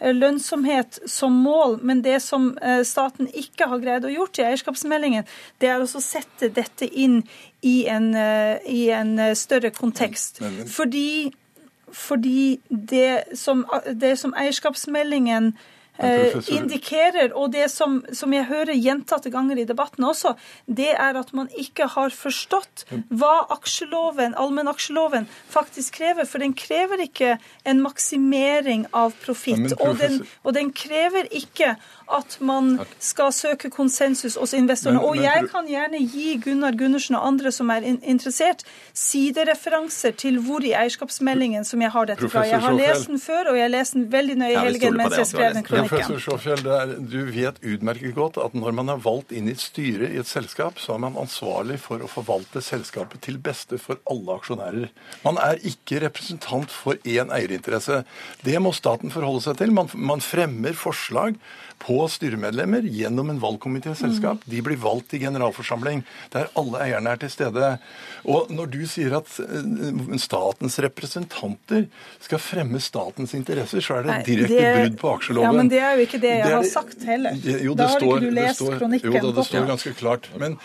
eh, 0.00 0.12
lønnsomhet 0.14 1.00
som 1.10 1.32
mål, 1.44 1.78
men 1.82 2.02
det 2.02 2.20
som 2.22 2.52
eh, 2.62 2.82
staten 2.86 3.28
ikke 3.28 3.68
har 3.70 3.82
greid 3.82 4.04
å 4.08 4.12
gjort 4.12 4.38
i 4.40 4.46
eierskapsmeldingen, 4.50 5.28
det 5.62 5.68
er 5.70 5.82
å 5.84 5.86
sette 6.02 6.48
dette 6.50 6.88
inn 6.88 7.22
i 7.62 7.86
en, 7.86 8.10
eh, 8.14 8.58
i 8.66 8.88
en 8.90 9.14
større 9.38 9.70
kontekst. 9.70 10.42
Fordi 10.66 11.32
fordi 11.92 12.60
det 12.68 13.38
som, 13.38 13.66
det 13.86 14.16
som 14.20 14.34
eierskapsmeldingen 14.38 15.52
eh, 15.98 16.34
indikerer, 16.48 17.32
og 17.36 17.52
det 17.52 17.68
som, 17.72 18.00
som 18.16 18.32
jeg 18.34 18.46
hører 18.48 18.74
gjentatte 18.76 19.32
ganger 19.32 19.60
i 19.60 19.66
debatten 19.68 20.04
også, 20.08 20.34
det 20.66 20.90
er 20.94 21.18
at 21.20 21.32
man 21.36 21.50
ikke 21.58 21.88
har 21.94 22.14
forstått 22.16 22.86
hva 23.10 23.34
aksjeloven, 23.54 24.36
allmennaksjeloven 24.38 25.28
faktisk 25.52 26.00
krever. 26.00 26.28
For 26.28 26.42
den 26.42 26.56
krever 26.58 27.04
ikke 27.04 27.36
en 27.68 27.82
maksimering 27.84 28.86
av 28.92 29.16
profitt. 29.24 29.76
og, 29.80 30.00
og 30.42 30.56
den 30.56 30.72
krever 30.76 31.28
ikke 31.30 31.76
at 32.18 32.36
man 32.40 32.74
skal 33.02 33.32
søke 33.32 33.70
konsensus 33.70 34.36
hos 34.40 34.54
investorene. 34.56 35.00
Men- 35.00 35.08
og 35.08 35.16
jeg 35.16 35.48
kan 35.52 35.68
gjerne 35.68 36.00
gi 36.12 36.36
Gunnar 36.42 36.76
Gundersen 36.78 37.16
og 37.18 37.26
andre 37.26 37.52
som 37.52 37.70
er 37.70 37.82
in 37.82 38.00
interessert, 38.02 38.64
sidereferanser 38.94 40.16
til 40.16 40.38
hvor 40.44 40.64
i 40.64 40.72
eierskapsmeldingen 40.76 41.64
som 41.64 41.80
jeg 41.80 41.90
har 41.90 42.06
dette 42.10 42.28
fra. 42.28 42.44
Jeg 42.48 42.60
har 42.60 42.76
lest 42.76 43.08
den 43.08 43.20
før, 43.20 43.52
og 43.52 43.56
jeg 43.56 43.64
har 43.66 43.72
lest 43.72 43.96
den 43.96 44.06
veldig 44.12 44.36
nøye 44.42 44.52
i 44.52 44.64
helgen 44.66 44.96
mens 44.96 45.16
jeg 45.16 45.26
skrev 45.26 45.54
den 45.54 45.66
kronikken. 45.66 45.88
professor 45.88 46.18
Sjåfjell, 46.18 47.08
du 47.10 47.20
vet 47.32 47.60
utmerket 47.62 48.14
godt 48.14 48.38
at 48.42 48.54
når 48.54 48.72
man 48.72 48.88
er 48.88 49.02
valgt 49.02 49.32
inn 49.32 49.48
i 49.48 49.56
et 49.56 49.62
styre 49.62 50.10
i 50.10 50.20
et 50.20 50.28
selskap, 50.28 50.78
så 50.78 50.94
er 50.96 51.02
man 51.06 51.18
ansvarlig 51.20 51.78
for 51.80 52.02
å 52.02 52.10
forvalte 52.10 52.62
selskapet 52.64 53.22
til 53.26 53.38
beste 53.38 53.78
for 53.78 54.00
alle 54.10 54.38
aksjonærer. 54.38 54.88
Man 55.24 55.40
er 55.42 55.60
ikke 55.68 56.02
representant 56.06 56.70
for 56.70 56.98
én 57.04 57.32
eierinteresse. 57.32 58.02
Det 58.44 58.58
må 58.62 58.74
staten 58.76 59.12
forholde 59.14 59.44
seg 59.46 59.60
til. 59.60 59.72
Man, 59.74 59.90
man 59.94 60.20
fremmer 60.24 60.76
forslag 60.78 61.38
på 61.82 61.96
styremedlemmer 62.08 62.84
gjennom 62.86 63.30
en 63.32 63.40
valgkomitéselskap. 63.42 64.44
De 64.46 64.60
blir 64.62 64.78
valgt 64.78 65.14
i 65.14 65.18
generalforsamling, 65.22 66.04
der 66.30 66.46
alle 66.58 66.78
eierne 66.84 67.10
er 67.16 67.18
til 67.24 67.32
stede. 67.34 67.72
Og 68.24 68.52
når 68.54 68.70
du 68.70 68.80
sier 68.86 69.16
at 69.18 69.26
eh, 69.42 70.16
statens 70.22 70.78
representanter 70.84 71.88
skal 72.22 72.38
fremme 72.42 72.78
statens 72.82 73.34
interesser, 73.34 73.82
så 73.82 73.98
er 73.98 74.06
det 74.06 74.12
Nei, 74.12 74.22
direkte 74.28 74.60
det- 74.62 74.76
brudd 74.78 74.98
på 75.00 75.10
aksjeloven. 75.16 75.48
Ja, 75.48 75.52
men 75.58 75.68
det 75.72 75.80
er 75.82 75.96
jo 75.98 76.06
ikke 76.06 76.20
det 76.22 76.32
jeg 76.36 76.44
Det 76.46 76.52
er 76.52 76.56
har 76.60 76.70
sagt 76.70 77.02
heller. 77.08 77.32
Det- 77.42 77.62
Jo, 77.66 77.74
da 77.74 77.88
har 77.88 77.98
står, 77.98 78.14
ikke 78.16 78.20
du 78.30 78.30
lest 78.38 78.60
står, 78.62 78.78
kronikken 78.78 79.12
Jo 79.12 79.20
da, 79.26 79.32
det 79.40 79.46
står 79.46 79.66
ganske 79.72 79.94
klart. 79.98 80.28
Men, 80.38 80.56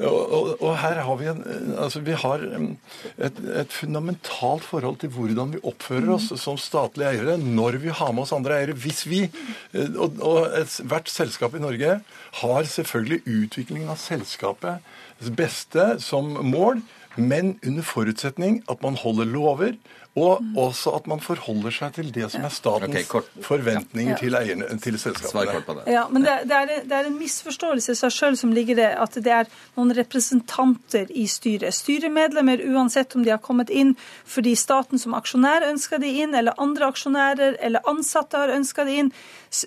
og, 0.00 0.32
og, 0.32 0.62
og 0.62 0.76
her 0.82 1.00
har 1.06 1.16
vi 1.22 1.26
en 1.30 1.40
Altså, 1.78 2.00
vi 2.02 2.12
har 2.18 2.38
um, 2.56 2.76
et, 3.18 3.38
et 3.62 3.70
fundamentalt 3.72 4.62
forhold 4.66 4.98
til 5.02 5.10
hvordan 5.14 5.52
vi 5.54 5.60
oppfører 5.62 6.10
oss 6.16 6.30
Mm. 6.34 6.38
som 6.40 6.56
statlige 6.58 7.10
eiere 7.12 7.36
når 7.38 7.76
vi 7.82 7.88
har 7.90 8.12
med 8.12 8.22
oss 8.24 8.32
andre 8.32 8.56
eiere. 8.58 8.74
Hvis 8.74 9.04
vi 9.06 9.22
eh, 9.24 9.88
Og, 9.98 10.18
og 10.24 10.63
hvert 10.84 11.10
selskap 11.10 11.54
i 11.54 11.62
Norge 11.62 11.98
har 12.40 12.68
selvfølgelig 12.68 13.22
utviklingen 13.26 13.92
av 13.92 14.00
selskapets 14.02 15.32
beste 15.36 15.94
som 16.02 16.32
mål, 16.44 16.82
men 17.16 17.54
under 17.62 17.86
forutsetning 17.86 18.62
at 18.70 18.82
man 18.82 18.98
holder 18.98 19.28
lover. 19.30 19.76
Og 20.16 20.38
Mm. 20.40 20.54
også 20.56 20.92
at 20.94 21.06
man 21.10 21.18
forholder 21.20 21.72
seg 21.74 21.92
til 21.96 22.12
det 22.14 22.28
som 22.30 22.44
er 22.46 22.48
statens 22.54 22.88
okay, 22.88 23.02
kort. 23.10 23.24
forventninger 23.42 24.12
Ja. 24.12 24.16
til, 24.20 24.34
eierne, 24.38 24.78
til 24.80 24.94
selskapene. 24.98 25.50
kort 25.52 25.66
på 25.66 25.74
det. 25.74 25.92
Ja, 25.92 26.04
men 26.08 26.22
det, 26.22 26.34
det, 26.46 26.52
er, 26.54 26.66
det 26.86 26.92
er 26.92 27.06
en 27.08 27.18
misforståelse 27.18 27.90
i 27.90 27.98
seg 27.98 28.12
sjøl 28.14 28.36
som 28.38 28.52
ligger 28.54 28.76
det, 28.78 28.92
at 28.94 29.10
det 29.18 29.26
er 29.32 29.46
noen 29.76 29.90
representanter 29.96 31.10
i 31.10 31.26
styret. 31.26 31.74
Styremedlemmer, 31.74 32.62
uansett 32.62 33.16
om 33.16 33.24
de 33.24 33.30
har 33.34 33.38
kommet 33.42 33.70
inn 33.70 33.96
fordi 34.24 34.54
staten 34.56 34.98
som 35.02 35.14
aksjonær 35.18 35.66
ønsker 35.72 35.98
de 35.98 36.06
inn, 36.22 36.32
eller 36.34 36.54
andre 36.58 36.86
aksjonærer 36.92 37.56
eller 37.60 37.80
ansatte 37.90 38.38
har 38.38 38.54
ønska 38.54 38.84
de 38.86 38.96
inn. 39.02 39.12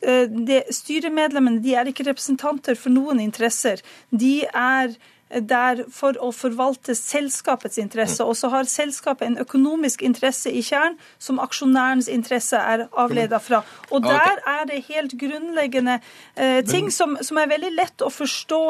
Eh, 0.02 0.64
Styremedlemmene 0.72 1.62
de 1.64 1.76
er 1.76 1.86
ikke 1.92 2.08
representanter 2.08 2.76
for 2.80 2.90
noen 2.94 3.20
interesser. 3.20 3.82
De 4.16 4.46
er 4.48 4.96
der 5.30 5.84
for 5.92 6.18
å 6.24 6.30
forvalte 6.36 6.96
selskapets 6.96 7.78
interesse. 7.82 8.24
Og 8.24 8.38
så 8.40 8.50
har 8.54 8.70
selskapet 8.70 9.28
en 9.28 9.40
økonomisk 9.44 10.04
interesse 10.06 10.52
i 10.52 10.64
kjernen 10.64 10.98
som 11.20 11.42
aksjonærens 11.44 12.08
interesse 12.12 12.60
er 12.60 12.88
avleda 12.98 13.40
fra. 13.44 13.64
Og 13.92 14.06
der 14.06 14.40
er 14.48 14.68
det 14.70 14.84
helt 14.88 15.18
grunnleggende 15.20 16.00
eh, 16.36 16.62
ting 16.68 16.90
som, 16.94 17.18
som 17.22 17.40
er 17.42 17.52
veldig 17.52 17.74
lett 17.76 18.06
å 18.06 18.12
forstå 18.14 18.62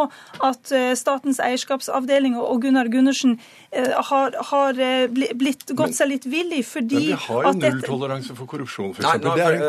at 0.47 0.73
eh, 0.73 0.93
Statens 0.97 1.41
eierskapsavdeling 1.43 2.37
og, 2.39 2.57
Gunnar 2.63 2.89
Gundersen 2.89 3.37
eh, 3.71 3.93
har, 4.09 4.37
har 4.51 4.81
eh, 4.81 5.05
blitt, 5.11 5.67
gått 5.77 5.95
seg 5.97 6.11
litt 6.13 6.25
vill 6.29 6.55
i, 6.57 6.63
fordi 6.65 6.97
Men 6.97 7.11
vi 7.11 7.19
har 7.27 7.47
jo 7.47 7.53
nulltoleranse 7.61 8.37
for 8.37 8.49
korrupsjon, 8.49 8.95
f.eks. 8.95 9.05
Det, 9.21 9.45
er 9.45 9.59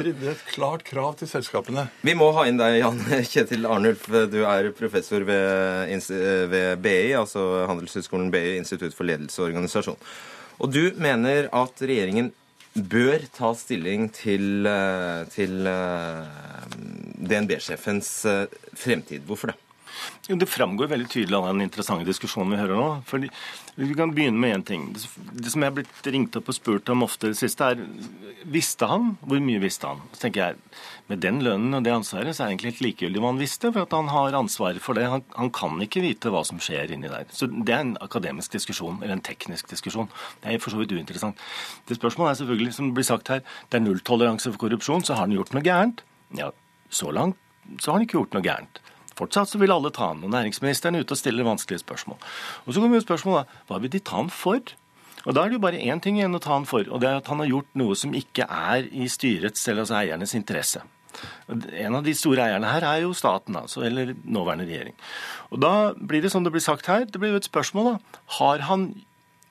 er 0.00 0.32
et 0.32 0.44
klart 0.50 0.82
krav 0.86 1.14
til 1.20 1.30
selskapene. 1.30 1.86
Vi 2.06 2.16
må 2.18 2.32
ha 2.36 2.46
inn 2.50 2.58
deg, 2.60 2.80
Jan 2.80 3.00
Kjetil 3.32 3.66
Arnulf. 3.70 4.08
Du 4.32 4.40
er 4.42 4.72
professor 4.76 5.22
ved, 5.26 5.94
ins- 5.94 6.10
ved 6.50 6.80
BI, 6.84 7.12
altså 7.18 7.66
Handelshøyskolen 7.68 8.32
BI, 8.32 8.56
Institutt 8.56 8.96
for 8.96 9.08
ledelse 9.08 9.42
og 9.42 9.50
organisasjon. 9.50 10.00
Og 10.62 10.72
du 10.72 10.90
mener 10.96 11.50
at 11.52 11.82
regjeringen 11.84 12.32
bør 12.76 13.24
ta 13.32 13.52
stilling 13.56 14.08
til, 14.12 14.66
eh, 14.68 15.24
til 15.32 15.66
eh, 15.66 16.74
DNB-sjefens 17.16 18.10
eh, 18.28 18.44
fremtid. 18.76 19.24
Hvorfor 19.28 19.52
det? 19.52 19.56
Jo, 20.26 20.34
Det 20.34 20.48
framgår 20.50 20.88
veldig 20.90 21.06
tydelig 21.06 21.36
av 21.38 21.44
den 21.52 21.62
interessante 21.62 22.06
diskusjonen 22.08 22.50
vi 22.50 22.58
hører 22.58 22.74
nå. 22.74 22.86
Fordi 23.06 23.30
Vi 23.76 23.94
kan 23.94 24.10
begynne 24.14 24.40
med 24.40 24.54
én 24.56 24.64
ting. 24.64 24.84
Det 24.92 25.50
som 25.52 25.62
jeg 25.62 25.68
er 25.68 25.74
blitt 25.76 26.06
ringt 26.06 26.36
opp 26.36 26.48
og 26.48 26.54
spurt 26.56 26.88
om 26.88 27.02
ofte 27.04 27.28
i 27.28 27.34
det 27.34 27.36
siste, 27.38 27.60
er 27.62 27.76
visste 28.48 28.88
han? 28.88 29.18
Hvor 29.20 29.38
mye 29.38 29.60
visste 29.60 29.86
han? 29.86 30.00
Så 30.12 30.24
tenker 30.24 30.40
jeg, 30.40 30.56
Med 31.08 31.20
den 31.20 31.38
lønnen 31.40 31.74
og 31.74 31.84
det 31.84 31.92
ansvaret 31.92 32.34
så 32.34 32.42
er 32.42 32.48
det 32.48 32.52
egentlig 32.56 32.72
helt 32.72 32.80
likegyldig 32.82 33.20
hva 33.20 33.28
han 33.30 33.38
visste, 33.38 33.70
for 33.70 33.82
at 33.82 33.92
han 33.92 34.08
har 34.08 34.34
ansvaret 34.34 34.82
for 34.82 34.94
det. 34.94 35.04
Han, 35.06 35.22
han 35.36 35.50
kan 35.50 35.78
ikke 35.78 36.02
vite 36.02 36.32
hva 36.34 36.42
som 36.44 36.58
skjer 36.58 36.90
inni 36.90 37.06
der. 37.06 37.26
Så 37.30 37.46
Det 37.46 37.70
er 37.70 37.84
en 37.84 37.96
akademisk 38.00 38.50
diskusjon, 38.50 38.98
eller 39.02 39.14
en 39.14 39.20
teknisk 39.20 39.68
diskusjon. 39.70 40.08
Det 40.42 40.50
er 40.50 40.58
for 40.58 40.70
så 40.70 40.80
vidt 40.80 40.90
uinteressant. 40.90 41.38
Det 41.86 42.00
spørsmålet 42.00 42.32
er 42.32 42.40
selvfølgelig, 42.42 42.74
som 42.74 42.88
det 42.88 42.94
blir 42.94 43.06
sagt 43.06 43.28
her, 43.28 43.44
det 43.70 43.78
er 43.78 43.86
nulltoleranse 43.86 44.50
for 44.50 44.58
korrupsjon, 44.66 45.04
så 45.04 45.14
har 45.14 45.28
han 45.28 45.36
gjort 45.36 45.54
noe 45.54 45.62
gærent. 45.62 46.02
Ja, 46.34 46.50
så 46.90 47.12
langt 47.14 47.36
så 47.78 47.92
har 47.92 47.98
han 48.00 48.08
ikke 48.08 48.18
gjort 48.18 48.34
noe 48.34 48.42
gærent. 48.42 48.82
Fortsatt 49.16 49.48
så 49.48 49.60
vil 49.60 49.72
alle 49.72 49.92
ta 49.94 50.10
han, 50.12 50.24
og 50.24 50.32
næringsministeren 50.34 50.98
er 50.98 51.06
ute 51.06 51.16
og 51.16 51.20
stiller 51.20 51.46
vanskelige 51.46 51.84
spørsmål. 51.84 52.18
Og 52.66 52.74
så 52.74 52.82
kommer 52.82 53.00
jo 53.00 53.06
spørsmålet 53.06 53.54
hva 53.68 53.78
vil 53.80 53.92
de 53.94 54.02
ta 54.04 54.18
han 54.20 54.32
for? 54.32 54.60
Og 55.26 55.34
Da 55.34 55.42
er 55.42 55.50
det 55.50 55.56
jo 55.58 55.64
bare 55.64 55.80
én 55.82 56.00
ting 56.00 56.20
igjen 56.20 56.36
å 56.36 56.42
ta 56.42 56.52
han 56.52 56.68
for, 56.68 56.84
og 56.86 57.00
det 57.02 57.08
er 57.08 57.16
at 57.18 57.26
han 57.32 57.40
har 57.42 57.48
gjort 57.50 57.72
noe 57.74 57.96
som 57.98 58.12
ikke 58.14 58.46
er 58.46 58.86
i 58.92 59.08
styrets 59.10 59.64
eller 59.66 59.82
altså 59.82 59.96
eiernes 59.98 60.36
interesse. 60.38 60.84
En 61.48 61.96
av 61.96 62.04
de 62.04 62.12
store 62.14 62.44
eierne 62.44 62.70
her 62.70 62.84
er 62.84 63.02
jo 63.06 63.14
staten, 63.16 63.56
altså, 63.56 63.82
eller 63.88 64.12
nåværende 64.22 64.68
regjering. 64.68 64.94
Og 65.50 65.60
Da 65.60 65.94
blir 65.94 66.22
det 66.22 66.30
som 66.30 66.44
det 66.44 66.52
blir 66.52 66.62
sagt 66.62 66.86
her, 66.86 67.06
det 67.06 67.18
blir 67.18 67.32
jo 67.32 67.40
et 67.40 67.48
spørsmål, 67.48 67.96
da. 67.96 68.20
Har 68.38 68.58
han 68.68 68.90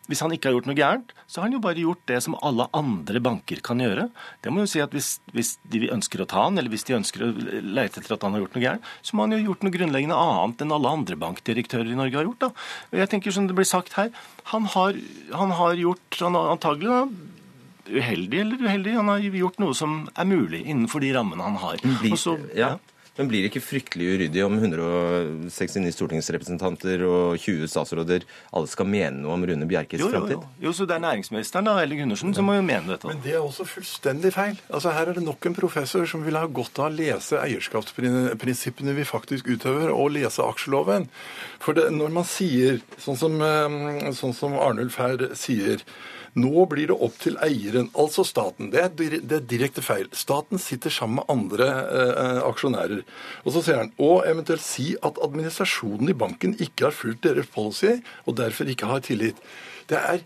hvis 0.07 0.21
han 0.21 0.31
ikke 0.35 0.49
har 0.49 0.55
gjort 0.57 0.67
noe 0.69 0.77
gærent, 0.77 1.13
så 1.27 1.39
har 1.41 1.47
han 1.47 1.55
jo 1.57 1.61
bare 1.63 1.81
gjort 1.81 2.01
det 2.11 2.19
som 2.23 2.35
alle 2.45 2.67
andre 2.77 3.21
banker 3.25 3.61
kan 3.65 3.79
gjøre. 3.81 4.07
Det 4.45 4.51
må 4.53 4.61
jo 4.63 4.69
si 4.69 4.81
at 4.83 4.91
hvis, 4.93 5.15
hvis 5.33 5.55
de 5.73 5.87
ønsker 5.95 6.21
å 6.21 6.27
ta 6.29 6.43
han, 6.45 6.57
eller 6.61 6.69
hvis 6.73 6.85
de 6.85 6.97
ønsker 6.99 7.23
å 7.25 7.29
lete 7.65 8.01
etter 8.03 8.13
at 8.17 8.25
han 8.27 8.35
har 8.37 8.43
gjort 8.45 8.55
noe 8.57 8.65
gærent, 8.67 8.89
så 9.01 9.17
må 9.17 9.25
han 9.25 9.33
jo 9.35 9.39
ha 9.41 9.47
gjort 9.49 9.65
noe 9.65 9.75
grunnleggende 9.77 10.19
annet 10.21 10.61
enn 10.65 10.75
alle 10.77 10.91
andre 10.99 11.17
bankdirektører 11.25 11.89
i 11.89 11.97
Norge 11.97 12.19
har 12.21 12.27
gjort. 12.29 12.39
da. 12.47 12.51
Og 12.93 12.99
jeg 13.01 13.11
tenker 13.15 13.33
som 13.35 13.47
det 13.49 13.57
blir 13.57 13.69
sagt 13.69 13.93
her, 13.97 14.11
han 14.53 14.65
har, 14.75 14.99
han 15.33 15.55
har 15.57 15.73
gjort 15.81 16.21
han 16.21 16.37
har 16.37 16.53
antagelig 16.53 16.91
da, 16.93 17.05
uheldig 17.85 18.39
eller 18.41 18.61
uheldig, 18.65 18.95
han 18.97 19.09
har 19.13 19.25
gjort 19.41 19.59
noe 19.61 19.75
som 19.77 20.03
er 20.17 20.25
mulig 20.29 20.63
innenfor 20.65 21.03
de 21.05 21.11
rammene 21.13 21.45
han 21.45 21.57
har. 21.61 21.77
Blir, 22.01 22.15
så- 22.17 22.39
ja. 22.57 22.75
Men 23.15 23.29
blir 23.31 23.45
det 23.45 23.51
ikke 23.51 23.63
fryktelig 23.63 24.07
uryddig 24.15 24.41
om 24.43 24.57
169 24.59 25.93
stortingsrepresentanter 25.95 27.03
og 27.07 27.37
20 27.39 27.69
statsråder 27.71 28.25
alle 28.51 28.71
skal 28.71 28.89
mene 28.91 29.21
noe 29.21 29.37
om 29.37 29.45
Rune 29.47 29.67
Bjerkes 29.69 30.01
jo, 30.01 30.09
jo, 30.09 30.11
fremtid? 30.11 30.41
jo. 30.41 30.65
jo, 30.67 30.73
så 30.75 30.87
det 30.89 30.97
er 30.97 31.05
næringsministeren 31.05 31.69
da, 31.69 31.77
eller 31.83 32.01
Gundersen 32.01 32.35
som 32.35 32.49
må 32.49 32.57
jo 32.57 32.65
mene 32.67 32.91
dette. 32.91 33.07
Men 33.07 33.21
det 33.23 33.37
er 33.37 33.43
også 33.43 33.67
fullstendig 33.69 34.33
feil. 34.35 34.59
Altså 34.67 34.91
Her 34.95 35.11
er 35.11 35.19
det 35.19 35.23
nok 35.23 35.47
en 35.47 35.55
professor 35.55 36.03
som 36.11 36.25
vil 36.25 36.39
ha 36.39 36.43
godt 36.47 36.81
av 36.81 36.89
å 36.89 36.95
lese 36.95 37.39
eierskapsprinsippene 37.39 38.97
vi 38.97 39.07
faktisk 39.07 39.47
utøver, 39.47 39.93
og 39.95 40.11
lese 40.17 40.43
aksjeloven. 40.43 41.07
For 41.63 41.77
det, 41.77 41.87
når 41.95 42.11
man 42.19 42.27
sier, 42.27 42.81
sånn 42.99 43.19
som, 43.19 43.39
eh, 43.39 44.11
sånn 44.17 44.35
som 44.35 44.59
Arnulf 44.59 44.99
her 44.99 45.29
sier 45.39 45.83
nå 46.35 46.65
blir 46.71 46.89
det 46.91 46.97
opp 47.07 47.15
til 47.23 47.37
eieren, 47.43 47.87
altså 47.95 48.25
staten. 48.27 48.71
Det 48.73 48.81
er, 48.81 48.91
det 49.23 49.37
er 49.37 49.45
direkte 49.47 49.83
feil. 49.85 50.09
Staten 50.15 50.59
sitter 50.59 50.91
sammen 50.91 51.21
med 51.21 51.31
andre 51.31 51.69
eh, 51.83 52.41
aksjonærer. 52.43 53.05
Og 53.45 53.55
så 53.55 53.63
sier 53.63 53.79
han, 53.79 53.93
og 53.95 54.27
eventuelt 54.27 54.63
si 54.65 54.91
at 54.99 55.21
administrasjonen 55.23 56.11
i 56.11 56.17
banken 56.25 56.57
ikke 56.59 56.89
har 56.89 56.97
fulgt 56.97 57.23
deres 57.23 57.47
policy, 57.53 58.01
og 58.27 58.35
derfor 58.41 58.67
ikke 58.71 58.91
har 58.91 59.05
tillit. 59.07 59.39
Det 59.89 60.01
er 60.01 60.25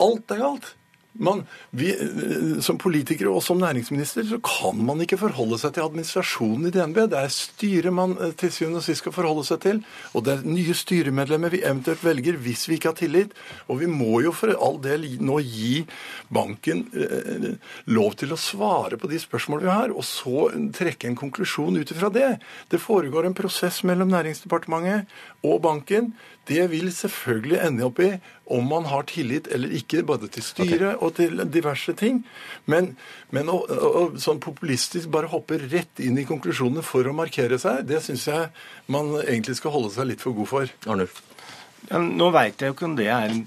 Alt 0.00 0.32
er 0.32 0.38
galt. 0.40 0.68
Man, 1.12 1.42
vi, 1.70 1.90
eh, 1.90 2.60
som 2.62 2.78
politikere 2.78 3.32
og 3.34 3.42
som 3.42 3.58
næringsminister 3.58 4.22
så 4.28 4.38
kan 4.46 4.78
man 4.86 5.00
ikke 5.02 5.18
forholde 5.18 5.58
seg 5.58 5.74
til 5.74 5.88
administrasjonen 5.88 6.68
i 6.68 6.72
DNB. 6.74 7.00
Det 7.10 7.18
er 7.18 7.32
styret 7.34 7.94
man 7.94 8.14
eh, 8.20 8.30
til 8.38 8.52
syvende 8.54 8.78
og 8.78 8.86
sist 8.86 9.02
skal 9.02 9.14
forholde 9.16 9.42
seg 9.48 9.58
til. 9.64 9.80
Og 10.14 10.24
det 10.24 10.36
er 10.36 10.46
nye 10.46 10.76
styremedlemmer 10.76 11.50
vi 11.50 11.64
eventuelt 11.64 12.04
velger 12.06 12.38
hvis 12.38 12.68
vi 12.70 12.78
ikke 12.78 12.92
har 12.92 13.00
tillit. 13.00 13.34
Og 13.66 13.80
vi 13.82 13.90
må 13.90 14.20
jo 14.22 14.30
for 14.36 14.54
all 14.54 14.78
del 14.84 15.08
nå 15.18 15.40
gi 15.42 15.82
banken 16.30 16.86
eh, 16.94 17.50
lov 17.90 18.14
til 18.20 18.30
å 18.30 18.38
svare 18.38 19.00
på 19.00 19.10
de 19.10 19.18
spørsmålene 19.18 19.66
vi 19.66 19.74
har, 19.74 19.90
og 19.90 20.06
så 20.06 20.46
trekke 20.76 21.10
en 21.10 21.18
konklusjon 21.18 21.80
ut 21.80 21.90
ifra 21.90 22.12
det. 22.14 22.36
Det 22.70 22.78
foregår 22.78 23.26
en 23.26 23.36
prosess 23.36 23.82
mellom 23.88 24.14
Næringsdepartementet 24.14 25.10
og 25.46 25.62
banken. 25.64 26.12
Det 26.48 26.64
vil 26.72 26.90
selvfølgelig 26.92 27.60
ende 27.62 27.86
opp 27.86 28.00
i 28.02 28.10
om 28.50 28.66
man 28.66 28.88
har 28.90 29.06
tillit 29.06 29.46
eller 29.54 29.70
ikke, 29.78 30.02
både 30.02 30.28
til 30.34 30.42
styret 30.42 30.98
og 30.98 31.14
til 31.20 31.44
diverse 31.52 31.94
ting. 31.98 32.24
Men, 32.66 32.96
men 33.30 33.52
å, 33.52 33.60
å 33.62 34.04
sånn 34.18 34.42
populistisk 34.42 35.12
bare 35.14 35.30
hoppe 35.30 35.60
rett 35.62 36.02
inn 36.02 36.18
i 36.18 36.26
konklusjonene 36.28 36.82
for 36.86 37.06
å 37.06 37.14
markere 37.16 37.60
seg, 37.62 37.84
det 37.86 38.02
syns 38.04 38.26
jeg 38.26 38.50
man 38.90 39.14
egentlig 39.22 39.60
skal 39.60 39.76
holde 39.76 39.94
seg 39.94 40.10
litt 40.10 40.24
for 40.24 40.34
god 40.36 40.50
for. 40.50 40.78
Arnulf? 40.90 41.22
Ja, 41.88 41.98
nå 41.98 42.28
veit 42.34 42.60
jeg 42.60 42.70
jo 42.70 42.74
ikke 42.76 42.86
om 42.86 42.96
det 42.98 43.06
er 43.10 43.32
en, 43.32 43.40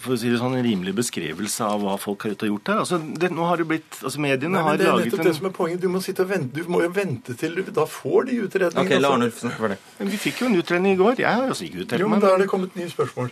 for 0.00 0.14
å 0.14 0.18
si 0.18 0.30
det 0.32 0.40
sånn, 0.40 0.56
en 0.58 0.64
rimelig 0.64 0.94
beskrivelse 0.96 1.66
av 1.66 1.84
hva 1.84 1.96
folk 2.00 2.24
har 2.26 2.34
gjort 2.48 2.72
her. 2.72 2.80
Altså, 2.82 2.98
det, 2.98 3.30
nå 3.36 3.46
har 3.46 3.60
det 3.60 3.66
blitt, 3.70 4.00
altså 4.00 4.22
Mediene 4.24 4.56
Nei, 4.56 4.64
har 4.64 4.80
laget 4.80 4.80
en 4.80 4.86
det 4.86 4.90
er 4.90 5.04
nettopp 5.04 5.22
en 5.22 5.28
det 5.28 5.36
som 5.36 5.50
er 5.50 5.54
poenget. 5.58 5.82
Du 5.84 5.92
må, 5.92 6.02
sitte 6.04 6.24
og 6.24 6.32
vente. 6.32 6.56
du 6.56 6.72
må 6.72 6.82
jo 6.86 6.90
vente 6.96 7.36
til 7.38 7.60
du 7.60 7.70
da 7.76 7.86
får 7.90 8.30
de 8.30 8.40
utredningen. 8.46 8.88
Okay, 8.88 9.02
la. 9.02 9.12
Arnulf 9.14 9.38
snakke 9.44 9.60
for 9.60 9.74
det. 9.74 9.78
Men 10.00 10.14
Vi 10.14 10.24
fikk 10.24 10.42
jo 10.42 10.50
en 10.50 10.58
utredning 10.58 10.96
i 10.96 11.00
går. 11.00 11.22
Jeg 11.22 11.30
har 11.30 11.46
jo 11.46 11.54
også 11.54 11.68
ikke 11.68 11.84
uttalt 11.84 12.02
Jo, 12.02 12.10
men 12.10 12.24
da 12.24 12.34
er 12.34 12.44
det 12.44 12.50
kommet 12.50 12.80
nye 12.80 12.90
spørsmål. 12.90 13.30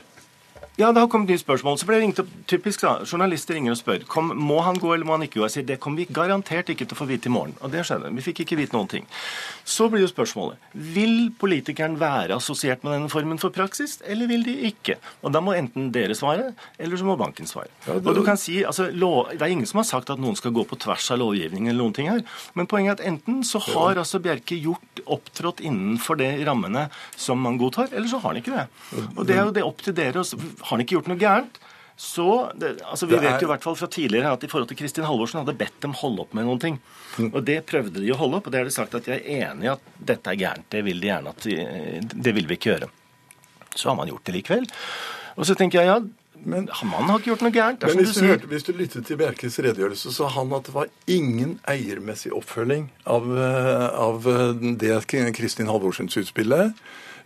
Ja, 0.78 0.92
det 0.94 1.00
har 1.02 1.08
kommet 1.10 1.26
nye 1.32 1.40
spørsmål. 1.40 1.74
Så 1.80 1.86
ble 1.88 1.96
det 1.98 2.04
ringt 2.04 2.20
opp, 2.22 2.28
typisk 2.46 2.84
da, 2.84 2.92
Journalister 3.02 3.56
ringer 3.56 3.72
og 3.74 3.78
spør 3.80 4.04
kom, 4.06 4.28
må 4.38 4.60
han 4.62 4.76
gå 4.78 4.92
eller 4.94 5.08
må 5.08 5.16
han 5.16 5.24
ikke 5.26 5.40
gå. 5.40 5.46
Jeg 5.48 5.54
sier 5.56 5.64
det 5.66 5.80
kommer 5.82 6.04
vi 6.04 6.04
garantert 6.14 6.68
ikke 6.70 6.86
til 6.86 6.94
å 6.94 6.98
få 7.00 7.06
vite 7.08 7.26
i 7.26 7.32
morgen. 7.34 7.56
Og 7.66 7.72
det 7.72 7.80
skjedde. 7.88 8.12
Vi 8.14 8.22
fikk 8.22 8.44
ikke 8.44 8.58
vite 8.60 8.76
noen 8.76 8.86
ting. 8.92 9.08
Så 9.66 9.88
blir 9.90 10.04
jo 10.04 10.10
spørsmålet 10.12 10.54
vil 10.94 11.32
politikeren 11.40 11.96
være 11.98 12.36
assosiert 12.38 12.84
med 12.86 12.94
denne 12.94 13.10
formen 13.10 13.40
for 13.42 13.50
praksis, 13.50 13.96
eller 14.06 14.30
vil 14.30 14.46
de 14.46 14.54
ikke? 14.70 15.00
Og 15.26 15.32
Da 15.34 15.42
må 15.42 15.56
enten 15.58 15.90
dere 15.92 16.14
svare, 16.14 16.52
eller 16.78 16.96
så 16.96 17.08
må 17.10 17.18
banken 17.18 17.50
svare. 17.50 17.66
Ja, 17.86 17.98
det- 17.98 18.06
Og 18.06 18.14
du 18.14 18.22
kan 18.24 18.36
si, 18.36 18.62
altså, 18.62 18.86
lov, 18.94 19.30
Det 19.30 19.42
er 19.42 19.46
ingen 19.50 19.66
som 19.66 19.78
har 19.78 19.84
sagt 19.84 20.10
at 20.10 20.18
noen 20.18 20.36
skal 20.36 20.52
gå 20.52 20.64
på 20.64 20.78
tvers 20.78 21.10
av 21.10 21.18
lovgivningen, 21.18 21.68
eller 21.70 21.82
noen 21.82 21.94
ting 21.94 22.06
her. 22.08 22.22
Men 22.54 22.66
poenget 22.68 23.00
er 23.00 23.02
at 23.02 23.06
enten 23.12 23.42
så 23.42 23.58
har 23.60 23.96
altså 23.96 24.20
Bjerke 24.22 24.54
gjort 24.62 25.02
opptrådt 25.06 25.60
innenfor 25.60 26.16
de 26.16 26.44
rammene 26.44 26.88
som 27.16 27.38
man 27.40 27.58
godtar, 27.58 27.92
eller 27.92 28.06
så 28.08 28.20
har 28.20 28.32
han 28.32 28.42
ikke 28.42 28.54
det. 28.56 28.68
Og 29.16 29.26
det 29.26 29.36
er 29.36 29.44
jo 29.44 29.50
det 29.50 29.62
opp 29.64 29.78
til 29.82 29.92
dere. 29.92 30.14
å 30.18 30.67
Har 30.68 30.76
han 30.76 30.84
ikke 30.84 30.98
gjort 31.00 31.10
noe 31.12 31.20
gærent? 31.20 31.58
så 31.98 32.24
det, 32.54 32.76
altså 32.86 33.08
Vi 33.10 33.16
er- 33.16 33.24
vet 33.24 33.40
jo 33.42 33.48
i 33.48 33.50
hvert 33.50 33.64
fall 33.64 33.74
fra 33.74 33.88
tidligere 33.90 34.30
at 34.30 34.44
i 34.46 34.46
forhold 34.46 34.68
til 34.70 34.76
Kristin 34.78 35.02
Halvorsen 35.02 35.40
hadde 35.40 35.56
bedt 35.58 35.80
dem 35.82 35.96
holde 35.98 36.20
opp 36.22 36.34
med 36.38 36.44
noen 36.46 36.60
ting. 36.62 36.76
Og 37.32 37.40
det 37.44 37.56
prøvde 37.66 37.98
de 38.04 38.12
å 38.14 38.18
holde 38.20 38.38
opp, 38.38 38.46
og 38.46 38.52
det 38.54 38.60
har 38.60 38.68
de 38.68 38.70
sagt 38.70 38.94
at 38.94 39.08
de 39.08 39.16
er 39.16 39.24
enig 39.50 39.66
i 39.66 39.72
at 39.72 39.80
dette 39.98 40.30
er 40.30 40.38
gærent. 40.38 40.68
Det 40.70 40.84
vil 40.86 41.00
de 41.02 41.08
gjerne 41.10 41.32
at 41.32 41.42
de, 41.42 41.56
Det 42.14 42.34
vil 42.36 42.46
vi 42.46 42.54
ikke 42.54 42.70
gjøre. 42.70 42.88
Så 43.74 43.88
har 43.90 43.96
man 43.98 44.06
gjort 44.06 44.22
det 44.30 44.36
likevel. 44.36 44.68
Og 45.36 45.44
så 45.44 45.56
tenker 45.58 45.80
jeg 45.82 45.86
ja, 45.90 45.98
Men- 46.44 46.68
mannen 46.84 47.10
har 47.10 47.18
ikke 47.18 47.32
gjort 47.34 47.42
noe 47.42 47.50
gærent. 47.50 47.82
Men 47.82 47.96
hvis 47.98 48.14
du 48.14 48.20
du, 48.20 48.26
hørte, 48.28 48.46
hvis 48.46 48.62
du 48.62 48.72
lyttet 48.74 49.04
til 49.06 49.16
Bjerkes 49.18 49.58
redegjørelse, 49.58 50.12
så 50.14 50.30
han 50.30 50.52
at 50.52 50.64
det 50.70 50.74
var 50.74 50.86
ingen 51.08 51.58
eiermessig 51.66 52.30
oppfølging 52.30 52.90
av, 53.06 53.26
eh, 53.26 53.88
av 53.98 54.22
eh, 54.24 54.52
det 54.78 55.34
Kristin 55.34 55.66
Halvorsens 55.66 56.14
utspillet 56.14 56.74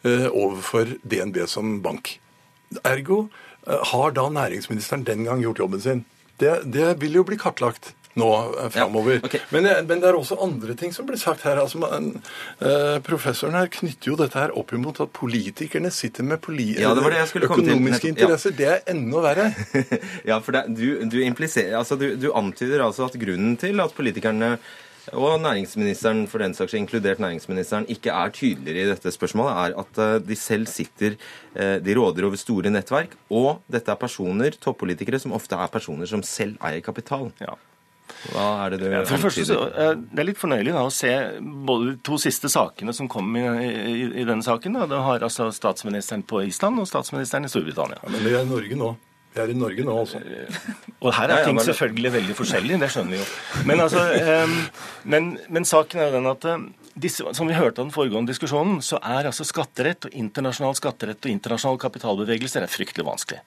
eh, 0.05 0.29
overfor 0.33 0.97
DNB 1.05 1.47
som 1.47 1.83
bank. 1.83 2.19
Ergo 2.85 3.25
eh, 3.67 3.79
har 3.93 4.15
da 4.17 4.29
næringsministeren 4.33 5.07
den 5.09 5.25
gang 5.29 5.43
gjort 5.45 5.63
jobben 5.65 5.81
sin. 5.81 6.05
Det, 6.41 6.63
det 6.73 6.95
vil 7.03 7.21
jo 7.21 7.27
bli 7.29 7.39
kartlagt 7.39 7.93
nå 8.15 8.29
framover. 8.29 8.71
framover. 8.71 9.21
okay. 9.25 9.41
Men, 9.51 9.67
eh, 9.67 9.81
men 9.89 10.01
det 10.03 10.09
er 10.11 10.17
også 10.19 10.37
andre 10.43 10.75
ting 10.77 10.93
som 10.93 11.07
blir 11.09 11.17
sagt 11.21 11.45
her. 11.47 11.61
Altså, 11.63 11.81
man, 11.81 12.11
eh, 12.61 12.99
professoren 13.05 13.57
her 13.57 13.71
knytter 13.73 14.13
jo 14.13 14.17
dette 14.21 14.39
her 14.39 14.53
opp 14.59 14.75
imot 14.77 15.01
at 15.01 15.13
politikerne 15.17 15.91
sitter 15.91 16.27
med 16.27 16.43
poli 16.45 16.75
Ja, 16.77 16.93
det 16.95 17.05
det 17.09 17.25
til. 17.31 17.47
økonomiske 17.49 17.91
Nettopp, 17.91 18.05
ja. 18.05 18.13
interesser. 18.13 18.57
Det 18.57 18.69
er 18.69 18.81
enda 18.93 19.25
verre. 19.25 19.49
Ja, 20.29 20.39
for 20.39 20.53
det, 20.53 20.67
du, 20.77 21.03
du, 21.09 21.19
altså 21.77 21.97
du, 21.97 22.15
du 22.17 22.33
antyder 22.33 22.85
altså 22.85 23.07
at 23.09 23.17
grunnen 23.19 23.57
til 23.57 23.81
at 23.81 23.95
politikerne 23.97 24.59
og 25.11 25.41
næringsministeren, 25.43 26.27
for 26.31 26.39
den 26.43 26.55
saks 26.55 26.77
inkludert 26.79 27.19
næringsministeren, 27.23 27.89
ikke 27.91 28.15
er 28.15 28.31
tydeligere 28.35 28.87
i 28.87 28.93
dette 28.93 29.11
spørsmålet, 29.11 29.53
er 29.53 29.81
at 29.83 29.99
eh, 29.99 30.21
de 30.23 30.37
selv 30.39 30.71
sitter 30.71 31.17
eh, 31.57 31.79
De 31.83 31.97
råder 31.99 32.29
over 32.29 32.39
store 32.39 32.71
nettverk, 32.71 33.17
og 33.31 33.61
dette 33.67 33.91
er 33.91 33.99
personer, 33.99 34.55
toppolitikere, 34.63 35.19
som 35.19 35.35
ofte 35.35 35.59
er 35.59 35.73
personer 35.73 36.07
som 36.07 36.23
selv 36.23 36.57
eier 36.63 36.81
kapital. 36.81 37.33
Ja. 37.43 37.59
Hva 38.31 38.47
er 38.65 38.75
det 38.75 38.79
du 38.83 38.87
For 39.09 39.17
det 39.17 39.23
første 39.25 39.45
så, 39.49 39.61
eh, 39.75 39.95
Det 39.99 40.21
er 40.23 40.29
litt 40.29 40.39
fornøyelig 40.39 40.75
da, 40.75 40.85
å 40.87 40.95
se 40.95 41.13
både 41.43 41.93
de 41.93 41.97
to 42.07 42.19
siste 42.23 42.51
sakene 42.53 42.95
som 42.95 43.09
kom 43.11 43.35
i, 43.37 43.43
i, 43.43 44.03
i 44.23 44.27
denne 44.29 44.45
saken. 44.47 44.79
Da. 44.79 44.87
Det 44.91 45.01
har 45.07 45.27
altså 45.27 45.51
statsministeren 45.55 46.23
på 46.23 46.45
Island 46.47 46.79
og 46.79 46.91
statsministeren 46.91 47.49
i 47.49 47.51
Storbritannia. 47.51 47.99
Ja, 48.03 48.13
men 48.13 48.23
vi 48.23 48.37
er 48.37 48.47
i 48.47 48.51
Norge 48.51 48.79
nå. 48.79 48.95
Vi 49.33 49.41
er 49.41 49.49
i 49.49 49.57
Norge 49.57 49.85
nå, 49.87 49.95
altså. 50.03 50.21
Og 51.01 51.15
her 51.17 51.31
er 51.31 51.39
Ja, 51.39 51.45
ting 51.47 51.57
men- 51.57 51.65
selvfølgelig 51.65 52.13
veldig 52.13 52.35
forskjellig, 52.37 52.79
det 52.81 52.91
skjønner 52.93 53.11
vi 53.11 53.21
jo. 53.23 53.27
Men, 53.65 53.81
altså, 53.81 54.03
um, 54.45 54.57
men, 55.05 55.39
men 55.49 55.65
saken 55.65 56.01
er 56.01 56.11
jo 56.11 56.17
den 56.19 56.27
at 56.29 56.45
eh, 56.45 56.67
disse, 57.01 57.25
som 57.33 57.49
vi 57.49 57.55
hørte 57.57 57.81
av 57.81 57.87
den 57.89 57.95
foregående 57.95 58.29
diskusjonen, 58.29 58.83
så 58.85 58.99
er 59.01 59.31
altså 59.31 59.47
skatterett 59.49 60.05
og 60.05 60.13
internasjonal 60.13 60.77
skatterett 60.77 61.25
og 61.25 61.33
internasjonale 61.33 61.81
kapitalbevegelser 61.81 62.67
er 62.67 62.69
fryktelig 62.69 63.07
vanskelig. 63.09 63.41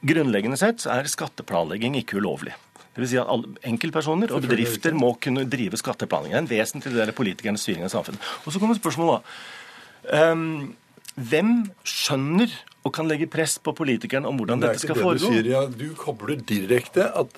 Grunnleggende 0.00 0.56
sett 0.56 0.80
så 0.80 0.94
er 0.96 1.10
skatteplanlegging 1.12 1.98
ikke 2.00 2.16
ulovlig. 2.16 2.54
Det 2.94 3.02
vil 3.02 3.10
si 3.10 3.18
at 3.20 3.28
alle, 3.28 3.56
Enkeltpersoner 3.66 4.32
og 4.32 4.44
bedrifter 4.46 4.94
må 4.96 5.12
kunne 5.20 5.44
drive 5.50 5.76
skatteplanlegging. 5.76 6.46
Det 6.48 6.56
er 6.56 6.62
en 6.62 6.64
vesentlig 6.64 6.94
del 6.94 7.10
av 7.10 7.16
politikernes 7.18 7.60
styring 7.66 7.84
av 7.84 7.90
samfunnet. 7.92 8.22
Og 8.46 8.54
så 8.54 8.62
kommer 8.62 8.78
spørsmålet 8.78 9.20
da. 9.20 10.30
Um, 10.30 10.76
hvem 11.18 11.50
skjønner 11.84 12.54
og 12.84 12.92
kan 12.92 13.08
legge 13.08 13.26
press 13.32 13.58
på 13.58 13.72
politikerne 13.74 14.28
om 14.28 14.36
hvordan 14.36 14.60
Det 14.60 14.68
er 14.68 14.72
dette 14.74 14.84
skal 14.86 14.94
det 14.98 15.20
du 15.20 15.26
sier. 15.26 15.46
Ja, 15.48 15.62
du 15.66 15.94
kobler 15.96 16.36
direkte 16.36 17.06
at 17.16 17.28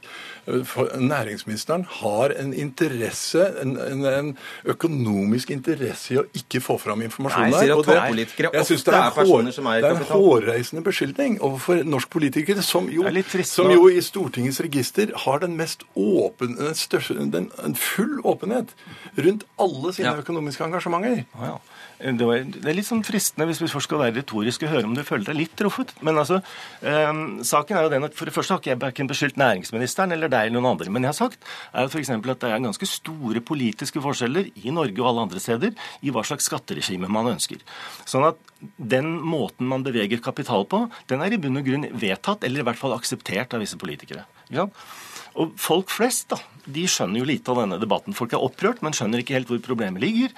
næringsministeren 1.01 1.85
har 2.01 2.33
en 2.39 2.53
interesse, 2.55 3.43
en, 3.63 3.77
en, 3.79 4.05
en 4.07 4.29
økonomisk 4.65 5.51
interesse 5.55 6.15
i 6.15 6.19
å 6.21 6.25
ikke 6.39 6.61
få 6.63 6.77
fram 6.83 7.03
informasjon 7.07 7.51
der. 7.55 7.73
og 7.75 7.85
det- 7.87 7.95
toppolitikere 7.97 8.51
jeg 8.55 8.67
synes 8.67 8.85
det 8.85 8.95
er 8.95 9.01
hår- 9.11 9.15
personer 9.21 9.53
som 9.53 9.67
eier 9.67 9.83
Det 9.83 9.91
er 9.91 9.97
en 10.01 10.11
hårreisende 10.13 10.83
beskyldning 10.85 11.39
overfor 11.41 11.85
norsk 11.85 12.11
politiker, 12.11 12.61
som 12.63 12.89
jo, 12.91 13.03
er 13.05 13.23
trist 13.23 13.53
som 13.53 13.71
jo 13.71 13.89
i 13.89 14.01
Stortingets 14.01 14.61
register 14.61 15.13
har 15.17 15.39
den 15.41 15.57
mest 15.57 15.83
åpne, 15.97 16.57
den 16.57 16.75
største, 16.75 17.15
den, 17.31 17.51
en 17.65 17.75
full 17.75 18.21
åpenhet 18.25 18.75
rundt 19.19 19.45
alle 19.59 19.93
sine 19.93 20.07
Ja. 20.15 20.17
økonomiske 20.17 20.65
engasjementer. 20.65 21.25
Ja, 21.39 21.45
ja. 21.47 21.59
Det, 21.97 22.27
var, 22.29 22.43
det 22.45 22.69
er 22.69 22.77
litt 22.77 22.89
sånn 22.89 23.05
fristende 23.07 23.47
hvis 23.49 23.63
vi 23.63 23.69
først 23.73 23.89
skal 23.89 24.03
være 24.03 24.19
retoriske, 24.19 24.69
høre 24.69 24.89
om 24.89 24.95
du 24.97 25.03
føler 25.07 25.31
deg 25.31 25.39
litt 25.39 25.55
truffet. 25.57 25.95
Men 26.05 26.21
altså, 26.21 26.43
ehm, 26.85 27.23
saken 27.47 27.79
er 27.79 27.87
jo 27.87 27.93
den 27.95 28.09
at 28.09 28.17
for 28.19 28.29
det 28.29 28.35
første 28.37 28.53
har 28.53 28.61
ikke 28.61 28.73
jeg 28.75 28.83
verken 28.83 29.11
beskyldt 29.11 29.41
næringsministeren 29.41 30.13
eller 30.17 30.33
deg 30.33 30.51
eller 30.51 30.61
noen 30.61 30.75
andre. 30.75 30.93
Men 30.93 31.07
jeg 31.07 31.15
har 31.15 31.19
sagt 31.19 31.49
er 31.73 31.89
f.eks. 31.89 32.13
at 32.13 32.45
det 32.45 32.53
er 32.53 32.67
ganske 32.67 32.91
store 32.91 33.41
politiske 33.41 34.03
forskjeller 34.05 34.53
i 34.63 34.75
Norge 34.75 35.01
og 35.01 35.11
alle 35.13 35.27
andre 35.29 35.43
steder 35.43 35.73
i 36.05 36.13
hva 36.13 36.25
slags 36.27 36.51
skatteregime 36.51 37.11
man 37.13 37.33
ønsker. 37.33 37.65
Sånn 38.05 38.29
at 38.29 38.41
den 38.77 39.17
måten 39.25 39.69
man 39.69 39.85
beveger 39.87 40.23
kapital 40.25 40.69
på, 40.69 40.87
den 41.09 41.25
er 41.25 41.33
i 41.33 41.41
bunn 41.41 41.61
og 41.61 41.67
grunn 41.67 41.91
vedtatt, 41.97 42.45
eller 42.45 42.63
i 42.63 42.69
hvert 42.69 42.81
fall 42.81 42.97
akseptert 42.97 43.57
av 43.57 43.65
visse 43.65 43.79
politikere. 43.81 44.25
Ikke 44.49 44.67
sant? 44.67 44.87
Og 45.37 45.57
folk 45.61 45.90
flest 45.92 46.31
da, 46.33 46.38
de 46.66 46.87
skjønner 46.90 47.20
jo 47.20 47.29
lite 47.29 47.53
av 47.53 47.61
denne 47.61 47.79
debatten. 47.79 48.16
Folk 48.16 48.33
er 48.35 48.42
opprørt, 48.42 48.81
men 48.83 48.94
skjønner 48.96 49.22
ikke 49.22 49.37
helt 49.37 49.51
hvor 49.51 49.61
problemet 49.62 50.03
ligger. 50.03 50.33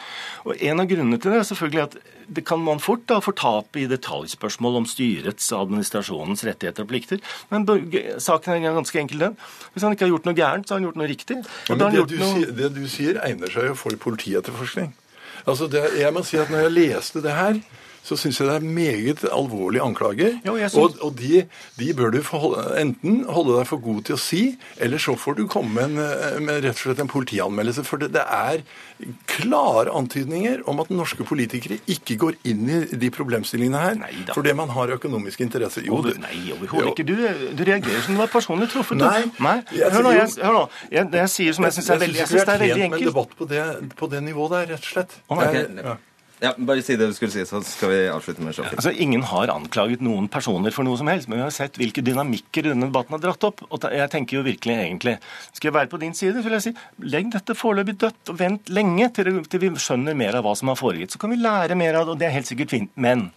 Og 0.44 0.58
En 0.58 0.82
av 0.82 0.88
grunnene 0.90 1.20
til 1.22 1.32
det 1.32 1.40
er 1.40 1.48
selvfølgelig 1.48 1.84
at 1.87 1.96
det 2.28 2.44
kan 2.44 2.61
man 2.61 2.82
fort 2.82 3.06
da 3.08 3.20
fortape 3.24 3.80
i 3.80 3.87
detaljspørsmål 3.88 4.82
om 4.82 4.88
styrets 4.90 5.46
og 5.54 5.62
administrasjonens 5.64 6.44
rettigheter 6.44 6.84
og 6.84 6.90
plikter. 6.90 7.22
Men 7.48 7.64
saken 8.20 8.58
er 8.58 8.76
ganske 8.76 9.00
enkel, 9.00 9.24
den. 9.24 9.38
Hvis 9.72 9.87
han 9.87 9.96
ikke 9.96 10.08
har 10.08 10.12
gjort 10.16 10.28
noe 10.28 10.37
gærent, 10.37 10.68
så 10.68 10.74
har 10.74 10.82
han 10.82 10.88
gjort 10.90 11.00
noe 11.00 11.08
riktig. 11.08 11.40
Ja, 11.70 11.78
men 11.78 11.84
det, 11.87 12.04
du 12.11 12.18
noe... 12.20 12.32
sier, 12.34 12.54
det 12.58 12.72
du 12.76 12.84
sier, 12.90 13.20
egner 13.24 13.54
seg 13.54 13.70
jo 13.70 13.78
for 13.78 13.96
politietterforskning. 14.02 14.92
Altså 15.48 15.70
det, 15.72 15.87
jeg 15.96 16.12
må 16.12 16.20
si 16.26 16.37
at 16.37 16.50
når 16.52 16.66
jeg 16.66 16.74
leste 16.76 17.22
det 17.24 17.32
her, 17.38 17.62
så 18.04 18.16
syns 18.16 18.38
jeg 18.40 18.48
det 18.48 18.56
er 18.56 18.64
meget 18.64 19.24
alvorlige 19.32 19.82
anklager. 19.84 20.38
Jo, 20.44 20.54
synes- 20.56 20.74
Og, 20.78 20.96
og 21.02 21.16
de, 21.16 21.46
de 21.78 21.92
bør 21.94 22.11
du 22.14 22.22
forholde, 22.22 22.78
enten 22.80 23.24
holde 23.28 23.58
deg 23.58 23.66
for 23.66 23.78
god 23.78 24.02
til 24.04 24.14
å 24.14 24.18
si, 24.18 24.58
eller 24.80 24.98
så 24.98 25.16
får 25.18 25.37
du 25.37 25.46
komme 25.46 25.74
med, 25.74 25.84
en, 25.84 25.98
eh, 25.98 26.40
med 26.40 26.62
rett 26.64 26.76
og 26.76 26.82
slett 26.87 27.00
en 27.00 27.08
politianmeldelse. 27.08 27.84
For 27.84 27.96
det, 27.98 28.12
det 28.12 28.22
er 28.24 28.62
klare 29.30 29.92
antydninger 29.94 30.62
om 30.68 30.80
at 30.82 30.90
norske 30.90 31.24
politikere 31.28 31.78
ikke 31.90 32.16
går 32.18 32.38
inn 32.50 32.64
i 32.72 32.78
de 32.98 33.11
problemstillingene 33.14 33.78
her 33.82 33.94
Neida. 34.00 34.34
fordi 34.34 34.52
man 34.58 34.68
har 34.74 34.88
økonomiske 34.96 35.44
interesser. 35.46 35.84
Jo, 35.87 36.00
du, 36.02 36.11
nei, 36.18 36.34
overhodet 36.56 36.92
ikke. 36.94 37.06
Du, 37.06 37.14
du 37.58 37.64
reagerer 37.68 38.02
som 38.06 38.14
du 38.16 38.22
var 38.22 38.32
personlig 38.32 38.70
truffet. 38.72 38.98
Nei, 38.98 39.24
Nei, 39.38 39.56
Hør 39.92 40.02
nå, 40.02 40.12
jeg, 40.16 40.34
hør 40.42 40.56
nå. 40.56 40.64
Jeg, 40.90 41.11
det 41.12 41.20
jeg 41.24 41.30
sier 41.37 41.52
som 41.58 41.64
jeg 41.68 41.76
syns 41.78 41.90
er 41.94 42.02
veldig, 42.02 42.18
jeg 42.22 42.28
synes 42.32 42.44
det 42.48 42.54
er 42.56 42.62
veldig 42.64 42.90
med 42.90 43.00
en 43.00 43.08
debatt 43.12 43.37
på 43.38 43.48
det, 43.48 43.64
på 43.98 44.11
det 44.11 44.22
nivået 44.26 44.50
der, 44.56 44.66
rett 44.74 44.84
og 44.88 44.92
slett. 44.92 45.18
Oh, 45.28 45.37
nei, 45.38 45.52
Jeg- 45.54 45.68
ok. 45.70 45.84
ja. 45.84 45.96
Ja, 46.38 46.53
bare 46.55 46.83
si 46.87 46.94
det 46.94 47.09
du 47.11 47.14
skulle 47.16 47.35
si, 47.35 47.42
så 47.48 47.59
skal 47.66 47.90
vi 47.90 47.98
avslutte 48.12 48.44
med 48.44 48.55
sjokken. 48.55 48.77
Altså, 48.79 48.92
Ingen 48.94 49.24
har 49.27 49.51
anklaget 49.51 50.03
noen 50.05 50.29
personer 50.31 50.74
for 50.74 50.87
noe 50.87 50.98
som 51.01 51.11
helst, 51.11 51.27
men 51.31 51.40
vi 51.40 51.44
har 51.44 51.55
sett 51.55 51.79
hvilke 51.81 52.05
dynamikker 52.07 52.68
denne 52.68 52.87
debatten 52.87 53.16
har 53.16 53.22
dratt 53.24 53.46
opp. 53.48 53.64
Og 53.74 53.88
jeg 53.90 54.12
tenker 54.12 54.38
jo 54.38 54.44
virkelig 54.46 54.77
egentlig 54.77 55.16
Skal 55.51 55.70
jeg 55.70 55.74
være 55.74 55.90
på 55.90 56.01
din 56.03 56.14
side, 56.14 56.44
vil 56.44 56.55
jeg 56.55 56.68
si 56.68 56.74
legg 57.11 57.33
dette 57.35 57.57
foreløpig 57.59 57.96
dødt, 58.05 58.22
og 58.31 58.38
vent 58.38 58.70
lenge 58.70 59.11
til, 59.16 59.33
vi 59.59 59.72
skjønner 59.83 60.14
mer 60.18 60.38
av 60.38 60.46
hva 60.46 60.55
som 60.59 60.70
har 60.70 60.79
foregått. 60.79 61.16
Så 61.16 61.22
kan 61.22 61.35
vi 61.35 61.40
lære 61.42 61.79
mer 61.79 61.98
av 61.98 62.07
det, 62.07 62.14
og 62.14 62.22
det 62.22 62.29
er 62.29 62.37
helt 62.38 62.51
sikkert 62.51 62.74
fint. 62.77 62.94
Men 62.94 63.29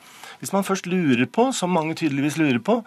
hvis 0.41 0.53
man 0.53 0.65
først 0.67 0.89
lurer 0.89 1.25
på, 1.25 1.49
som 1.55 1.73
mange 1.73 1.97
tydeligvis 1.97 2.37
lurer 2.41 2.61
på, 2.65 2.81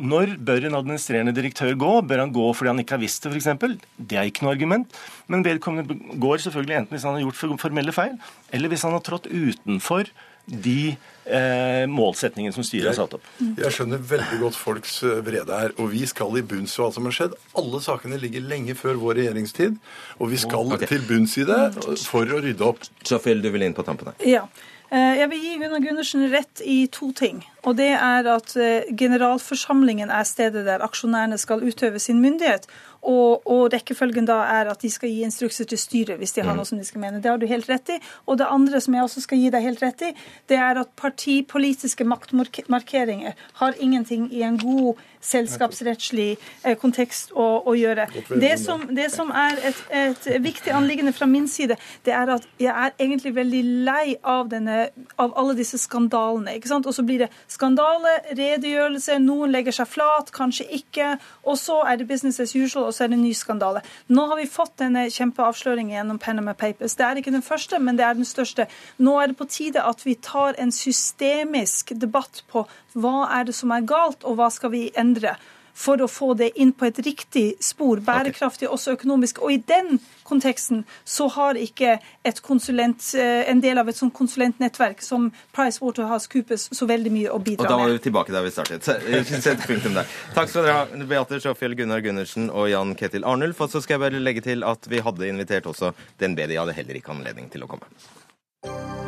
når 0.00 0.34
bør 0.40 0.64
en 0.64 0.78
administrerende 0.78 1.34
direktør 1.36 1.74
gå? 1.76 1.90
Bør 2.08 2.22
han 2.24 2.32
gå 2.32 2.46
fordi 2.56 2.70
han 2.72 2.80
ikke 2.80 2.96
har 2.96 3.02
visst 3.02 3.26
det, 3.26 3.34
f.eks.? 3.34 3.76
Det 3.98 4.16
er 4.16 4.30
ikke 4.30 4.46
noe 4.46 4.54
argument. 4.54 4.96
Men 5.28 5.44
vedkommende 5.44 6.16
går 6.22 6.40
selvfølgelig 6.46 6.78
enten 6.78 6.96
hvis 6.96 7.04
han 7.04 7.18
har 7.18 7.26
gjort 7.26 7.60
formelle 7.60 7.92
feil, 7.92 8.16
eller 8.56 8.72
hvis 8.72 8.86
han 8.88 8.96
har 8.96 9.04
trådt 9.04 9.28
utenfor 9.28 10.08
de 10.50 10.96
eh, 11.30 11.84
målsetningene 11.90 12.54
som 12.54 12.64
styret 12.66 12.90
har 12.90 12.96
satt 12.98 13.14
opp. 13.18 13.28
Jeg 13.38 13.70
skjønner 13.74 14.02
veldig 14.10 14.40
godt 14.42 14.58
folks 14.58 14.96
eh, 15.06 15.20
vrede 15.26 15.60
her, 15.62 15.74
og 15.78 15.92
vi 15.92 16.02
skal 16.10 16.40
i 16.40 16.44
bunns 16.46 16.74
i 16.76 16.82
hva 16.82 16.90
som 16.94 17.06
har 17.06 17.16
skjedd. 17.16 17.36
Alle 17.60 17.82
sakene 17.84 18.18
ligger 18.20 18.44
lenge 18.50 18.74
før 18.78 18.98
vår 19.02 19.20
regjeringstid, 19.20 19.78
og 20.18 20.32
vi 20.32 20.40
skal 20.42 20.74
okay. 20.74 20.90
til 20.90 21.06
bunns 21.08 21.36
i 21.40 21.46
det 21.48 21.60
for 22.02 22.26
å 22.26 22.42
rydde 22.42 22.66
opp. 22.66 22.82
Sofil, 23.06 23.42
du 23.44 23.50
vil 23.54 23.68
inn 23.68 23.76
på 23.76 23.86
tampen 23.86 24.12
her. 24.12 24.18
Ja. 24.26 24.44
Eh, 24.90 25.18
Jeg 25.20 25.30
vil 25.30 25.38
gi 25.38 25.58
Gunnar 25.60 25.82
Gundersen 25.84 26.24
rett 26.32 26.60
i 26.66 26.88
to 26.90 27.12
ting. 27.14 27.44
Og 27.62 27.76
det 27.78 27.92
er 27.94 28.26
at 28.26 28.56
eh, 28.58 28.88
generalforsamlingen 28.98 30.10
er 30.10 30.26
stedet 30.26 30.64
der 30.66 30.82
aksjonærene 30.82 31.38
skal 31.38 31.62
utøve 31.62 32.00
sin 32.02 32.18
myndighet. 32.18 32.66
Og, 33.00 33.46
og 33.46 33.70
rekkefølgen 33.72 34.26
da 34.26 34.40
er 34.50 34.72
at 34.72 34.82
de 34.82 34.90
skal 34.90 35.12
gi 35.12 35.22
instrukser 35.22 35.68
til 35.70 35.78
styret 35.78 36.18
hvis 36.18 36.34
de 36.34 36.42
har 36.42 36.58
noe 36.58 36.66
som 36.66 36.80
de 36.80 36.88
skal 36.88 37.04
mene. 37.04 37.22
Det 37.22 37.30
har 37.30 37.38
du 37.38 37.46
helt 37.46 37.70
rett 37.70 37.94
i. 37.94 38.00
Og 38.26 38.40
det 38.40 38.50
andre 38.50 38.80
som 38.82 38.96
jeg 38.98 39.06
også 39.06 39.22
skal 39.28 39.38
gi 39.38 39.52
deg 39.54 39.68
helt 39.68 39.84
rett 39.86 40.04
i, 40.08 40.10
det 40.50 40.58
er 40.58 40.82
at 40.82 40.90
partipolitiske 40.98 42.04
maktmarkeringer 42.10 43.38
har 43.62 43.78
ingenting 43.78 44.26
i 44.34 44.42
en 44.42 44.58
god 44.58 44.98
selskapsrettslig 45.20 46.30
eh, 46.64 46.76
kontekst 46.80 47.34
å, 47.36 47.46
å 47.68 47.74
gjøre. 47.76 48.06
Det 48.40 48.54
som, 48.60 48.86
det 48.96 49.10
som 49.12 49.30
er 49.36 49.60
et, 49.70 49.80
et 49.92 50.28
viktig 50.42 50.72
anliggende 50.74 51.12
fra 51.16 51.28
min 51.30 51.48
side, 51.50 51.76
det 52.06 52.14
er 52.16 52.32
at 52.36 52.46
jeg 52.60 52.72
er 52.72 52.94
egentlig 52.98 53.34
veldig 53.36 53.62
lei 53.86 54.16
av, 54.22 54.48
denne, 54.52 54.88
av 55.20 55.34
alle 55.38 55.56
disse 55.58 55.78
skandalene. 55.80 56.56
ikke 56.56 56.72
sant? 56.72 56.88
Og 56.88 56.96
så 56.96 57.04
blir 57.06 57.24
det 57.24 57.30
skandale, 57.50 58.16
redegjørelse, 58.32 59.18
noen 59.22 59.52
legger 59.52 59.76
seg 59.80 59.90
flat, 59.92 60.32
kanskje 60.34 60.66
ikke. 60.80 61.12
Og 61.44 61.58
så 61.60 61.80
er 61.88 62.00
det 62.00 62.08
business 62.08 62.40
as 62.40 62.56
usual, 62.56 62.88
og 62.88 62.96
så 62.96 63.04
er 63.04 63.12
det 63.12 63.20
en 63.20 63.26
ny 63.26 63.34
skandale. 63.36 63.84
Nå 64.08 64.26
har 64.30 64.40
vi 64.40 64.48
fått 64.50 64.78
denne 64.80 65.06
kjempeavsløringen 65.12 65.96
gjennom 65.98 66.20
Panama 66.22 66.56
Papers. 66.56 66.96
Det 66.96 67.06
er 67.06 67.20
ikke 67.20 67.34
den 67.34 67.44
første, 67.44 67.78
men 67.78 68.00
det 68.00 68.06
er 68.06 68.16
den 68.16 68.28
største. 68.28 68.68
Nå 68.98 69.18
er 69.20 69.30
det 69.30 69.38
på 69.40 69.48
tide 69.50 69.84
at 69.84 70.04
vi 70.06 70.16
tar 70.16 70.56
en 70.60 70.72
systemisk 70.74 71.92
debatt 72.00 72.44
på 72.50 72.64
hva 72.94 73.28
er 73.38 73.48
det 73.48 73.56
som 73.56 73.72
er 73.74 73.86
galt, 73.86 74.24
og 74.24 74.38
hva 74.40 74.50
skal 74.52 74.74
vi 74.74 74.88
endre 74.98 75.36
for 75.80 76.02
å 76.02 76.08
få 76.10 76.34
det 76.38 76.50
inn 76.60 76.72
på 76.76 76.88
et 76.88 76.98
riktig 77.04 77.44
spor, 77.64 78.02
bærekraftig 78.04 78.68
også 78.68 78.96
økonomisk. 78.98 79.40
Og 79.44 79.54
i 79.54 79.58
den 79.64 79.98
konteksten 80.28 80.84
så 81.08 81.28
har 81.36 81.58
ikke 81.58 81.96
et 82.26 82.42
konsulent, 82.44 83.02
eh, 83.14 83.48
en 83.50 83.62
del 83.64 83.78
av 83.80 83.88
et 83.88 83.96
sånt 83.96 84.14
konsulentnettverk 84.14 85.02
som 85.02 85.30
PricewaterhouseCoopers 85.56 86.68
så 86.76 86.86
veldig 86.90 87.14
mye 87.14 87.32
å 87.32 87.40
bidra 87.40 87.64
med. 87.64 87.70
Og 87.70 87.72
da 87.72 87.80
var 87.84 87.94
vi 87.94 88.04
tilbake 88.08 88.36
der 88.36 88.46
vi 88.46 88.54
startet. 88.54 88.84
Sett 88.84 89.66
punktum 89.70 89.96
der. 89.96 90.06
Takk 90.36 90.52
skal 90.52 90.68
dere 90.68 90.78
ha, 90.82 91.04
Beate 91.14 91.40
Sjåfjell, 91.40 91.76
Gunnar 91.78 92.04
Gundersen 92.04 92.50
og 92.50 92.70
Jan 92.70 92.94
Ketil 92.94 93.24
Arnulf. 93.24 93.60
Og 93.60 93.72
så 93.72 93.82
skal 93.82 93.98
jeg 93.98 94.06
bare 94.06 94.24
legge 94.24 94.44
til 94.44 94.66
at 94.66 94.90
vi 94.90 95.00
hadde 95.04 95.28
invitert 95.32 95.70
også 95.70 95.94
DNB. 96.20 96.48
De 96.50 96.60
hadde 96.60 96.76
heller 96.76 97.00
ikke 97.00 97.14
anledning 97.16 97.48
til 97.52 97.64
å 97.64 97.70
komme. 97.70 98.99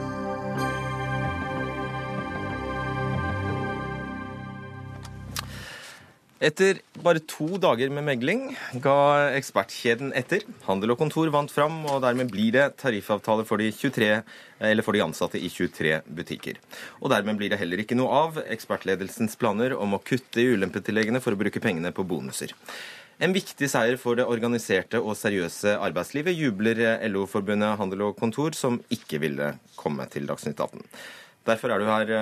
Etter 6.42 6.80
bare 6.98 7.20
to 7.30 7.54
dager 7.62 7.92
med 7.94 8.02
megling 8.02 8.40
ga 8.82 8.94
ekspertkjeden 9.38 10.08
etter. 10.18 10.42
Handel 10.66 10.90
og 10.90 10.98
kontor 10.98 11.28
vant 11.30 11.52
fram, 11.54 11.76
og 11.86 12.00
dermed 12.02 12.32
blir 12.32 12.50
det 12.56 12.64
tariffavtale 12.82 13.44
for 13.46 13.62
de, 13.62 13.68
23, 13.70 14.08
for 14.82 14.96
de 14.96 15.04
ansatte 15.04 15.38
i 15.38 15.46
23 15.46 16.00
butikker. 16.10 16.58
Og 16.98 17.12
dermed 17.14 17.38
blir 17.38 17.52
det 17.52 17.60
heller 17.60 17.84
ikke 17.84 17.94
noe 17.94 18.16
av 18.24 18.40
ekspertledelsens 18.42 19.38
planer 19.38 19.76
om 19.78 19.94
å 19.94 20.02
kutte 20.02 20.42
i 20.42 20.48
ulempetilleggene 20.56 21.22
for 21.22 21.36
å 21.36 21.38
bruke 21.38 21.62
pengene 21.62 21.94
på 21.94 22.06
bonuser. 22.10 22.56
En 23.22 23.36
viktig 23.36 23.70
seier 23.70 23.94
for 24.02 24.18
det 24.18 24.26
organiserte 24.26 24.98
og 24.98 25.14
seriøse 25.20 25.76
arbeidslivet, 25.78 26.34
jubler 26.34 26.82
LO-forbundet 27.06 27.78
Handel 27.78 28.08
og 28.08 28.18
Kontor, 28.18 28.58
som 28.58 28.82
ikke 28.90 29.22
ville 29.22 29.52
komme 29.78 30.10
til 30.10 30.26
Dagsnytt 30.26 30.58
18. 30.58 30.82
Derfor 31.46 31.70
er 31.70 31.78
du 31.78 31.86
her 31.92 32.14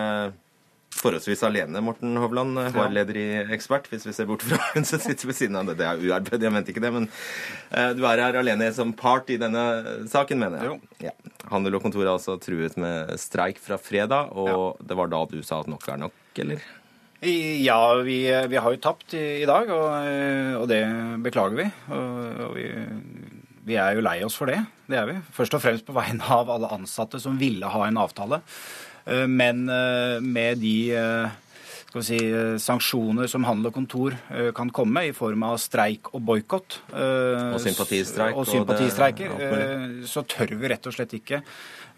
forholdsvis 0.94 1.42
alene, 1.46 1.80
Morten 1.84 2.16
Hovland, 2.18 2.58
HR-leder 2.74 3.18
i 3.20 3.26
Ekspert, 3.54 3.86
hvis 3.92 4.04
vi 4.08 4.14
ser 4.16 4.26
bort 4.28 4.42
fra 4.46 4.58
hun 4.74 4.86
som 4.88 5.00
sitter 5.02 5.30
ved 5.30 5.38
siden 5.38 5.58
av 5.60 5.70
det. 5.70 5.78
Det 5.80 5.86
er 5.86 6.02
uarbeid, 6.10 6.44
jeg 6.44 6.54
mente 6.54 6.74
ikke 6.74 6.82
det, 6.84 6.92
men 6.96 7.06
uh, 7.06 7.92
du 7.96 8.02
er 8.08 8.24
her 8.24 8.40
alene 8.40 8.68
som 8.76 8.92
part 8.96 9.30
i 9.32 9.38
denne 9.40 9.64
saken, 10.10 10.42
mener 10.42 10.66
jeg. 10.66 10.80
Ja. 11.06 11.14
Handel 11.52 11.78
og 11.78 11.86
Kontor 11.86 12.04
er 12.04 12.12
altså 12.16 12.36
truet 12.42 12.76
med 12.80 13.14
streik 13.22 13.62
fra 13.62 13.78
fredag, 13.80 14.34
og 14.34 14.50
ja. 14.50 14.60
det 14.90 14.98
var 14.98 15.12
da 15.14 15.24
du 15.30 15.40
sa 15.46 15.62
at 15.62 15.70
nok 15.70 15.88
er 15.88 16.04
nok, 16.08 16.20
eller? 16.44 16.68
Ja, 17.20 17.80
vi, 18.00 18.22
vi 18.48 18.56
har 18.56 18.72
jo 18.72 18.80
tapt 18.80 19.14
i, 19.14 19.42
i 19.42 19.48
dag, 19.48 19.68
og, 19.74 19.88
og, 20.62 20.68
det 20.70 20.82
beklager 21.20 21.58
vi. 21.58 21.66
Og, 21.92 22.44
og 22.46 22.54
vi, 22.56 22.68
vi 23.68 23.76
er 23.76 23.96
jo 23.96 24.04
lei 24.04 24.22
oss 24.24 24.38
for 24.40 24.48
det. 24.48 24.62
Det 24.88 24.96
er 24.96 25.10
vi. 25.10 25.18
Først 25.36 25.56
og 25.56 25.60
fremst 25.60 25.84
på 25.84 25.96
vegne 25.96 26.24
av 26.24 26.48
alle 26.50 26.70
ansatte 26.72 27.20
som 27.20 27.36
ville 27.40 27.68
ha 27.68 27.82
en 27.86 28.00
avtale. 28.00 28.40
Eh, 29.06 29.26
men 29.26 29.68
eh, 29.68 30.18
med 30.20 30.60
de 30.62 30.74
eh, 30.96 31.38
skal 31.90 32.02
vi 32.02 32.06
si, 32.06 32.18
sanksjoner 32.62 33.26
som 33.30 33.42
handel 33.48 33.72
og 33.72 33.74
kontor 33.74 34.14
kan 34.54 34.68
komme 34.70 35.08
i 35.08 35.10
form 35.10 35.42
av 35.42 35.56
streik 35.58 36.12
og 36.14 36.22
boikott. 36.22 36.76
Og 36.94 37.58
sympatistreik. 37.64 38.36
Og 38.38 38.46
sympatistreiker. 38.46 39.34
så 40.06 40.22
tør 40.22 40.54
vi 40.54 40.70
rett 40.70 40.86
og 40.86 40.94
slett 40.94 41.16
ikke 41.18 41.40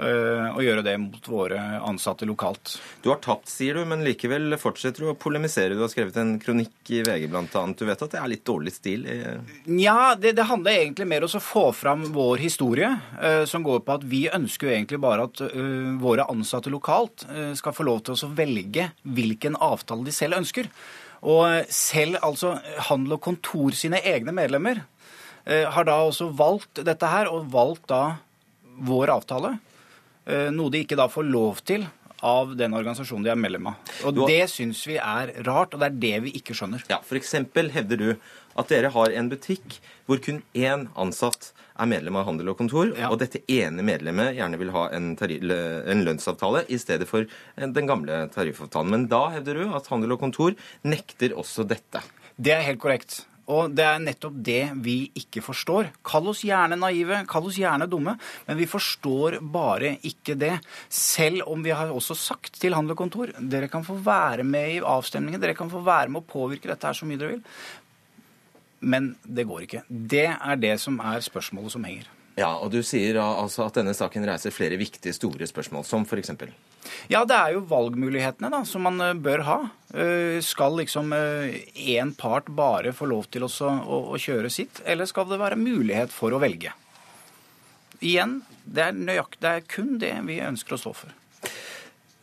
å 0.03 0.62
gjøre 0.62 0.82
det 0.86 0.95
mot 0.99 1.26
våre 1.28 1.59
ansatte 1.84 2.26
lokalt. 2.28 2.76
Du 3.03 3.11
har 3.11 3.20
tapt, 3.22 3.51
sier 3.51 3.76
du, 3.76 3.84
men 3.88 4.05
likevel 4.07 4.57
fortsetter 4.61 5.05
du 5.05 5.11
å 5.12 5.16
polemisere. 5.18 5.76
Du 5.76 5.82
har 5.84 5.90
skrevet 5.93 6.16
en 6.20 6.34
kronikk 6.43 6.90
i 6.90 7.03
VG 7.07 7.28
bl.a. 7.30 7.62
Du 7.76 7.84
vet 7.86 8.05
at 8.05 8.14
det 8.14 8.20
er 8.20 8.30
litt 8.32 8.45
dårlig 8.47 8.74
stil? 8.74 9.07
Nja, 9.70 10.14
det, 10.18 10.34
det, 10.38 10.47
handler 10.49 10.78
egentlig 10.78 11.09
mer 11.11 11.26
om 11.26 11.36
å 11.38 11.43
få 11.43 11.64
fram 11.76 12.07
vår 12.14 12.43
historie, 12.43 12.90
uh, 13.20 13.45
som 13.49 13.64
går 13.66 13.82
på 13.86 13.97
at 13.97 14.07
vi 14.09 14.24
ønsker 14.32 14.68
jo 14.68 14.74
egentlig 14.74 15.03
bare 15.03 15.28
at 15.28 15.45
uh, 15.45 15.93
våre 16.03 16.26
ansatte 16.32 16.72
lokalt 16.72 17.26
skal 17.59 17.74
få 17.74 17.84
lov 17.86 18.03
til 18.07 18.16
å 18.16 18.30
velge 18.36 18.88
hvilken 19.03 19.57
avtale 19.61 20.07
de 20.07 20.14
selv 20.14 20.38
ønsker. 20.40 20.68
Og 21.22 21.68
selv 21.70 22.18
altså 22.24 22.57
Handel 22.88 23.16
og 23.16 23.22
Kontor 23.22 23.76
sine 23.78 24.01
egne 24.03 24.34
medlemmer 24.34 24.82
har 25.43 25.86
da 25.86 25.97
også 26.07 26.28
valgt 26.38 26.80
dette 26.86 27.09
her, 27.11 27.30
og 27.30 27.49
valgt 27.51 27.88
da 27.90 28.03
vår 28.86 29.11
avtale. 29.16 29.57
Eh, 30.26 30.50
noe 30.54 30.70
de 30.70 30.84
ikke 30.84 30.98
da 30.98 31.08
får 31.10 31.26
lov 31.26 31.64
til 31.66 31.86
av 32.22 32.52
den 32.54 32.74
organisasjonen 32.78 33.24
de 33.26 33.32
er 33.32 33.40
medlem 33.40 33.72
av. 33.72 33.80
Og 34.06 34.20
har... 34.22 34.30
Det 34.30 34.44
syns 34.52 34.84
vi 34.86 34.94
er 35.00 35.32
rart, 35.48 35.74
og 35.74 35.82
det 35.82 35.88
er 35.88 35.98
det 36.04 36.14
vi 36.28 36.34
ikke 36.38 36.54
skjønner. 36.54 36.84
Ja, 36.90 37.00
F.eks. 37.02 37.34
hevder 37.74 37.98
du 37.98 38.08
at 38.12 38.70
dere 38.70 38.92
har 38.94 39.14
en 39.16 39.30
butikk 39.32 39.80
hvor 40.06 40.20
kun 40.22 40.42
én 40.54 40.86
ansatt 40.98 41.50
er 41.72 41.88
medlem 41.90 42.18
av 42.20 42.28
Handel 42.28 42.52
og 42.52 42.58
Kontor, 42.60 42.92
ja. 42.94 43.08
og 43.10 43.18
dette 43.22 43.40
ene 43.50 43.82
medlemmet 43.86 44.36
gjerne 44.36 44.60
vil 44.60 44.70
ha 44.74 44.84
en, 44.94 45.12
en, 45.16 46.04
lønnsavtale 46.06 46.66
i 46.70 46.78
stedet 46.78 47.08
for 47.10 47.26
den 47.56 47.90
gamle 47.90 48.26
tariffavtalen. 48.34 48.92
Men 48.92 49.08
da 49.10 49.24
hevder 49.34 49.58
du 49.58 49.74
at 49.74 49.88
Handel 49.90 50.14
og 50.14 50.22
Kontor 50.22 50.54
nekter 50.86 51.34
også 51.34 51.66
dette. 51.66 52.04
Det 52.36 52.54
er 52.54 52.66
helt 52.68 52.82
korrekt. 52.82 53.22
Og 53.51 53.72
det 53.74 53.82
er 53.82 53.99
nettopp 54.03 54.36
det 54.47 54.61
vi 54.84 54.97
ikke 55.18 55.43
forstår. 55.43 55.90
Kall 56.07 56.30
oss 56.30 56.45
gjerne 56.47 56.78
naive, 56.78 57.24
kall 57.30 57.49
oss 57.51 57.59
gjerne 57.59 57.88
dumme, 57.90 58.14
men 58.47 58.59
vi 58.61 58.68
forstår 58.70 59.40
bare 59.43 59.97
ikke 60.07 60.36
det. 60.38 60.55
Selv 60.93 61.49
om 61.51 61.64
vi 61.64 61.74
har 61.74 61.90
også 61.90 62.14
sagt 62.18 62.61
til 62.62 62.76
Handel 62.78 62.95
og 62.95 63.03
Kontor 63.03 63.34
dere 63.40 63.70
kan 63.72 63.86
få 63.86 63.99
være 63.99 64.47
med 64.47 64.76
i 64.76 64.80
avstemningen, 64.86 65.43
dere 65.43 65.59
kan 65.59 65.70
få 65.72 65.82
være 65.82 66.12
med 66.12 66.22
å 66.22 66.30
påvirke 66.32 66.70
dette 66.70 66.86
her 66.86 66.99
så 66.99 67.09
mye 67.09 67.18
dere 67.18 67.36
vil. 67.36 67.45
Men 68.82 69.12
det 69.22 69.47
går 69.47 69.66
ikke. 69.66 69.84
Det 69.88 70.28
er 70.30 70.59
det 70.62 70.76
som 70.82 70.99
er 71.03 71.22
spørsmålet 71.22 71.74
som 71.74 71.86
henger. 71.86 72.07
Ja, 72.38 72.54
og 72.64 72.70
du 72.72 72.80
sier 72.86 73.18
altså 73.20 73.66
at 73.66 73.76
denne 73.76 73.92
saken 73.96 74.24
reiser 74.24 74.54
flere 74.54 74.78
viktige, 74.80 75.12
store 75.12 75.46
spørsmål, 75.48 75.84
som 75.84 76.06
f.eks.? 76.08 76.32
Ja, 77.12 77.22
det 77.28 77.36
er 77.36 77.56
jo 77.56 77.64
valgmulighetene 77.68 78.48
da, 78.52 78.62
som 78.68 78.86
man 78.88 79.00
eh, 79.04 79.18
bør 79.20 79.44
ha. 79.46 79.58
Eh, 79.92 80.38
skal 80.44 80.78
liksom 80.80 81.12
én 81.12 81.68
eh, 81.74 82.14
part 82.18 82.48
bare 82.48 82.94
få 82.96 83.10
lov 83.10 83.28
til 83.32 83.44
å, 83.44 83.50
å, 83.50 84.16
kjøre 84.16 84.50
sitt, 84.52 84.80
eller 84.88 85.08
skal 85.10 85.28
det 85.28 85.40
være 85.42 85.60
mulighet 85.60 86.14
for 86.14 86.32
å 86.32 86.40
velge? 86.42 86.72
Igjen, 88.00 88.40
det 88.64 88.88
er, 88.88 88.96
nøyaktig, 88.96 89.42
det 89.44 89.52
er 89.52 89.68
kun 89.68 89.98
det 90.02 90.14
vi 90.26 90.40
ønsker 90.42 90.78
å 90.78 90.80
stå 90.80 90.94
for. 91.04 91.12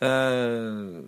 Eh, 0.00 1.00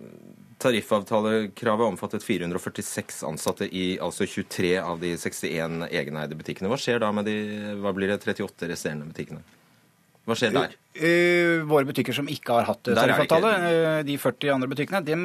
Tariffavtalekravet 0.63 1.87
omfattet 1.87 2.23
446 2.23 3.23
ansatte 3.27 3.67
i 3.67 3.97
altså 4.01 4.27
23 4.29 4.77
av 4.79 5.01
de 5.01 5.15
61 5.19 5.89
egeneide 5.89 6.37
butikkene. 6.39 6.71
Hva 6.71 6.79
skjer 6.79 7.03
da 7.03 7.11
med 7.15 7.27
de 7.27 7.35
hva 7.83 7.91
blir 7.95 8.13
det, 8.13 8.21
38 8.23 8.71
resterende 8.71 9.09
butikkene? 9.09 9.43
Hva 10.23 10.37
skjer 10.39 10.53
der? 10.55 10.75
Uh, 10.93 11.65
våre 11.67 11.83
butikker 11.89 12.15
som 12.15 12.29
ikke 12.31 12.53
har 12.55 12.67
hatt 12.69 12.85
tariffavtale, 12.85 13.49
uh, 13.65 13.97
de 14.07 14.15
40 14.21 14.53
andre 14.53 14.69
butikkene, 14.71 15.01
de 15.03 15.17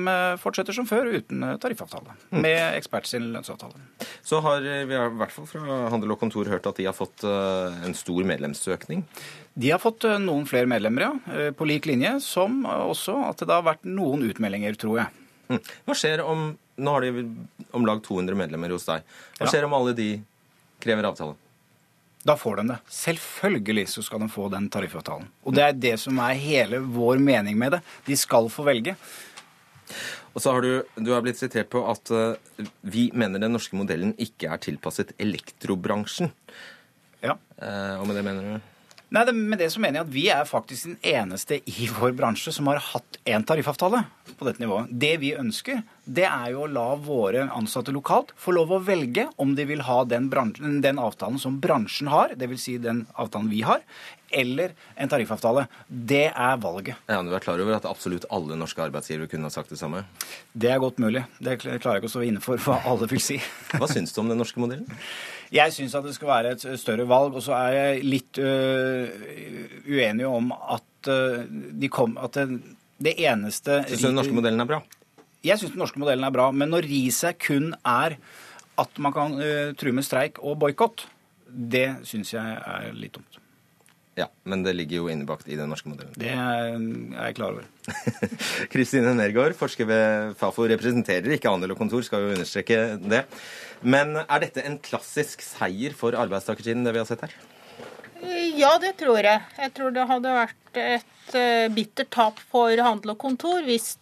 fortsetter 0.43 0.74
som 0.74 0.89
før 0.91 1.12
uten 1.12 1.45
tariffavtale. 1.62 2.16
Mm. 2.32 2.41
Med 2.43 2.59
ekspert 2.80 3.07
sin 3.07 3.28
lønnsavtale. 3.36 3.78
Så 4.26 4.41
har 4.43 4.64
vi 4.66 4.97
i 4.99 5.05
hvert 5.20 5.36
fall 5.36 5.47
fra 5.47 5.78
Handel 5.93 6.16
og 6.16 6.18
Kontor 6.18 6.51
hørt 6.51 6.66
at 6.66 6.80
de 6.80 6.89
har 6.89 6.97
fått 6.97 7.22
en 7.22 7.95
stor 7.95 8.26
medlemsøkning? 8.26 9.07
De 9.55 9.70
har 9.70 9.78
fått 9.82 10.09
noen 10.24 10.51
flere 10.51 10.66
medlemmer, 10.70 11.07
ja. 11.07 11.47
På 11.55 11.68
lik 11.68 11.86
linje 11.86 12.16
som 12.24 12.64
også 12.66 13.20
at 13.28 13.47
det 13.47 13.55
har 13.55 13.66
vært 13.70 13.86
noen 13.86 14.26
utmeldinger, 14.26 14.74
tror 14.82 15.05
jeg. 15.05 15.27
Mm. 15.49 15.61
Hva 15.86 15.96
skjer 15.96 16.24
om 16.24 16.51
Nå 16.78 16.92
har 16.94 17.03
de 17.03 17.24
om 17.74 17.86
lag 17.88 17.99
200 18.05 18.38
medlemmer 18.38 18.70
hos 18.70 18.84
deg. 18.86 19.03
Hva 19.34 19.49
skjer 19.51 19.64
om 19.66 19.72
alle 19.74 19.90
de 19.99 20.12
krever 20.78 21.09
avtale? 21.09 21.34
Da 22.22 22.36
får 22.38 22.61
de 22.61 22.68
det. 22.68 22.76
Selvfølgelig 22.86 23.88
så 23.90 24.05
skal 24.07 24.22
de 24.22 24.28
få 24.30 24.46
den 24.53 24.68
tariffavtalen. 24.70 25.26
Og 25.42 25.57
det 25.57 25.64
er 25.64 25.74
det 25.74 25.94
som 25.99 26.20
er 26.22 26.38
hele 26.38 26.78
vår 26.78 27.18
mening 27.18 27.59
med 27.59 27.74
det. 27.74 27.80
De 28.07 28.14
skal 28.20 28.46
få 28.53 28.62
velge. 28.68 28.94
Og 30.34 30.42
så 30.42 30.55
har 30.55 30.62
du, 30.62 30.70
du 31.03 31.12
har 31.14 31.22
blitt 31.24 31.40
sitert 31.40 31.70
på 31.72 31.82
at 31.90 32.14
uh, 32.14 32.62
vi 32.86 33.09
mener 33.16 33.42
den 33.42 33.55
norske 33.57 33.78
modellen 33.78 34.12
ikke 34.22 34.51
er 34.55 34.62
tilpasset 34.62 35.14
elektrobransjen. 35.18 36.30
Ja. 37.24 37.38
Uh, 37.59 37.99
og 37.99 38.07
med 38.07 38.18
det 38.20 38.26
mener 38.26 38.46
du? 38.46 38.74
Nei, 39.09 39.24
det, 39.24 39.32
Med 39.32 39.59
det 39.59 39.70
så 39.72 39.80
mener 39.80 40.02
jeg 40.02 40.06
at 40.06 40.12
vi 40.12 40.24
er 40.32 40.48
faktisk 40.48 40.90
den 40.90 40.98
eneste 41.00 41.62
i 41.64 41.86
vår 41.96 42.12
bransje 42.18 42.52
som 42.52 42.68
har 42.68 42.80
hatt 42.90 43.16
én 43.24 43.44
tariffavtale 43.48 44.02
på 44.36 44.44
dette 44.44 44.61
nivået. 44.61 44.90
Det 44.92 45.14
vi 45.22 45.30
ønsker, 45.38 45.80
det 46.04 46.26
er 46.28 46.50
jo 46.52 46.66
å 46.66 46.68
la 46.68 46.90
våre 47.00 47.46
ansatte 47.56 47.94
lokalt 47.94 48.34
få 48.36 48.52
lov 48.52 48.74
å 48.76 48.82
velge 48.84 49.24
om 49.40 49.54
de 49.56 49.64
vil 49.70 49.80
ha 49.88 50.02
den, 50.04 50.28
bransjen, 50.28 50.82
den 50.84 51.00
avtalen 51.00 51.40
som 51.40 51.56
bransjen 51.62 52.12
har, 52.12 52.36
dvs. 52.36 52.61
Si 52.68 52.76
den 52.82 53.06
avtalen 53.16 53.48
vi 53.48 53.62
har, 53.64 53.80
eller 54.28 54.74
en 55.00 55.09
tariffavtale. 55.09 55.64
Det 55.88 56.26
er 56.28 56.61
valget. 56.61 57.00
Ja, 57.09 57.22
Du 57.24 57.32
er 57.32 57.40
klar 57.40 57.61
over 57.64 57.78
at 57.78 57.88
absolutt 57.88 58.28
alle 58.28 58.61
norske 58.61 58.84
arbeidsgivere 58.84 59.30
kunne 59.32 59.48
ha 59.48 59.54
sagt 59.54 59.72
det 59.72 59.80
samme? 59.80 60.04
Det 60.52 60.68
er 60.68 60.84
godt 60.84 61.00
mulig. 61.00 61.24
Det 61.40 61.56
klarer 61.62 61.80
jeg 61.80 62.02
ikke 62.04 62.12
å 62.12 62.16
stå 62.18 62.26
inne 62.28 62.44
for 62.44 62.61
hva 62.61 62.82
alle 62.84 63.09
vil 63.09 63.24
si. 63.24 63.40
Hva 63.72 63.88
syns 63.88 64.12
du 64.12 64.20
om 64.20 64.28
den 64.28 64.40
norske 64.40 64.61
modellen? 64.61 64.84
Jeg 65.55 65.72
syns 65.72 65.94
at 65.96 66.05
det 66.05 66.14
skal 66.16 66.30
være 66.30 66.53
et 66.57 66.66
større 66.80 67.07
valg. 67.09 67.36
Og 67.38 67.44
så 67.44 67.57
er 67.57 67.76
jeg 67.76 68.05
litt 68.07 68.40
uh, 68.42 69.09
uenig 69.88 70.28
om 70.28 70.53
at 70.53 71.11
uh, 71.11 71.44
de 71.49 71.90
kom 71.92 72.18
At 72.20 72.36
det, 72.36 72.61
det 73.01 73.14
eneste 73.22 73.82
Syns 73.86 74.03
du 74.03 74.11
den 74.11 74.18
norske 74.20 74.36
modellen 74.36 74.64
er 74.64 74.68
bra? 74.68 74.82
Jeg 75.46 75.61
syns 75.61 75.72
den 75.76 75.82
norske 75.84 76.01
modellen 76.03 76.26
er 76.26 76.34
bra. 76.34 76.51
Men 76.53 76.74
når 76.74 76.88
riset 76.90 77.40
kun 77.42 77.72
er 77.86 78.18
at 78.78 79.03
man 79.03 79.14
kan 79.14 79.38
uh, 79.40 79.74
true 79.78 79.96
med 79.96 80.07
streik 80.07 80.42
og 80.44 80.61
boikott, 80.62 81.07
det 81.49 82.05
syns 82.07 82.34
jeg 82.36 82.59
er 82.61 82.92
litt 82.94 83.16
dumt. 83.16 83.40
Ja, 84.18 84.26
Men 84.42 84.64
det 84.66 84.74
ligger 84.74 85.04
jo 85.04 85.10
innebakt 85.12 85.46
i 85.46 85.56
den 85.58 85.70
norske 85.70 85.90
modellen. 85.90 86.16
Det 86.18 86.32
er 86.32 86.72
jeg 86.74 87.36
klar 87.38 87.54
over. 87.54 87.66
Kristine 88.72 89.12
Nergård, 89.14 89.54
forsker 89.58 89.86
ved 89.86 90.34
Fafo, 90.40 90.66
representerer 90.66 91.36
ikke 91.36 91.52
handel 91.52 91.76
og 91.76 91.78
kontor, 91.78 92.02
skal 92.06 92.24
jo 92.24 92.32
understreke 92.34 92.80
det. 93.04 93.22
Men 93.86 94.16
er 94.24 94.42
dette 94.42 94.64
en 94.66 94.80
klassisk 94.82 95.44
seier 95.46 95.94
for 95.94 96.18
arbeidstakersiden, 96.18 96.82
det 96.86 96.96
vi 96.96 97.02
har 97.02 97.08
sett 97.08 97.22
her? 97.28 97.38
Ja, 98.58 98.74
det 98.82 98.96
tror 98.98 99.22
jeg. 99.22 99.42
Jeg 99.62 99.74
tror 99.76 99.94
det 99.94 100.08
hadde 100.10 100.36
vært 100.40 100.78
et 100.82 101.34
uh, 101.38 101.74
bittert 101.74 102.10
tap 102.14 102.40
for 102.50 102.74
handel 102.74 103.14
og 103.14 103.20
kontor 103.22 103.62
hvis 103.66 103.94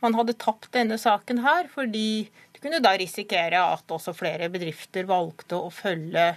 man 0.00 0.16
hadde 0.16 0.38
tapt 0.40 0.70
denne 0.72 0.96
saken 1.00 1.42
her, 1.44 1.68
fordi 1.68 2.30
du 2.56 2.62
kunne 2.62 2.80
da 2.80 2.94
risikere 2.96 3.60
at 3.60 3.92
også 3.92 4.16
flere 4.16 4.48
bedrifter 4.52 5.04
valgte 5.08 5.60
å 5.60 5.68
følge 5.68 6.30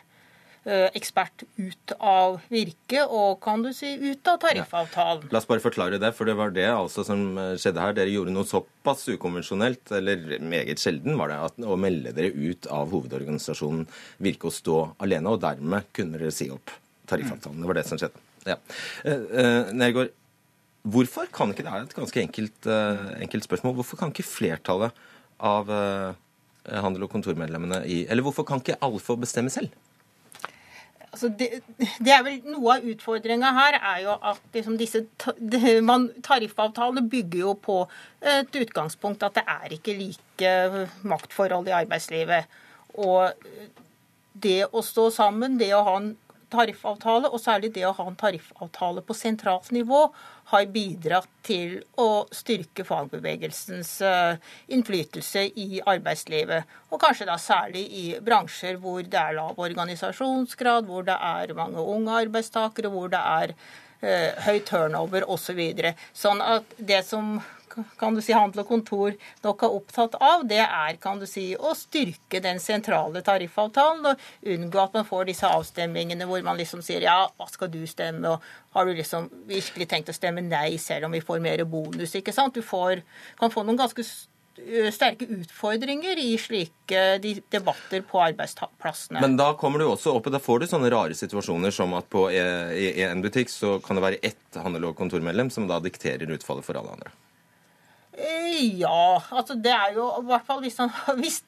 ekspert 0.66 1.44
ut 1.58 1.92
av 2.00 2.38
virket 2.48 3.12
og 3.12 3.42
kan 3.44 3.64
du 3.66 3.74
si 3.76 3.90
ut 4.00 4.28
av 4.32 4.38
tariffavtalen. 4.40 5.26
Ja. 5.28 5.32
La 5.34 5.42
oss 5.42 5.48
bare 5.50 5.64
forklare 5.64 6.00
det, 6.00 6.14
for 6.16 6.30
det 6.30 6.38
var 6.40 6.54
det 6.56 6.70
altså 6.72 7.04
som 7.04 7.36
skjedde 7.60 7.84
her. 7.84 7.96
Dere 7.98 8.14
gjorde 8.14 8.32
noe 8.32 8.48
såpass 8.48 9.04
ukonvensjonelt, 9.12 9.92
eller 10.00 10.38
meget 10.40 10.80
sjelden 10.80 11.20
var 11.20 11.34
det, 11.34 11.42
at, 11.50 11.60
å 11.68 11.76
melde 11.80 12.16
dere 12.16 12.32
ut 12.32 12.70
av 12.72 12.96
hovedorganisasjonen 12.96 13.86
Virke 14.24 14.48
og 14.48 14.56
stå 14.56 14.80
alene, 15.04 15.36
og 15.36 15.44
dermed 15.44 15.92
kunne 15.96 16.20
dere 16.22 16.32
si 16.32 16.48
opp 16.54 16.72
tariffavtalen. 17.12 17.60
Det 17.60 17.72
var 17.74 17.82
det 17.82 17.88
som 17.90 18.00
skjedde. 18.00 18.26
Ja. 18.48 18.60
Uh, 19.04 19.72
Nergård, 19.76 20.16
hvorfor 20.96 21.28
kan 21.36 21.52
ikke 21.52 21.68
det 21.68 21.76
er 21.76 21.88
et 21.90 21.96
ganske 22.00 22.24
enkelt, 22.24 22.68
enkelt 23.20 23.52
spørsmål, 23.52 23.82
hvorfor 23.82 24.00
kan 24.00 24.16
ikke 24.16 24.32
flertallet 24.32 24.96
av 25.44 25.68
handel- 26.64 27.04
og 27.04 27.12
kontormedlemmene 27.12 27.82
i 27.92 28.06
Eller 28.08 28.24
hvorfor 28.24 28.46
kan 28.48 28.62
ikke 28.64 28.80
alle 28.84 29.00
få 29.04 29.18
bestemme 29.20 29.52
selv? 29.52 29.72
Altså 31.14 31.30
det, 31.30 31.62
det, 31.78 32.10
er 32.10 32.24
vel 32.26 32.40
Noe 32.50 32.80
av 32.80 32.88
utfordringa 32.90 33.52
her 33.54 33.78
er 33.78 34.00
jo 34.02 34.16
at 34.32 34.42
liksom 34.56 34.80
disse 34.80 35.04
Tariffavtalene 35.22 37.06
bygger 37.10 37.44
jo 37.44 37.54
på 37.54 37.76
et 38.26 38.58
utgangspunkt 38.64 39.26
at 39.26 39.38
det 39.38 39.44
er 39.46 39.76
ikke 39.78 39.94
like 40.00 40.54
maktforhold 41.06 41.70
i 41.70 41.78
arbeidslivet. 41.84 42.50
Og 42.98 43.30
det 44.34 44.64
å 44.74 44.82
stå 44.82 45.10
sammen, 45.14 45.60
det 45.62 45.70
å 45.78 45.84
ha 45.86 45.96
en 46.02 46.12
tariffavtale, 46.54 47.30
og 47.30 47.42
særlig 47.42 47.74
det 47.76 47.86
å 47.90 47.96
ha 47.98 48.06
en 48.08 48.18
tariffavtale 48.20 49.04
på 49.06 49.16
sentralt 49.18 49.72
nivå, 49.76 50.06
har 50.52 50.68
bidratt 50.72 51.30
til 51.46 51.80
å 52.00 52.26
styrke 52.36 52.86
fagbevegelsens 52.88 53.94
eh, 54.06 54.42
innflytelse 54.76 55.46
i 55.60 55.82
arbeidslivet. 55.82 56.70
Og 56.92 57.02
kanskje 57.02 57.30
da 57.30 57.40
særlig 57.42 57.86
i 58.00 58.06
bransjer 58.24 58.78
hvor 58.84 59.02
det 59.02 59.20
er 59.20 59.38
lav 59.40 59.60
organisasjonsgrad, 59.60 60.86
hvor 60.90 61.08
det 61.08 61.18
er 61.18 61.56
mange 61.58 61.82
unge 61.96 62.22
arbeidstakere, 62.26 62.92
hvor 62.94 63.10
det 63.14 63.24
er 63.24 63.56
eh, 64.04 64.46
høy 64.46 64.62
turnover 64.68 65.26
osv. 65.32 65.62
Så 66.12 66.28
sånn 66.28 66.44
at 66.44 66.78
det 66.78 67.04
som 67.08 67.38
kan 68.00 68.16
du 68.16 68.22
si, 68.24 68.34
handel 68.36 68.64
og 68.64 68.70
kontor 68.70 69.16
nok 69.44 69.66
er 69.66 69.78
opptatt 69.78 70.18
av, 70.20 70.46
det 70.50 70.62
er 70.64 71.00
kan 71.04 71.22
du 71.22 71.28
si, 71.30 71.52
å 71.56 71.74
styrke 71.78 72.42
den 72.44 72.62
sentrale 72.64 73.24
tariffavtalen 73.26 74.12
og 74.12 74.28
unngå 74.56 74.84
at 74.84 74.98
man 74.98 75.08
får 75.08 75.30
disse 75.32 75.50
avstemmingene 75.50 76.28
hvor 76.30 76.44
man 76.46 76.60
liksom 76.60 76.84
sier 76.86 77.06
ja, 77.06 77.18
hva 77.38 77.50
skal 77.52 77.72
du 77.74 77.82
stemme, 77.90 78.36
og 78.36 78.78
har 78.78 78.88
du 78.88 78.94
liksom 78.98 79.30
virkelig 79.50 79.90
tenkt 79.92 80.12
å 80.12 80.18
stemme 80.18 80.44
nei 80.46 80.78
selv 80.82 81.10
om 81.10 81.16
vi 81.16 81.24
får 81.24 81.42
mer 81.44 81.66
bonus? 81.70 82.16
ikke 82.20 82.36
sant? 82.36 82.56
Du 82.56 82.66
får, 82.66 83.04
kan 83.40 83.54
få 83.54 83.66
noen 83.66 83.80
ganske 83.80 84.06
sterke 84.94 85.26
utfordringer 85.26 86.20
i 86.22 86.38
slike 86.38 87.18
debatter 87.50 88.04
på 88.06 88.22
arbeidsplassene. 88.22 89.22
Men 89.22 89.38
da 89.38 89.54
kommer 89.58 89.82
du 89.82 89.88
også 89.88 90.14
opp, 90.14 90.30
da 90.30 90.42
får 90.42 90.62
du 90.62 90.68
sånne 90.70 90.92
rare 90.94 91.18
situasjoner 91.18 91.74
som 91.74 91.96
at 91.98 92.10
på 92.14 92.28
en 92.30 93.26
butikk 93.26 93.50
så 93.50 93.80
kan 93.84 93.98
det 93.98 94.06
være 94.06 94.22
ett 94.22 94.62
handel- 94.62 94.92
og 94.92 94.98
kontormedlem 95.00 95.50
som 95.54 95.68
da 95.68 95.82
dikterer 95.82 96.30
utfallet 96.38 96.66
for 96.66 96.78
alle 96.78 96.94
andre. 96.94 97.14
Eh, 98.18 98.78
ja, 98.78 99.24
altså 99.30 99.56
det 99.58 99.72
er 99.74 99.96
jo 99.96 100.04
hvert 100.28 100.46
fall 100.46 100.60
hvis, 100.62 100.76
han, 100.78 100.92
hvis 101.22 101.40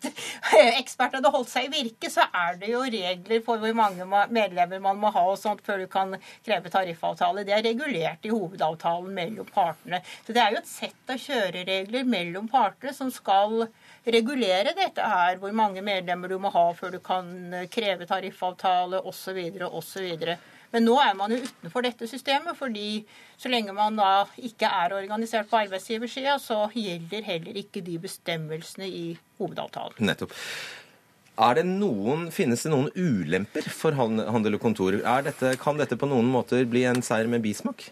ekspert 0.79 1.13
hadde 1.13 1.29
holdt 1.29 1.51
seg 1.51 1.67
i 1.67 1.73
virke, 1.75 2.09
så 2.09 2.25
er 2.25 2.57
det 2.61 2.71
jo 2.71 2.81
regler 2.81 3.43
for 3.45 3.61
hvor 3.61 3.75
mange 3.77 4.07
medlemmer 4.33 4.81
man 4.81 4.97
må 5.01 5.11
ha 5.13 5.25
og 5.29 5.37
sånt 5.37 5.61
før 5.65 5.83
du 5.83 5.87
kan 5.91 6.15
kreve 6.45 6.71
tariffavtale. 6.73 7.45
Det 7.45 7.53
er 7.53 7.65
regulert 7.67 8.25
i 8.25 8.33
hovedavtalen 8.33 9.13
mellom 9.13 9.49
partene. 9.53 10.01
Så 10.25 10.33
det 10.33 10.41
er 10.41 10.55
jo 10.55 10.63
et 10.63 10.71
sett 10.71 11.13
av 11.13 11.21
kjøreregler 11.21 12.09
mellom 12.09 12.49
partene 12.49 12.95
som 12.97 13.13
skal 13.13 13.67
regulere 14.17 14.73
dette 14.73 15.05
her. 15.05 15.37
Hvor 15.41 15.53
mange 15.53 15.85
medlemmer 15.85 16.33
du 16.33 16.39
må 16.41 16.49
ha 16.55 16.65
før 16.73 16.97
du 16.97 17.01
kan 17.03 17.29
kreve 17.69 18.09
tariffavtale 18.09 19.05
osv. 19.05 19.39
osv. 19.69 20.35
Men 20.75 20.83
nå 20.89 20.95
er 20.99 21.13
man 21.15 21.31
jo 21.31 21.39
utenfor 21.39 21.85
dette 21.85 22.07
systemet, 22.11 22.57
fordi 22.59 23.05
så 23.39 23.47
lenge 23.51 23.71
man 23.75 23.95
da 23.95 24.25
ikke 24.35 24.67
er 24.67 24.97
organisert 24.97 25.47
på 25.47 25.61
arbeidsgiversida, 25.61 26.35
så 26.43 26.65
gjelder 26.75 27.23
heller 27.23 27.61
ikke 27.61 27.83
de 27.85 27.95
bestemmelsene 28.03 28.89
i 28.89 29.05
hovedavtalen. 29.39 30.01
Nettopp. 30.03 30.35
Er 31.35 31.57
det 31.57 31.65
noen, 31.67 32.29
Finnes 32.31 32.63
det 32.63 32.71
noen 32.71 32.91
ulemper 32.95 33.67
for 33.71 33.95
handel 33.95 34.55
og 34.55 34.63
kontor? 34.63 34.95
Dette, 35.23 35.55
kan 35.59 35.79
dette 35.79 35.97
på 35.99 36.07
noen 36.11 36.27
måter 36.31 36.67
bli 36.67 36.85
en 36.87 37.03
seier 37.03 37.31
med 37.31 37.43
bismak? 37.43 37.89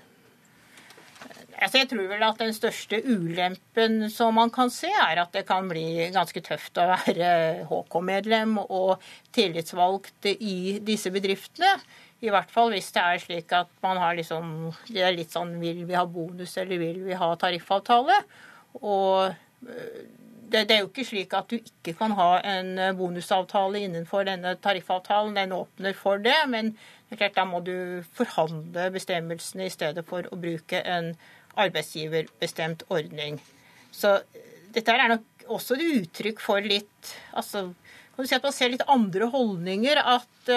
Altså 1.63 1.79
jeg 1.79 1.89
tror 1.91 2.07
vel 2.09 2.23
at 2.25 2.39
Den 2.41 2.55
største 2.55 2.99
ulempen 3.07 4.09
som 4.11 4.35
man 4.35 4.51
kan 4.51 4.71
se, 4.73 4.89
er 4.91 5.21
at 5.21 5.35
det 5.35 5.45
kan 5.47 5.69
bli 5.71 6.09
ganske 6.11 6.43
tøft 6.43 6.79
å 6.81 6.89
være 6.91 7.29
HK-medlem 7.69 8.57
og 8.63 9.03
tillitsvalgt 9.35 10.27
i 10.33 10.79
disse 10.83 11.11
bedriftene. 11.13 11.77
I 12.23 12.31
hvert 12.31 12.51
fall 12.53 12.71
hvis 12.71 12.91
det 12.95 13.03
er 13.03 13.21
slik 13.21 13.53
at 13.55 13.71
man 13.83 13.99
har 13.99 14.15
liksom 14.15 14.71
Det 14.87 15.03
er 15.03 15.15
litt 15.15 15.33
sånn 15.33 15.57
Vil 15.61 15.83
vi 15.87 15.97
ha 15.97 16.05
bonus, 16.07 16.55
eller 16.61 16.79
vil 16.81 17.01
vi 17.03 17.17
ha 17.19 17.29
tariffavtale? 17.39 18.19
Og 18.79 19.33
øh, 19.67 20.03
det, 20.53 20.67
det, 20.69 20.75
er 20.75 20.81
jo 20.83 20.89
ikke 20.91 21.05
slik 21.07 21.33
at 21.37 21.49
du 21.49 21.57
ikke 21.57 21.95
kan 21.97 22.13
ha 22.17 22.37
en 22.45 22.77
øh, 22.77 22.93
bonusavtale 22.97 23.83
innenfor 23.85 24.25
denne 24.27 24.55
tariffavtalen. 24.61 25.35
Den 25.37 25.53
åpner 25.55 25.97
for 25.97 26.21
det, 26.21 26.35
men 26.49 26.75
klart, 27.13 27.35
da 27.37 27.45
må 27.45 27.61
du 27.65 28.01
forhandle 28.17 28.87
bestemmelsene 28.93 29.67
i 29.67 29.73
stedet 29.73 30.05
for 30.09 30.25
å 30.29 30.39
bruke 30.41 30.81
en 30.81 31.11
arbeidsgiverbestemt 31.59 32.85
ordning. 32.93 33.39
Så 33.93 34.15
øh, 34.21 34.49
dette 34.73 34.93
er 34.93 35.15
nok 35.15 35.47
også 35.53 35.77
et 35.77 36.01
uttrykk 36.01 36.41
for 36.41 36.65
litt 36.65 37.13
altså, 37.33 37.67
kan 38.13 38.25
du 38.25 38.29
si 38.29 38.37
at 38.37 38.45
Man 38.45 38.53
ser 38.53 38.73
litt 38.73 38.85
andre 38.87 39.29
holdninger. 39.33 40.01
At 40.01 40.53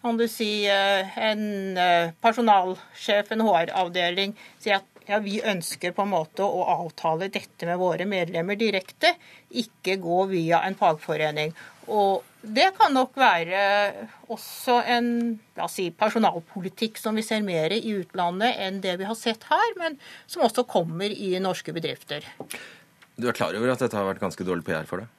kan 0.00 0.16
du 0.16 0.28
si, 0.30 0.66
eh, 0.70 1.18
en 1.18 1.76
eh, 1.78 2.12
personalsjef, 2.22 3.32
en 3.34 3.42
HR-avdeling, 3.46 4.36
sier 4.62 4.78
at 4.78 4.98
ja, 5.08 5.18
vi 5.24 5.38
ønsker 5.40 5.94
på 5.96 6.04
en 6.04 6.12
måte 6.12 6.44
å 6.44 6.64
avtale 6.68 7.30
dette 7.32 7.66
med 7.66 7.80
våre 7.80 8.04
medlemmer 8.08 8.58
direkte, 8.60 9.14
ikke 9.50 9.96
gå 10.02 10.24
via 10.34 10.60
en 10.68 10.76
fagforening. 10.78 11.54
Og 11.88 12.26
det 12.44 12.68
kan 12.76 12.92
nok 12.92 13.16
være 13.18 13.60
også 14.28 14.82
en 14.92 15.08
si, 15.72 15.88
personalpolitikk 15.96 17.00
som 17.00 17.16
vi 17.16 17.24
ser 17.24 17.40
mer 17.46 17.72
i 17.74 17.94
utlandet 17.96 18.60
enn 18.60 18.82
det 18.84 18.98
vi 19.00 19.08
har 19.08 19.16
sett 19.18 19.48
her, 19.48 19.76
men 19.80 19.96
som 20.28 20.44
også 20.44 20.68
kommer 20.68 21.08
i 21.08 21.32
norske 21.42 21.72
bedrifter. 21.74 22.28
Du 23.18 23.26
er 23.26 23.34
klar 23.34 23.56
over 23.56 23.72
at 23.72 23.80
dette 23.82 23.96
har 23.96 24.06
vært 24.06 24.22
ganske 24.22 24.44
dårlig 24.46 24.68
PR 24.68 24.86
for 24.86 25.02
deg? 25.02 25.17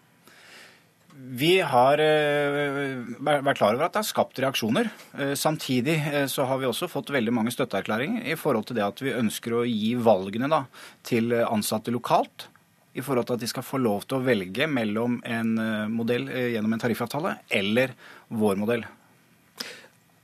Vi 1.20 1.58
har 1.68 2.00
uh, 2.00 3.00
vært 3.20 3.58
klar 3.60 3.76
over 3.76 3.90
at 3.90 3.96
det 3.96 4.00
har 4.00 4.08
skapt 4.08 4.40
reaksjoner. 4.40 4.88
Uh, 5.18 5.34
samtidig 5.36 5.98
uh, 6.06 6.26
så 6.32 6.46
har 6.48 6.62
vi 6.62 6.70
også 6.70 6.88
fått 6.88 7.12
veldig 7.12 7.34
mange 7.36 7.52
støtteerklæringer 7.52 8.30
i 8.32 8.38
forhold 8.40 8.70
til 8.70 8.80
det 8.80 8.86
at 8.86 9.04
vi 9.04 9.16
ønsker 9.18 9.58
å 9.58 9.66
gi 9.68 9.98
valgene 10.00 10.48
da, 10.52 10.64
til 11.04 11.36
ansatte 11.42 11.92
lokalt. 11.92 12.48
I 12.96 13.04
forhold 13.04 13.28
til 13.28 13.36
at 13.36 13.44
de 13.44 13.52
skal 13.52 13.68
få 13.68 13.82
lov 13.84 14.08
til 14.08 14.20
å 14.20 14.24
velge 14.24 14.66
mellom 14.72 15.20
en 15.28 15.52
modell 15.94 16.26
gjennom 16.26 16.74
en 16.74 16.82
tariffavtale 16.82 17.36
eller 17.60 17.94
vår 18.34 18.58
modell. 18.60 18.88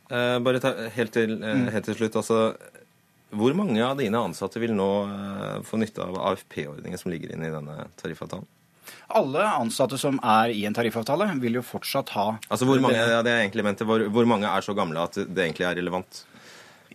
bare 0.09 0.61
ta, 0.63 0.73
helt, 0.95 1.13
til, 1.13 1.37
mm. 1.37 1.69
helt 1.75 1.85
til 1.85 1.99
slutt. 1.99 2.17
altså 2.19 2.39
hvor 3.35 3.53
mange 3.53 3.79
av 3.85 4.01
dine 4.01 4.17
ansatte 4.17 4.59
vil 4.59 4.73
nå 4.75 4.89
få 5.69 5.77
nytte 5.77 6.03
av 6.03 6.17
AFP-ordningen 6.31 6.99
som 6.99 7.13
ligger 7.13 7.35
inne 7.35 7.51
i 7.51 7.53
denne 7.53 7.85
tariffavtalen? 8.01 8.49
Alle 9.15 9.47
ansatte 9.61 9.99
som 10.01 10.19
er 10.21 10.53
i 10.55 10.63
en 10.67 10.75
tariffavtale, 10.75 11.27
vil 11.41 11.59
jo 11.59 11.65
fortsatt 11.65 12.13
ha 12.15 12.27
Altså 12.49 12.67
hvor 12.67 12.81
mange, 12.83 12.99
ja, 12.99 13.21
det 13.25 13.33
er 13.33 13.43
egentlig 13.43 13.65
mente, 13.67 13.87
hvor, 13.87 14.07
hvor 14.13 14.29
mange 14.29 14.49
er 14.49 14.65
så 14.65 14.75
gamle 14.77 15.03
at 15.07 15.19
det 15.19 15.47
egentlig 15.49 15.67
er 15.69 15.77
relevant? 15.81 16.25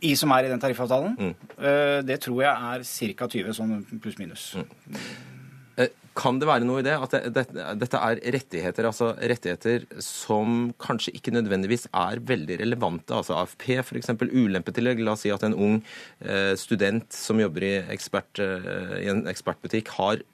I 0.00 0.14
som 0.16 0.32
er 0.32 0.46
i 0.46 0.52
den 0.52 0.60
tariffavtalen? 0.60 1.16
Mm. 1.18 1.34
Eh, 1.58 1.98
det 2.08 2.20
tror 2.24 2.44
jeg 2.44 2.70
er 2.72 2.86
ca. 3.18 3.28
20, 3.34 3.56
sånn 3.56 3.74
pluss-minus. 4.00 4.44
Mm. 4.56 5.02
Eh, 5.84 5.90
kan 6.16 6.40
det 6.40 6.48
være 6.48 6.66
noe 6.68 6.80
i 6.80 6.86
det 6.86 6.94
at 6.96 7.16
det, 7.16 7.32
det, 7.36 7.64
dette 7.80 8.00
er 8.00 8.20
rettigheter 8.34 8.88
altså 8.88 9.12
rettigheter 9.14 9.84
som 10.04 10.70
kanskje 10.82 11.14
ikke 11.18 11.34
nødvendigvis 11.36 11.86
er 11.92 12.22
veldig 12.30 12.58
relevante? 12.62 13.16
altså 13.16 13.36
AFP 13.42 13.68
f.eks. 13.82 14.14
Ulempetillegg. 14.16 15.04
La 15.04 15.16
oss 15.16 15.26
si 15.26 15.34
at 15.34 15.44
en 15.46 15.56
ung 15.56 15.76
eh, 16.24 16.54
student 16.60 17.12
som 17.12 17.42
jobber 17.42 17.68
i, 17.68 17.74
ekspert, 17.92 18.40
i 18.40 19.12
en 19.12 19.26
ekspertbutikk, 19.30 19.92
har 20.00 20.24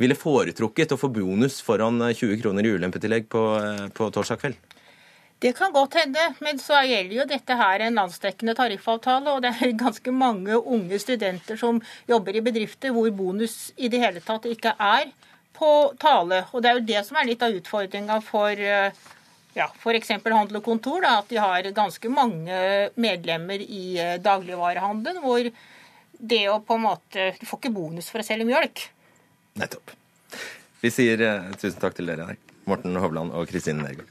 ville 0.00 0.18
foretrukket 0.18 0.94
å 0.94 1.00
få 1.00 1.10
bonus 1.14 1.60
foran 1.64 2.00
20 2.02 2.40
kroner 2.42 2.66
i 2.66 2.72
ulempetillegg 2.76 3.28
på, 3.32 3.42
på 3.94 4.10
torsdag 4.14 4.42
kveld? 4.42 4.58
Det 5.44 5.52
kan 5.52 5.72
godt 5.74 5.98
hende, 5.98 6.22
men 6.40 6.58
så 6.62 6.78
gjelder 6.86 7.16
jo 7.18 7.24
dette 7.28 7.56
her 7.58 7.82
en 7.84 7.98
landsdekkende 7.98 8.54
tariffavtale. 8.56 9.34
Og 9.34 9.42
det 9.44 9.50
er 9.52 9.74
ganske 9.84 10.14
mange 10.14 10.56
unge 10.56 11.00
studenter 11.02 11.58
som 11.60 11.82
jobber 12.08 12.38
i 12.38 12.44
bedrifter 12.44 12.94
hvor 12.94 13.10
bonus 13.12 13.72
i 13.76 13.90
det 13.92 14.00
hele 14.00 14.22
tatt 14.24 14.48
ikke 14.48 14.72
er 14.80 15.10
på 15.54 15.68
tale. 16.00 16.46
Og 16.52 16.62
det 16.62 16.70
er 16.70 16.78
jo 16.78 16.86
det 16.88 17.02
som 17.06 17.20
er 17.20 17.28
litt 17.28 17.44
av 17.44 17.58
utfordringa 17.58 18.20
for 18.24 18.64
ja, 19.54 19.68
f.eks. 19.68 20.14
Handel 20.24 20.58
og 20.58 20.64
Kontor, 20.66 21.04
da, 21.04 21.18
at 21.20 21.28
de 21.30 21.38
har 21.38 21.68
ganske 21.76 22.10
mange 22.10 22.56
medlemmer 22.96 23.60
i 23.62 23.84
dagligvarehandelen 24.24 25.22
hvor 25.22 25.52
det 26.28 26.44
å 26.50 26.58
på 26.64 26.78
en 26.78 26.86
måte 26.86 27.30
Du 27.38 27.44
får 27.48 27.60
ikke 27.60 27.74
bonus 27.74 28.10
for 28.12 28.22
å 28.22 28.26
selge 28.26 28.46
mjølk. 28.48 28.86
Nettopp. 29.60 29.94
Vi 30.82 30.90
sier 30.92 31.20
uh, 31.24 31.52
tusen 31.60 31.80
takk 31.80 31.96
til 31.96 32.10
dere. 32.10 32.34
Morten 32.68 32.96
Hovland 33.00 33.34
og 33.36 33.48
Kristine 33.48 33.84
Nergård. 33.84 34.10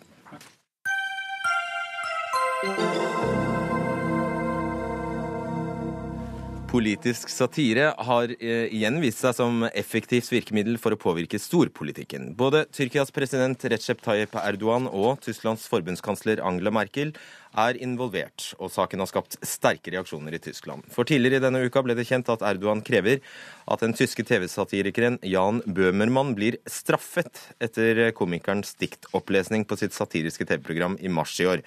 Politisk 6.74 7.30
satire 7.30 7.92
har 8.02 8.32
eh, 8.40 8.72
igjen 8.74 8.96
vist 8.98 9.20
seg 9.22 9.36
som 9.38 9.62
effektivt 9.78 10.32
virkemiddel 10.34 10.80
for 10.82 10.96
å 10.96 10.98
påvirke 10.98 11.38
storpolitikken. 11.38 12.32
Både 12.34 12.64
Tyrkias 12.74 13.14
president 13.14 13.62
Recep 13.70 14.00
Tayyip 14.02 14.34
Erdogan 14.42 14.88
og 14.90 15.22
Tysklands 15.22 15.68
forbundskansler 15.70 16.42
Angela 16.42 16.74
Merkel 16.74 17.12
er 17.62 17.78
involvert, 17.78 18.48
og 18.58 18.72
saken 18.74 19.04
har 19.04 19.12
skapt 19.12 19.38
sterke 19.46 19.94
reaksjoner 19.94 20.34
i 20.34 20.42
Tyskland. 20.42 20.88
For 20.90 21.06
tidligere 21.06 21.38
i 21.38 21.44
denne 21.44 21.62
uka 21.62 21.84
ble 21.86 21.94
det 22.00 22.08
kjent 22.10 22.32
at 22.34 22.42
Erdogan 22.50 22.82
krever 22.82 23.22
at 23.70 23.86
den 23.86 23.94
tyske 23.94 24.26
TV-satirikeren 24.26 25.20
Jan 25.30 25.62
Bøhmermann 25.70 26.34
blir 26.34 26.58
straffet 26.66 27.52
etter 27.62 28.08
komikerens 28.18 28.74
diktopplesning 28.82 29.68
på 29.70 29.78
sitt 29.78 29.94
satiriske 29.94 30.50
TV-program 30.50 30.98
i 31.06 31.14
mars 31.14 31.38
i 31.38 31.52
år. 31.54 31.62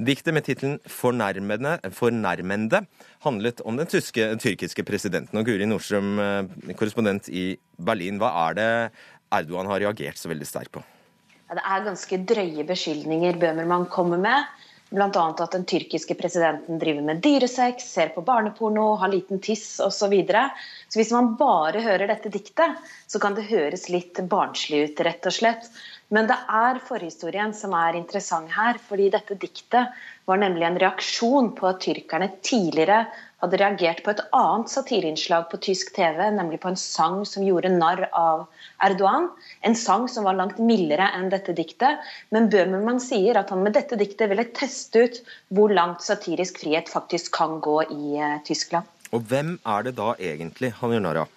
Diktet 0.00 0.32
med 0.32 0.46
tittelen 0.46 0.78
'Fornærmende' 0.88 2.86
handlet 3.20 3.60
om 3.60 3.76
den 3.76 3.86
tyske, 3.86 4.36
tyrkiske 4.40 4.82
presidenten. 4.82 5.36
Og 5.36 5.44
Guri 5.44 5.66
Nordstrøm, 5.66 6.18
eh, 6.18 6.72
korrespondent 6.72 7.28
i 7.28 7.58
Berlin, 7.76 8.16
hva 8.16 8.48
er 8.48 8.54
det 8.54 8.92
Erdogan 9.30 9.66
har 9.66 9.80
reagert 9.80 10.16
så 10.16 10.30
veldig 10.32 10.46
sterkt 10.46 10.72
på? 10.72 10.82
Ja, 11.50 11.54
det 11.54 11.64
er 11.66 11.84
ganske 11.84 12.16
drøye 12.24 12.64
beskyldninger 12.64 13.38
Bøhmermann 13.38 13.90
kommer 13.90 14.16
med. 14.16 14.44
Bl.a. 14.90 15.06
at 15.38 15.52
den 15.54 15.64
tyrkiske 15.70 16.16
presidenten 16.18 16.80
driver 16.82 17.04
med 17.06 17.20
dyresex, 17.22 17.84
ser 17.92 18.08
på 18.14 18.24
barneporno, 18.26 18.96
har 18.98 19.12
liten 19.12 19.38
tiss 19.38 19.78
osv. 19.78 19.94
Så, 20.00 20.08
videre. 20.10 20.48
så 20.88 20.98
hvis 20.98 21.12
man 21.14 21.36
bare 21.38 21.82
hører 21.84 22.10
dette 22.10 22.32
diktet, 22.32 22.80
så 23.06 23.20
kan 23.22 23.36
det 23.36 23.46
høres 23.46 23.86
litt 23.92 24.18
barnslig 24.26 24.82
ut, 24.88 25.02
rett 25.06 25.30
og 25.30 25.36
slett. 25.36 25.70
Men 26.10 26.26
det 26.26 26.40
er 26.50 26.82
forhistorien 26.82 27.54
som 27.54 27.76
er 27.78 28.00
interessant 28.00 28.50
her. 28.50 28.80
fordi 28.88 29.10
dette 29.14 29.38
diktet 29.38 29.94
var 30.26 30.42
nemlig 30.42 30.66
en 30.66 30.80
reaksjon 30.82 31.52
på 31.54 31.70
at 31.70 31.80
tyrkerne 31.86 32.32
tidligere 32.42 33.04
hadde 33.40 33.58
reagert 33.60 34.02
på 34.04 34.12
et 34.12 34.20
annet 34.36 34.70
satireinnslag 34.72 35.48
på 35.50 35.60
tysk 35.64 35.94
TV, 35.96 36.20
nemlig 36.36 36.60
på 36.62 36.70
en 36.70 36.78
sang 36.80 37.22
som 37.28 37.44
gjorde 37.46 37.72
narr 37.72 38.04
av 38.16 38.44
Erdogan. 38.84 39.30
En 39.66 39.76
sang 39.76 40.06
som 40.12 40.28
var 40.28 40.36
langt 40.38 40.60
mildere 40.60 41.08
enn 41.16 41.30
dette 41.32 41.54
diktet. 41.56 42.04
Men 42.34 42.50
Bøhmermann 42.52 43.00
sier 43.02 43.40
at 43.40 43.52
han 43.52 43.64
med 43.64 43.76
dette 43.78 43.98
diktet 44.00 44.30
ville 44.32 44.46
teste 44.56 45.06
ut 45.06 45.20
hvor 45.56 45.72
langt 45.72 46.04
satirisk 46.04 46.60
frihet 46.62 46.92
faktisk 46.92 47.32
kan 47.36 47.58
gå 47.64 47.80
i 47.88 48.16
eh, 48.20 48.38
Tyskland. 48.46 48.88
Og 49.10 49.24
hvem 49.26 49.56
er 49.66 49.88
det 49.88 49.96
da 49.98 50.14
egentlig 50.20 50.74
han 50.78 50.94
gjør 50.94 51.06
narr 51.08 51.24
av? 51.24 51.36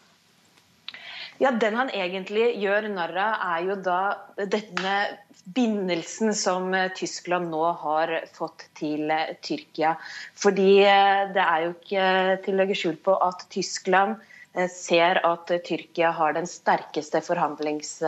Ja, 1.42 1.50
Den 1.52 1.76
han 1.76 1.90
egentlig 1.90 2.54
gjør 2.62 2.86
narr 2.94 3.18
av, 3.18 3.48
er 3.56 3.64
jo 3.68 3.76
da 3.84 4.02
denne 4.38 4.98
bindelsen 5.44 6.34
som 6.36 6.74
eh, 6.74 6.92
Tyskland 6.96 7.52
nå 7.52 7.64
har 7.82 8.14
fått 8.34 8.68
til 8.80 9.12
eh, 9.12 9.36
Tyrkia. 9.44 9.96
Fordi 10.40 10.70
eh, 10.86 11.26
det 11.36 11.44
er 11.44 11.66
jo 11.66 11.74
ikke 11.76 12.08
til 12.46 12.56
å 12.56 12.62
legge 12.62 12.80
skjul 12.80 12.96
på 13.04 13.18
at 13.28 13.48
Tyskland 13.54 14.22
ser 14.70 15.18
at 15.26 15.50
Tyrkia 15.66 16.12
har 16.14 16.36
den 16.38 16.50
sterkeste 16.50 17.24
forhandlings... 17.26 18.00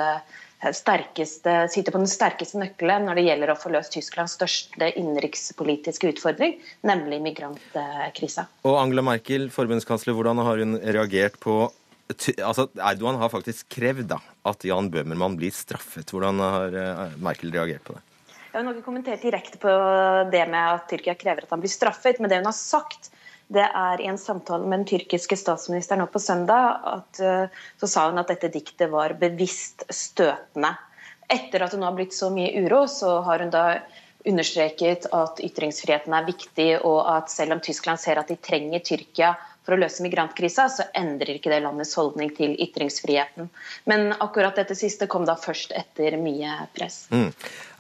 Sterkeste, 0.65 1.51
sitter 1.69 1.93
på 1.93 1.99
den 1.99 2.09
sterkeste 2.09 2.57
nøkkelen 2.57 3.03
når 3.05 3.19
det 3.19 3.23
gjelder 3.25 3.51
å 3.51 3.57
få 3.59 3.69
løst 3.73 3.91
Tysklands 3.93 4.33
største 4.37 4.87
innenrikspolitiske 4.97 6.09
utfordring, 6.09 6.55
nemlig 6.87 7.19
migrantkrisa. 7.21 8.47
Og 8.65 8.79
Angela 8.79 9.03
Merkel, 9.05 9.49
forbundskansler, 9.53 10.15
hvordan 10.17 10.41
har 10.41 10.63
hun 10.63 10.79
reagert 10.79 11.37
på 11.43 11.67
altså, 12.13 12.67
Erdogan 12.77 13.19
har 13.21 13.31
faktisk 13.33 13.69
krevd 13.73 14.09
da, 14.13 14.19
at 14.45 14.65
Jan 14.67 14.91
Bøhmermann 14.93 15.37
blir 15.39 15.53
straffet. 15.55 16.11
Hvordan 16.11 16.41
har 16.43 16.77
eh, 16.81 17.15
Merkel 17.23 17.53
reagert 17.55 17.85
på 17.87 17.97
det? 17.97 18.03
Jeg 18.55 18.63
har 18.63 18.71
ikke 18.71 18.85
kommentert 18.85 19.23
direkte 19.25 19.59
på 19.59 19.71
det 20.31 20.45
med 20.47 20.61
at 20.77 20.85
Tyrkia 20.87 21.17
krever 21.19 21.43
at 21.43 21.51
han 21.51 21.63
blir 21.63 21.73
straffet. 21.73 22.21
Men 22.21 22.31
det 22.31 22.39
hun 22.39 22.47
har 22.47 22.55
sagt, 22.55 23.09
det 23.51 23.65
er 23.65 24.01
i 24.01 24.07
en 24.09 24.19
samtale 24.21 24.65
med 24.65 24.81
den 24.83 24.87
tyrkiske 24.93 25.37
statsministeren 25.37 26.01
nå 26.01 26.07
på 26.13 26.21
søndag, 26.23 26.79
at, 26.93 27.19
eh, 27.19 27.59
så 27.81 27.89
sa 27.89 28.07
hun 28.09 28.21
at 28.21 28.31
dette 28.31 28.53
diktet 28.53 28.93
var 28.93 29.17
bevisst 29.19 29.85
støtende. 29.89 30.75
Etter 31.29 31.65
at 31.65 31.73
det 31.73 31.81
nå 31.81 31.89
har 31.89 31.97
blitt 31.97 32.13
så 32.13 32.29
mye 32.33 32.53
uro, 32.63 32.85
så 32.87 33.19
har 33.25 33.41
hun 33.41 33.53
da 33.53 33.65
understreket 34.25 35.05
at 35.13 35.41
ytringsfriheten 35.43 36.13
er 36.17 36.25
viktig, 36.25 36.69
og 36.81 37.01
at 37.11 37.29
selv 37.33 37.57
om 37.57 37.61
Tyskland 37.65 38.01
ser 38.01 38.21
at 38.21 38.31
de 38.31 38.37
trenger 38.41 38.81
Tyrkia 38.85 39.35
for 39.65 39.75
å 39.75 39.79
løse 39.81 40.03
migrantkrisa, 40.05 40.67
så 40.69 40.87
endrer 40.97 41.39
ikke 41.39 41.51
det 41.51 41.61
landets 41.65 41.95
holdning 41.97 42.31
til 42.37 42.53
ytringsfriheten. 42.61 43.49
Men 43.89 44.13
akkurat 44.13 44.57
dette 44.59 44.77
siste 44.77 45.09
kom 45.11 45.25
da 45.27 45.37
først 45.39 45.73
etter 45.75 46.19
mye 46.21 46.67
press. 46.75 47.05
Mm. 47.13 47.31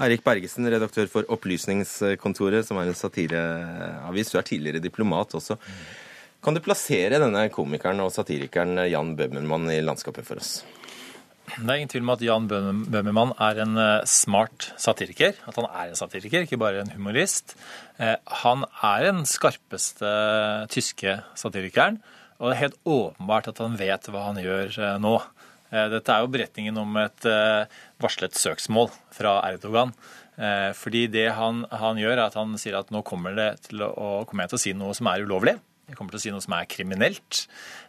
Eirik 0.05 0.25
Bergesen, 0.25 0.69
redaktør 0.73 1.11
for 1.11 1.29
Opplysningskontoret, 1.35 2.65
som 2.67 2.81
er 2.81 2.89
en 2.89 2.97
satireavis. 2.97 4.33
Du 4.33 4.39
er 4.41 4.49
tidligere 4.49 4.83
diplomat 4.83 5.37
også. 5.37 5.59
Kan 6.45 6.57
du 6.57 6.61
plassere 6.61 7.21
denne 7.21 7.47
komikeren 7.53 8.03
og 8.03 8.11
satirikeren 8.13 8.83
Jan 8.89 9.15
Bøhmermann 9.17 9.69
i 9.73 9.79
landskapet 9.81 10.27
for 10.27 10.41
oss? 10.41 10.59
Det 11.45 11.69
er 11.69 11.77
ingen 11.77 11.91
tvil 11.91 12.03
om 12.03 12.11
at 12.15 12.23
Jan 12.25 12.47
Bøhmermann 12.49 13.31
er 13.41 13.59
en 13.63 13.77
eh, 13.79 14.07
smart 14.09 14.71
satiriker. 14.81 15.37
At 15.45 15.59
han 15.59 15.67
er 15.69 15.91
en 15.91 15.99
satiriker, 15.99 16.43
ikke 16.43 16.59
bare 16.59 16.81
en 16.81 16.91
humorist. 16.95 17.53
Eh, 18.01 18.17
han 18.41 18.65
er 18.83 19.05
den 19.05 19.23
skarpeste 19.29 20.09
tyske 20.73 21.19
satirikeren, 21.37 22.01
og 22.39 22.49
det 22.49 22.55
er 22.55 22.63
helt 22.63 22.81
åpenbart 22.89 23.51
at 23.53 23.61
han 23.63 23.77
vet 23.79 24.09
hva 24.11 24.25
han 24.31 24.41
gjør 24.41 24.73
eh, 24.73 24.97
nå. 25.01 25.15
Dette 25.75 26.13
er 26.13 26.21
jo 26.23 26.29
beretningen 26.31 26.77
om 26.77 26.93
et 27.01 27.25
varslet 27.99 28.37
søksmål 28.37 28.85
fra 29.11 29.33
Erdogan. 29.49 29.89
Fordi 30.77 31.01
det 31.11 31.25
han, 31.35 31.63
han, 31.67 31.97
gjør, 31.99 32.13
er 32.13 32.21
at 32.29 32.37
han 32.37 32.53
sier 32.61 32.77
at 32.79 32.93
nå 32.93 33.01
kommer, 33.03 33.35
å, 33.73 34.11
kommer 34.29 34.45
jeg 34.45 34.53
til 34.53 34.59
å 34.59 34.61
si 34.61 34.73
noe 34.77 34.95
som 34.95 35.09
er 35.11 35.25
ulovlig. 35.25 35.55
Jeg 35.89 35.97
kommer 35.97 36.15
til 36.15 36.21
å 36.21 36.23
si 36.23 36.31
noe 36.31 36.45
som 36.45 36.55
er 36.55 36.69
kriminelt. 36.69 37.41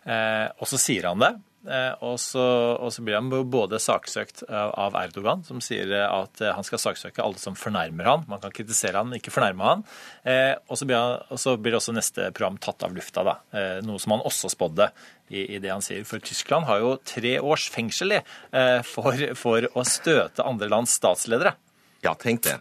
Og 0.08 0.66
så 0.72 0.80
sier 0.82 1.06
han 1.12 1.22
det. 1.22 1.30
Eh, 1.66 1.92
og 2.06 2.18
så, 2.22 2.42
og 2.78 2.92
så, 2.94 3.02
blir 3.04 3.18
han 3.18 3.30
både 3.50 3.80
saksøkt 3.82 4.44
av 4.48 4.96
Erdogan, 5.00 5.42
som 5.46 5.60
sier 5.64 5.92
at 6.06 6.42
eh, 6.42 6.54
han 6.54 6.66
skal 6.66 6.82
saksøke 6.82 7.24
alle 7.24 7.40
som 7.42 7.58
fornærmer 7.58 8.10
han. 8.10 8.24
Man 8.30 8.42
kan 8.42 8.54
kritisere 8.54 9.02
han, 9.02 9.14
ikke 9.18 9.34
fornærme 9.34 9.70
han. 9.70 9.84
Eh, 10.22 10.54
og 10.70 10.78
så 10.78 10.88
blir, 10.88 10.98
han, 11.00 11.26
og 11.34 11.42
så 11.42 11.56
blir 11.60 11.78
også 11.78 11.96
neste 11.96 12.30
program 12.30 12.60
tatt 12.62 12.86
av 12.86 12.96
lufta, 12.96 13.26
da. 13.26 13.36
Noe 13.86 14.00
som 14.02 14.16
han 14.16 14.24
også 14.26 14.50
spådde 14.52 14.90
i, 15.32 15.42
i, 15.42 15.60
det 15.62 15.72
han 15.72 15.84
sier. 15.84 16.06
For 16.08 16.22
Tyskland 16.22 16.68
har 16.70 16.82
jo 16.82 16.96
tre 17.06 17.36
års 17.40 17.68
fengsel 17.72 18.18
for, 18.86 19.24
for 19.38 19.70
å 19.74 19.86
støte 19.86 20.46
andre 20.46 20.70
lands 20.70 20.94
statsledere. 21.00 21.56
Ja, 22.06 22.14
tenk 22.20 22.46
det. 22.46 22.60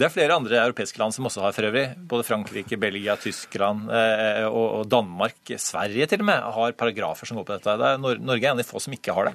Det 0.00 0.06
er 0.06 0.12
flere 0.14 0.32
andre 0.32 0.56
europeiske 0.56 0.96
land 0.96 1.12
som 1.12 1.26
også 1.28 1.42
har 1.44 1.52
for 1.52 1.66
øvrig. 1.68 1.90
Både 2.08 2.24
Frankrike, 2.24 2.78
Belgia, 2.80 3.18
Tyskland 3.20 3.90
eh, 3.92 4.46
og 4.48 4.86
Danmark, 4.88 5.52
Sverige 5.60 6.06
til 6.08 6.22
og 6.24 6.30
med, 6.30 6.46
har 6.56 6.72
paragrafer 6.80 7.28
som 7.28 7.36
går 7.36 7.44
på 7.50 7.58
dette. 7.58 7.90
Norge 8.00 8.40
er 8.40 8.48
en 8.48 8.56
av 8.56 8.62
de 8.62 8.64
få 8.64 8.80
som 8.80 8.96
ikke 8.96 9.12
har 9.12 9.28
det. 9.28 9.34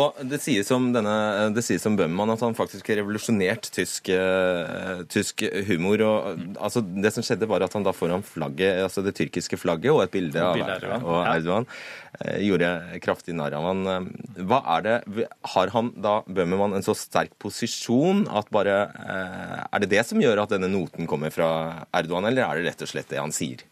Og 0.00 0.20
Det 0.30 0.40
sies 0.42 0.70
om, 0.74 0.90
denne, 0.94 1.14
det 1.54 1.64
sies 1.66 1.84
om 1.88 1.96
Bøhmmann 1.98 2.32
at 2.34 2.42
han 2.44 2.56
faktisk 2.56 2.88
har 2.90 3.00
revolusjonert 3.00 3.68
tysk, 3.74 4.10
uh, 4.12 5.04
tysk 5.10 5.44
humor. 5.68 6.02
og 6.06 6.40
altså, 6.58 6.82
Det 6.82 7.12
som 7.14 7.26
skjedde, 7.26 7.48
var 7.50 7.64
at 7.66 7.74
han 7.76 7.86
da 7.86 7.94
foran 7.96 8.24
flagget, 8.26 8.82
altså 8.84 9.04
det 9.04 9.16
tyrkiske 9.18 9.58
flagget 9.60 9.92
og 9.94 10.04
et 10.04 10.14
bilde 10.14 10.40
av 10.42 10.58
Erdogan, 10.58 11.04
og 11.06 11.20
Erdogan 11.30 11.68
uh, 11.68 12.38
gjorde 12.42 12.72
kraftig 13.04 13.36
narr 13.38 13.58
av 13.58 13.68
han. 13.70 14.08
Hva 14.40 14.62
er 14.76 14.86
det, 14.86 15.28
Har 15.54 15.74
han 15.74 15.92
da, 15.96 16.16
Bøhmmann, 16.26 16.76
en 16.78 16.86
så 16.86 16.96
sterk 16.98 17.36
posisjon 17.42 18.26
at 18.32 18.50
bare 18.54 18.80
uh, 18.94 19.60
Er 19.70 19.84
det 19.84 19.92
det 19.94 20.06
som 20.08 20.20
gjør 20.22 20.44
at 20.44 20.56
denne 20.56 20.70
noten 20.72 21.08
kommer 21.10 21.32
fra 21.34 21.86
Erdogan, 21.94 22.26
eller 22.30 22.46
er 22.48 22.60
det 22.60 22.72
rett 22.72 22.84
og 22.86 22.90
slett 22.90 23.10
det 23.12 23.22
han 23.22 23.34
sier? 23.34 23.64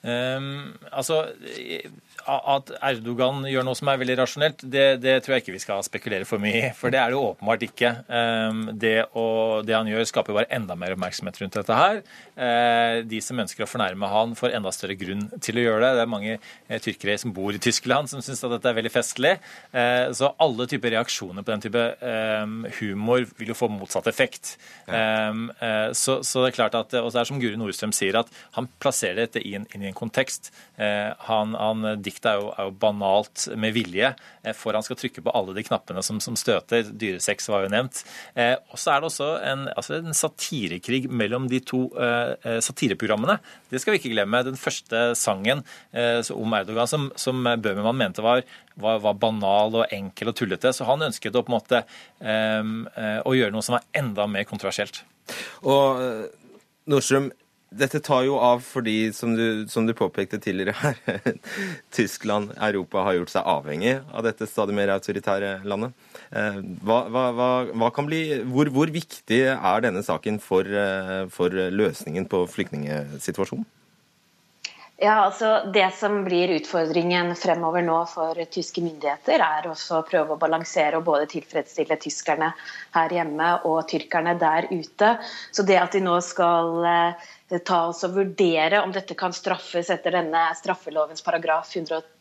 Um, 0.00 0.78
altså, 0.96 1.26
at 2.28 2.70
Erdogan 2.84 3.44
gjør 3.48 3.64
noe 3.66 3.78
som 3.78 3.88
er 3.90 4.00
veldig 4.00 4.16
rasjonelt, 4.20 4.62
det, 4.62 4.84
det, 5.02 5.16
tror 5.24 5.36
jeg 5.36 5.44
ikke 5.44 5.54
vi 5.54 5.62
skal 5.62 5.82
spekulere 5.84 6.26
for 6.28 6.42
mye 6.42 6.58
i. 6.58 6.70
For 6.76 6.92
det 6.92 7.00
er 7.00 7.10
det 7.10 7.16
jo 7.16 7.24
åpenbart 7.30 7.64
ikke. 7.66 7.92
Um, 8.06 8.62
det, 8.80 8.94
å, 9.16 9.24
det 9.66 9.76
han 9.76 9.88
gjør, 9.88 10.06
skaper 10.08 10.36
bare 10.36 10.50
enda 10.54 10.76
mer 10.78 10.94
oppmerksomhet 10.94 11.40
rundt 11.40 11.58
dette 11.58 11.78
her. 11.78 12.02
Uh, 12.36 13.00
de 13.08 13.20
som 13.24 13.40
ønsker 13.40 13.64
å 13.64 13.70
fornærme 13.70 14.10
han, 14.10 14.36
får 14.38 14.56
enda 14.58 14.72
større 14.74 14.98
grunn 15.00 15.26
til 15.42 15.60
å 15.60 15.64
gjøre 15.64 15.82
det. 15.84 15.92
Det 15.96 16.04
er 16.04 16.12
mange 16.12 16.36
uh, 16.38 16.76
tyrkere 16.84 17.16
som 17.22 17.34
bor 17.36 17.56
i 17.56 17.62
Tyskland 17.62 18.12
som 18.12 18.24
syns 18.24 18.44
at 18.46 18.54
dette 18.56 18.70
er 18.70 18.78
veldig 18.78 18.94
festlig. 18.94 19.34
Uh, 19.74 20.10
så 20.16 20.32
alle 20.40 20.68
typer 20.70 20.94
reaksjoner 20.96 21.46
på 21.46 21.54
den 21.54 21.66
type 21.66 21.86
um, 22.04 22.60
humor 22.80 23.26
vil 23.40 23.54
jo 23.54 23.58
få 23.58 23.70
motsatt 23.72 24.10
effekt. 24.10 24.56
Ja. 24.90 25.30
så, 25.94 26.16
så, 26.26 26.42
det 26.42 26.50
er 26.50 26.54
klart 26.56 26.74
at, 26.74 26.94
og 26.98 27.10
det 27.12 27.20
er 27.20 27.28
som 27.28 27.38
Guri 27.40 27.58
Nordstrøm 27.58 27.92
sier, 27.94 28.16
at 28.18 28.30
han 28.56 28.66
plasserer 28.82 29.20
dette 29.22 29.42
inn, 29.46 29.66
inn 29.74 29.84
i 29.84 29.88
en 29.90 29.96
kontekst. 29.96 30.50
han, 30.76 31.54
han 31.54 31.84
diktet 32.10 32.28
er 32.32 32.40
jo, 32.40 32.50
er 32.52 32.68
jo, 32.68 32.74
banalt 32.80 33.46
med 33.60 33.74
vilje, 33.76 34.12
eh, 34.42 34.56
for 34.56 34.76
han 34.76 34.84
skal 34.86 34.98
trykke 35.00 35.24
på 35.24 35.34
alle 35.36 35.54
de 35.56 35.64
knappene 35.66 36.02
som, 36.04 36.20
som 36.22 36.36
støter. 36.38 36.90
Dyresex 36.90 37.48
var 37.50 37.64
jo 37.64 37.72
nevnt. 37.72 38.02
Eh, 38.34 38.56
og 38.70 38.80
så 38.80 38.94
er 38.94 39.00
det 39.00 39.10
også 39.10 39.30
en, 39.46 39.66
altså 39.74 39.98
en, 40.00 40.16
satirekrig 40.20 41.04
mellom 41.10 41.48
de 41.50 41.62
to 41.64 41.84
eh, 41.96 42.34
eh, 42.44 42.58
satireprogrammene. 42.64 43.38
Det 43.70 43.80
skal 43.82 43.94
vi 43.94 44.02
ikke 44.02 44.14
glemme. 44.14 44.42
Den 44.46 44.58
første 44.60 45.10
sangen 45.18 45.64
eh, 45.94 46.20
om 46.34 46.58
Erdogan 46.58 46.90
som, 46.90 47.08
som 47.20 47.40
Bøhmermann 47.40 47.98
mente 48.00 48.24
var, 48.24 48.44
var, 48.80 49.00
var, 49.04 49.16
banal 49.20 49.82
og 49.82 49.94
enkel 49.94 50.32
og 50.32 50.38
tullete. 50.40 50.74
Så 50.76 50.88
han 50.88 51.08
ønsket 51.08 51.36
å, 51.36 51.44
på 51.46 51.52
en 51.52 51.58
måte, 51.58 51.84
eh, 52.20 53.16
å 53.24 53.36
gjøre 53.36 53.54
noe 53.54 53.64
som 53.64 53.78
var 53.78 53.88
enda 53.96 54.28
mer 54.30 54.46
kontroversielt. 54.48 55.04
Og 55.62 56.00
Nordstrøm, 56.90 57.28
dette 57.70 58.00
tar 58.02 58.24
jo 58.26 58.36
av 58.42 58.62
fordi, 58.66 59.12
som 59.14 59.34
du, 59.38 59.66
som 59.70 59.86
du 59.86 59.94
påpekte 59.94 60.40
tidligere 60.42 60.74
her, 60.80 61.36
Tyskland, 61.96 62.50
Europa 62.58 63.04
har 63.06 63.18
gjort 63.18 63.34
seg 63.34 63.50
avhengig 63.54 63.96
av 64.10 64.26
dette 64.26 64.48
stadig 64.50 64.74
mer 64.74 64.90
autoritære 64.96 65.60
landet. 65.70 65.94
Eh, 66.34 66.58
hva, 66.82 67.04
hva, 67.10 67.50
hva 67.70 67.90
bli, 68.06 68.22
hvor, 68.50 68.72
hvor, 68.74 68.90
viktig 68.90 69.42
er 69.54 69.84
denne 69.86 70.02
saken 70.02 70.42
for, 70.42 70.66
eh, 70.66 71.28
for 71.30 71.54
løsningen 71.54 72.26
på 72.30 72.42
flyktningsituasjonen? 72.50 73.68
Ja, 75.00 75.14
altså 75.24 75.70
Det 75.72 75.86
som 75.96 76.18
blir 76.26 76.50
utfordringen 76.58 77.32
fremover 77.38 77.80
nå 77.80 78.02
for 78.10 78.36
tyske 78.52 78.82
myndigheter, 78.84 79.40
er 79.40 79.68
også 79.70 80.02
å 80.02 80.04
prøve 80.04 80.34
å 80.34 80.40
balansere 80.42 80.98
og 80.98 81.06
både 81.06 81.30
tilfredsstille 81.30 81.96
tyskerne 82.02 82.50
her 82.92 83.14
hjemme 83.16 83.54
og 83.70 83.86
tyrkerne 83.88 84.34
der 84.42 84.68
ute. 84.68 85.14
Så 85.56 85.64
det 85.64 85.78
at 85.80 85.96
de 85.96 86.02
nå 86.04 86.18
skal 86.20 86.84
eh, 86.84 87.30
ta 87.58 87.80
oss 87.88 88.04
og 88.06 88.14
vurdere 88.14 88.82
om 88.84 88.92
dette 88.94 89.16
kan 89.18 89.32
straffes 89.34 89.90
etter 89.90 90.14
denne 90.14 90.44
straffelovens 90.54 91.24
paragraf 91.26 91.66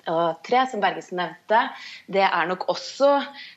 103, 0.10 0.66
som 0.72 0.84
Bergesen 0.84 1.20
nevnte, 1.22 1.62
det 2.10 2.26
er 2.26 2.50
nok 2.50 2.66
også 2.72 3.12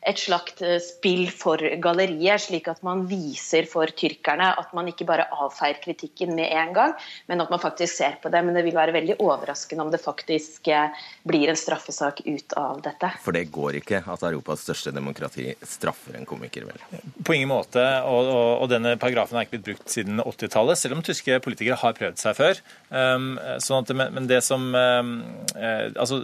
et 0.08 0.20
slags 0.20 0.60
eh, 0.62 0.78
spill 0.82 1.26
for 1.32 1.60
galleriet, 1.82 2.44
slik 2.46 2.68
at 2.70 2.82
man 2.86 3.06
viser 3.10 3.66
for 3.70 3.90
tyrkerne 3.96 4.52
at 4.58 4.72
man 4.76 4.90
ikke 4.90 5.06
bare 5.08 5.28
avfeier 5.32 5.80
kritikken 5.82 6.34
med 6.36 6.52
en 6.52 6.74
gang, 6.76 6.94
men 7.30 7.42
at 7.42 7.52
man 7.52 7.62
faktisk 7.62 7.96
ser 7.96 8.18
på 8.22 8.32
det. 8.32 8.42
Men 8.44 8.56
det 8.56 8.64
vil 8.66 8.76
være 8.76 8.94
veldig 8.96 9.18
overraskende 9.22 9.86
om 9.86 9.92
det 9.92 10.02
faktisk 10.02 10.68
eh, 10.72 11.04
blir 11.28 11.52
en 11.52 11.58
straffesak 11.58 12.22
ut 12.26 12.56
av 12.58 12.82
dette. 12.84 13.12
For 13.24 13.34
det 13.36 13.46
går 13.54 13.80
ikke 13.82 14.02
at 14.02 14.26
Europas 14.28 14.64
største 14.66 14.92
demokrati 14.94 15.48
straffer 15.66 16.18
en 16.18 16.28
komiker, 16.28 16.66
vel? 16.68 17.02
På 17.24 17.36
ingen 17.36 17.50
måte, 17.52 17.82
og, 18.06 18.28
og, 18.28 18.50
og 18.64 18.70
denne 18.72 18.94
paragrafen 19.00 19.38
har 19.38 19.46
ikke 19.46 19.58
blitt 19.58 19.68
brukt 19.70 19.92
siden 19.92 20.20
80-tallet, 20.22 20.78
selv 20.78 20.98
om 20.98 21.04
tyske 21.06 21.38
politikere 21.44 21.78
har 21.80 21.96
prøvd 21.96 22.20
seg 22.20 22.38
før. 22.38 22.62
Um, 22.90 23.34
sånn 23.62 23.86
at, 23.86 23.94
men 24.14 24.28
det 24.30 24.42
som 24.44 24.68
um, 24.74 25.12
eh, 25.56 25.88
altså, 25.94 26.22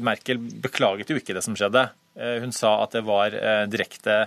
Merkel 0.00 0.38
beklaget 0.62 1.10
jo 1.10 1.18
ikke 1.18 1.34
det 1.36 1.42
som 1.44 1.56
skjedde. 1.58 1.88
Eh, 2.16 2.38
hun 2.42 2.54
sa 2.54 2.78
at 2.84 2.94
det 2.96 3.02
var 3.06 3.34
eh, 3.36 3.64
direkte 3.70 4.26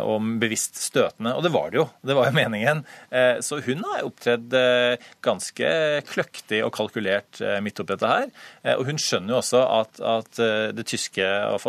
og 0.00 0.22
bevisst 0.40 0.78
støtende. 0.80 1.34
Og 1.36 1.44
det 1.44 1.52
var 1.54 1.72
det 1.72 1.80
jo. 1.80 1.86
Det 2.04 2.16
var 2.16 2.28
jo 2.28 2.36
meningen. 2.36 2.82
Eh, 3.10 3.40
så 3.44 3.60
hun 3.64 3.82
har 3.84 4.06
opptredd 4.06 4.54
eh, 4.58 5.04
ganske 5.24 5.70
kløktig 6.08 6.62
og 6.64 6.72
kalkulert 6.76 7.40
midt 7.64 7.80
oppi 7.82 7.94
dette 7.94 8.10
her. 8.10 8.30
Og 8.78 8.84
hun 8.88 8.98
skjønner 9.00 9.34
jo 9.34 9.38
også 9.40 9.60
at, 9.62 10.00
at 10.00 10.38
det 10.76 10.84
tyske, 10.88 11.24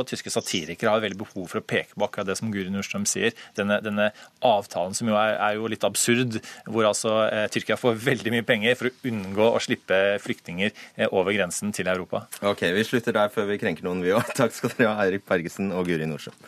tyske 0.09 0.31
satirikere 0.31 0.93
har 0.93 1.03
veldig 1.03 1.19
behov 1.19 1.49
for 1.51 1.59
å 1.59 1.65
peke 1.65 1.95
på 1.95 2.05
akkurat 2.05 2.29
det 2.29 2.37
som 2.39 2.51
Guri 2.53 2.71
Nordstrøm 2.71 3.07
sier. 3.09 3.35
Denne, 3.57 3.79
denne 3.83 4.09
avtalen 4.45 4.95
som 4.97 5.09
jo 5.09 5.17
er, 5.19 5.35
er, 5.35 5.57
jo 5.59 5.69
litt 5.71 5.85
absurd, 5.87 6.39
hvor 6.69 6.87
altså 6.89 7.17
Tyrkia 7.53 7.77
får 7.79 7.99
veldig 8.05 8.33
mye 8.35 8.47
penger 8.47 8.79
for 8.79 8.89
å 8.89 9.11
unngå 9.11 9.49
å 9.51 9.61
slippe 9.63 9.99
flyktninger 10.23 10.73
over 11.11 11.35
grensen 11.35 11.75
til 11.75 11.91
Europa. 11.91 12.25
Ok, 12.45 12.67
Vi 12.75 12.87
slutter 12.87 13.15
der 13.19 13.33
før 13.33 13.49
vi 13.51 13.59
krenker 13.61 13.87
noen, 13.87 14.03
vi 14.05 14.15
òg. 14.15 14.33
Takk 14.39 14.55
skal 14.55 14.75
dere 14.77 14.93
ha, 14.93 15.05
Eirik 15.05 15.27
Bergesen 15.27 15.73
og 15.75 15.87
Guri 15.89 16.09
Nordstrøm. 16.09 16.39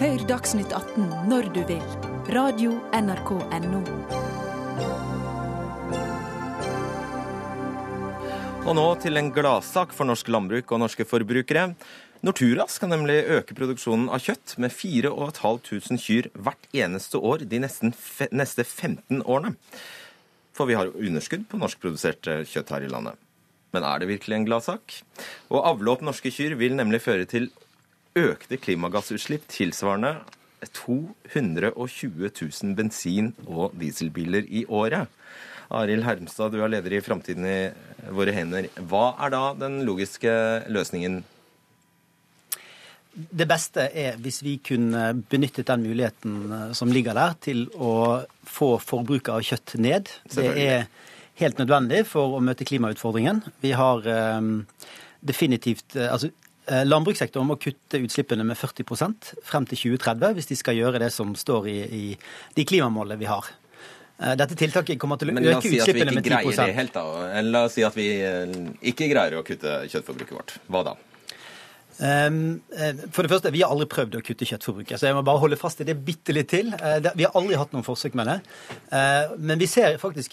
Hør 0.00 0.22
Dagsnytt 0.24 0.70
18 0.72 1.10
når 1.28 1.50
du 1.52 1.58
vil. 1.68 1.82
Radio 2.32 2.70
NRK 2.96 3.34
Radio.nrk.no. 3.36 3.82
Og 8.64 8.72
nå 8.78 8.86
til 9.04 9.20
en 9.20 9.28
gladsak 9.36 9.92
for 9.92 10.08
norsk 10.08 10.32
landbruk 10.32 10.72
og 10.72 10.80
norske 10.80 11.04
forbrukere. 11.04 11.66
Nortura 12.24 12.64
skal 12.72 12.94
nemlig 12.94 13.18
øke 13.36 13.58
produksjonen 13.60 14.08
av 14.08 14.24
kjøtt 14.24 14.56
med 14.64 14.72
4500 14.72 16.00
kyr 16.00 16.32
hvert 16.32 16.72
eneste 16.72 17.20
år 17.20 17.44
de 17.44 17.60
neste 17.60 18.64
15 18.64 19.20
årene. 19.20 19.52
For 20.56 20.64
vi 20.64 20.80
har 20.80 20.96
underskudd 20.96 21.44
på 21.52 21.60
norskprodusert 21.60 22.24
kjøtt 22.48 22.72
her 22.72 22.88
i 22.88 22.94
landet. 22.96 23.20
Men 23.76 23.84
er 23.84 24.00
det 24.00 24.14
virkelig 24.16 24.40
en 24.40 24.48
gladsak? 24.48 25.02
Å 25.52 25.66
avle 25.74 25.92
opp 25.92 26.08
norske 26.08 26.32
kyr 26.32 26.56
vil 26.56 26.80
nemlig 26.80 27.04
føre 27.04 27.28
til 27.28 27.52
økte 28.18 28.58
klimagassutslipp 28.58 29.46
tilsvarende 29.50 30.16
220 30.74 32.30
000 32.30 32.76
bensin- 32.76 33.34
og 33.46 33.74
dieselbiler 33.80 34.44
i 34.48 34.64
året. 34.68 35.08
Arild 35.70 36.04
Hermstad, 36.04 36.52
du 36.52 36.62
er 36.62 36.68
leder 36.72 36.96
i 36.96 37.00
Framtiden 37.04 37.46
i 37.46 37.58
våre 38.10 38.34
hender. 38.34 38.66
Hva 38.90 39.14
er 39.22 39.30
da 39.30 39.42
den 39.54 39.84
logiske 39.86 40.32
løsningen? 40.68 41.22
Det 43.14 43.46
beste 43.48 43.86
er 43.94 44.18
hvis 44.22 44.40
vi 44.42 44.56
kunne 44.62 45.12
benyttet 45.30 45.66
den 45.66 45.86
muligheten 45.86 46.52
eh, 46.52 46.66
som 46.78 46.90
ligger 46.94 47.14
der, 47.14 47.34
til 47.42 47.64
å 47.74 48.22
få 48.46 48.76
forbruket 48.82 49.32
av 49.34 49.46
kjøtt 49.46 49.76
ned. 49.82 50.10
Det 50.34 50.50
er 50.50 50.86
helt 51.40 51.58
nødvendig 51.62 52.04
for 52.10 52.36
å 52.36 52.42
møte 52.42 52.66
klimautfordringen. 52.66 53.42
Vi 53.62 53.72
har 53.74 54.06
um, 54.38 54.52
definitivt 55.26 55.96
altså 55.96 56.30
Eh, 56.30 56.39
landbrukssektoren 56.86 57.48
må 57.48 57.56
kutte 57.58 57.98
utslippene 58.04 58.44
med 58.46 58.58
40% 58.58 59.32
frem 59.46 59.66
til 59.70 59.80
2030 59.96 60.36
hvis 60.36 60.50
de 60.52 60.58
skal 60.60 60.78
gjøre 60.78 61.00
det 61.02 61.10
som 61.14 61.32
står 61.38 61.66
i, 61.72 61.78
i 61.82 62.04
de 62.56 62.66
klimamålene 62.68 63.18
vi 63.20 63.28
har. 63.30 63.48
Eh, 64.20 64.36
dette 64.36 64.56
tiltaket 64.58 65.00
kommer 65.00 65.20
til 65.20 65.32
å 65.32 65.36
øke 65.40 65.64
si 65.64 65.78
utslippene 65.78 66.12
med 66.12 66.26
10 66.26 66.30
Men 66.30 66.48
oss 66.50 66.58
si 66.58 66.64
at 66.66 66.74
vi. 66.76 67.44
La 67.48 67.62
oss 67.64 67.76
si 67.78 67.84
at 67.86 67.96
vi 67.96 68.08
eh, 68.20 68.58
ikke 68.92 69.08
greier 69.12 69.38
å 69.38 69.46
kutte 69.46 69.80
kjøttforbruket 69.88 70.36
vårt. 70.36 70.58
Hva 70.68 70.84
da? 70.90 70.96
Ehm, 72.00 72.60
eh, 72.72 72.96
for 73.12 73.22
det 73.22 73.30
første, 73.30 73.50
Vi 73.52 73.60
har 73.60 73.70
aldri 73.70 73.86
prøvd 73.86 74.16
å 74.16 74.22
kutte 74.24 74.46
kjøttforbruket. 74.48 74.98
så 74.98 75.06
jeg 75.06 75.14
må 75.14 75.24
bare 75.24 75.38
holde 75.38 75.56
fast 75.56 75.80
i 75.80 75.84
det 75.84 76.04
bitte 76.04 76.32
litt 76.32 76.48
til. 76.48 76.72
Eh, 76.72 77.00
vi 77.14 77.24
har 77.24 77.32
aldri 77.34 77.56
hatt 77.56 77.72
noen 77.72 77.84
forsøk 77.84 78.14
med 78.14 78.26
det. 78.26 78.40
Eh, 78.90 79.36
men 79.38 79.58
vi 79.58 79.66
ser 79.66 79.98
faktisk 79.98 80.30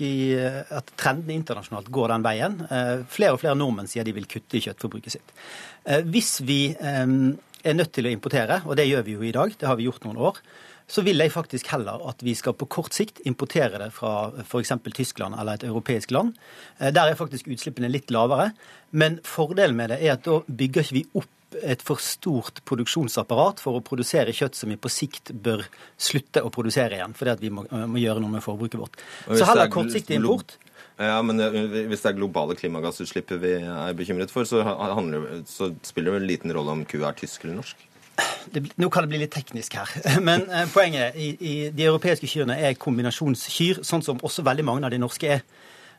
at 0.72 0.92
trendene 0.96 1.36
internasjonalt 1.36 1.92
går 1.92 2.08
den 2.08 2.24
veien. 2.24 3.06
Flere 3.10 3.34
og 3.34 3.40
flere 3.40 3.56
nordmenn 3.56 3.88
sier 3.88 4.04
de 4.04 4.14
vil 4.14 4.26
kutte 4.26 4.58
i 4.58 4.62
kjøttforbruket 4.62 5.12
sitt. 5.12 5.32
Hvis 6.06 6.42
vi 6.42 6.76
ehm, 6.76 7.38
er 7.64 7.74
nødt 7.74 7.92
til 7.92 8.06
å 8.06 8.12
importere, 8.12 8.62
og 8.66 8.76
det 8.76 8.88
gjør 8.88 9.04
vi 9.04 9.12
jo 9.14 9.22
i 9.22 9.32
dag, 9.32 9.52
det 9.58 9.68
har 9.68 9.76
vi 9.76 9.84
gjort 9.84 10.04
noen 10.06 10.18
år, 10.18 10.38
så 10.88 11.04
vil 11.04 11.18
jeg 11.20 11.32
faktisk 11.32 11.68
heller 11.68 12.00
at 12.08 12.22
vi 12.24 12.34
skal 12.34 12.54
på 12.54 12.68
kort 12.68 12.94
sikt 12.94 13.20
importere 13.26 13.78
det 13.78 13.92
fra 13.92 14.32
f.eks. 14.44 14.72
Tyskland 14.94 15.36
eller 15.38 15.54
et 15.54 15.64
europeisk 15.64 16.12
land. 16.12 16.34
Der 16.80 17.08
er 17.08 17.16
faktisk 17.16 17.48
utslippene 17.48 17.90
litt 17.92 18.10
lavere. 18.10 18.54
Men 18.92 19.20
fordelen 19.24 19.76
med 19.76 19.90
det 19.90 20.00
er 20.02 20.14
at 20.14 20.24
da 20.24 20.40
bygger 20.48 20.84
ikke 20.84 20.96
vi 20.96 21.06
opp 21.14 21.37
et 21.64 21.84
for 21.86 22.02
stort 22.04 22.60
produksjonsapparat 22.68 23.62
for 23.64 23.80
å 23.80 23.84
produsere 23.86 24.36
kjøtt 24.36 24.58
som 24.58 24.72
vi 24.72 24.78
på 24.80 24.92
sikt 24.92 25.32
bør 25.32 25.64
slutte 25.96 26.44
å 26.44 26.52
produsere 26.54 27.00
igjen, 27.00 27.16
fordi 27.18 27.34
at 27.34 27.44
vi 27.44 27.52
må, 27.54 27.64
må 27.88 28.02
gjøre 28.02 28.24
noe 28.24 28.36
med 28.38 28.44
forbruket 28.44 28.82
vårt. 28.82 28.98
Så 29.30 29.48
heller 29.48 29.72
kortsiktig 29.72 30.20
import. 30.20 30.58
Ja, 30.98 31.20
men 31.22 31.38
Hvis 31.38 32.02
det 32.02 32.10
er 32.10 32.18
globale 32.18 32.56
klimagassutslipp 32.58 33.32
vi 33.38 33.54
er 33.62 33.94
bekymret 33.98 34.34
for, 34.34 34.50
så, 34.50 34.64
handler, 34.66 35.44
så 35.46 35.70
spiller 35.86 36.12
det 36.12 36.20
vel 36.20 36.32
liten 36.32 36.54
rolle 36.56 36.74
om 36.74 36.86
kua 36.90 37.12
er 37.12 37.20
tysk 37.20 37.46
eller 37.46 37.60
norsk? 37.62 37.86
Det, 38.50 38.64
nå 38.82 38.90
kan 38.90 39.06
det 39.06 39.12
bli 39.12 39.20
litt 39.22 39.34
teknisk 39.36 39.76
her, 39.78 39.92
men 40.28 40.48
eh, 40.50 40.66
poenget 40.74 41.18
i, 41.22 41.30
i 41.38 41.56
de 41.70 41.86
europeiske 41.86 42.30
kyrne 42.32 42.56
er 42.58 42.78
kombinasjonskyr, 42.82 43.84
sånn 43.86 44.02
som 44.06 44.22
også 44.26 44.46
veldig 44.48 44.66
mange 44.66 44.88
av 44.88 44.96
de 44.96 45.02
norske 45.04 45.30
er. 45.38 45.44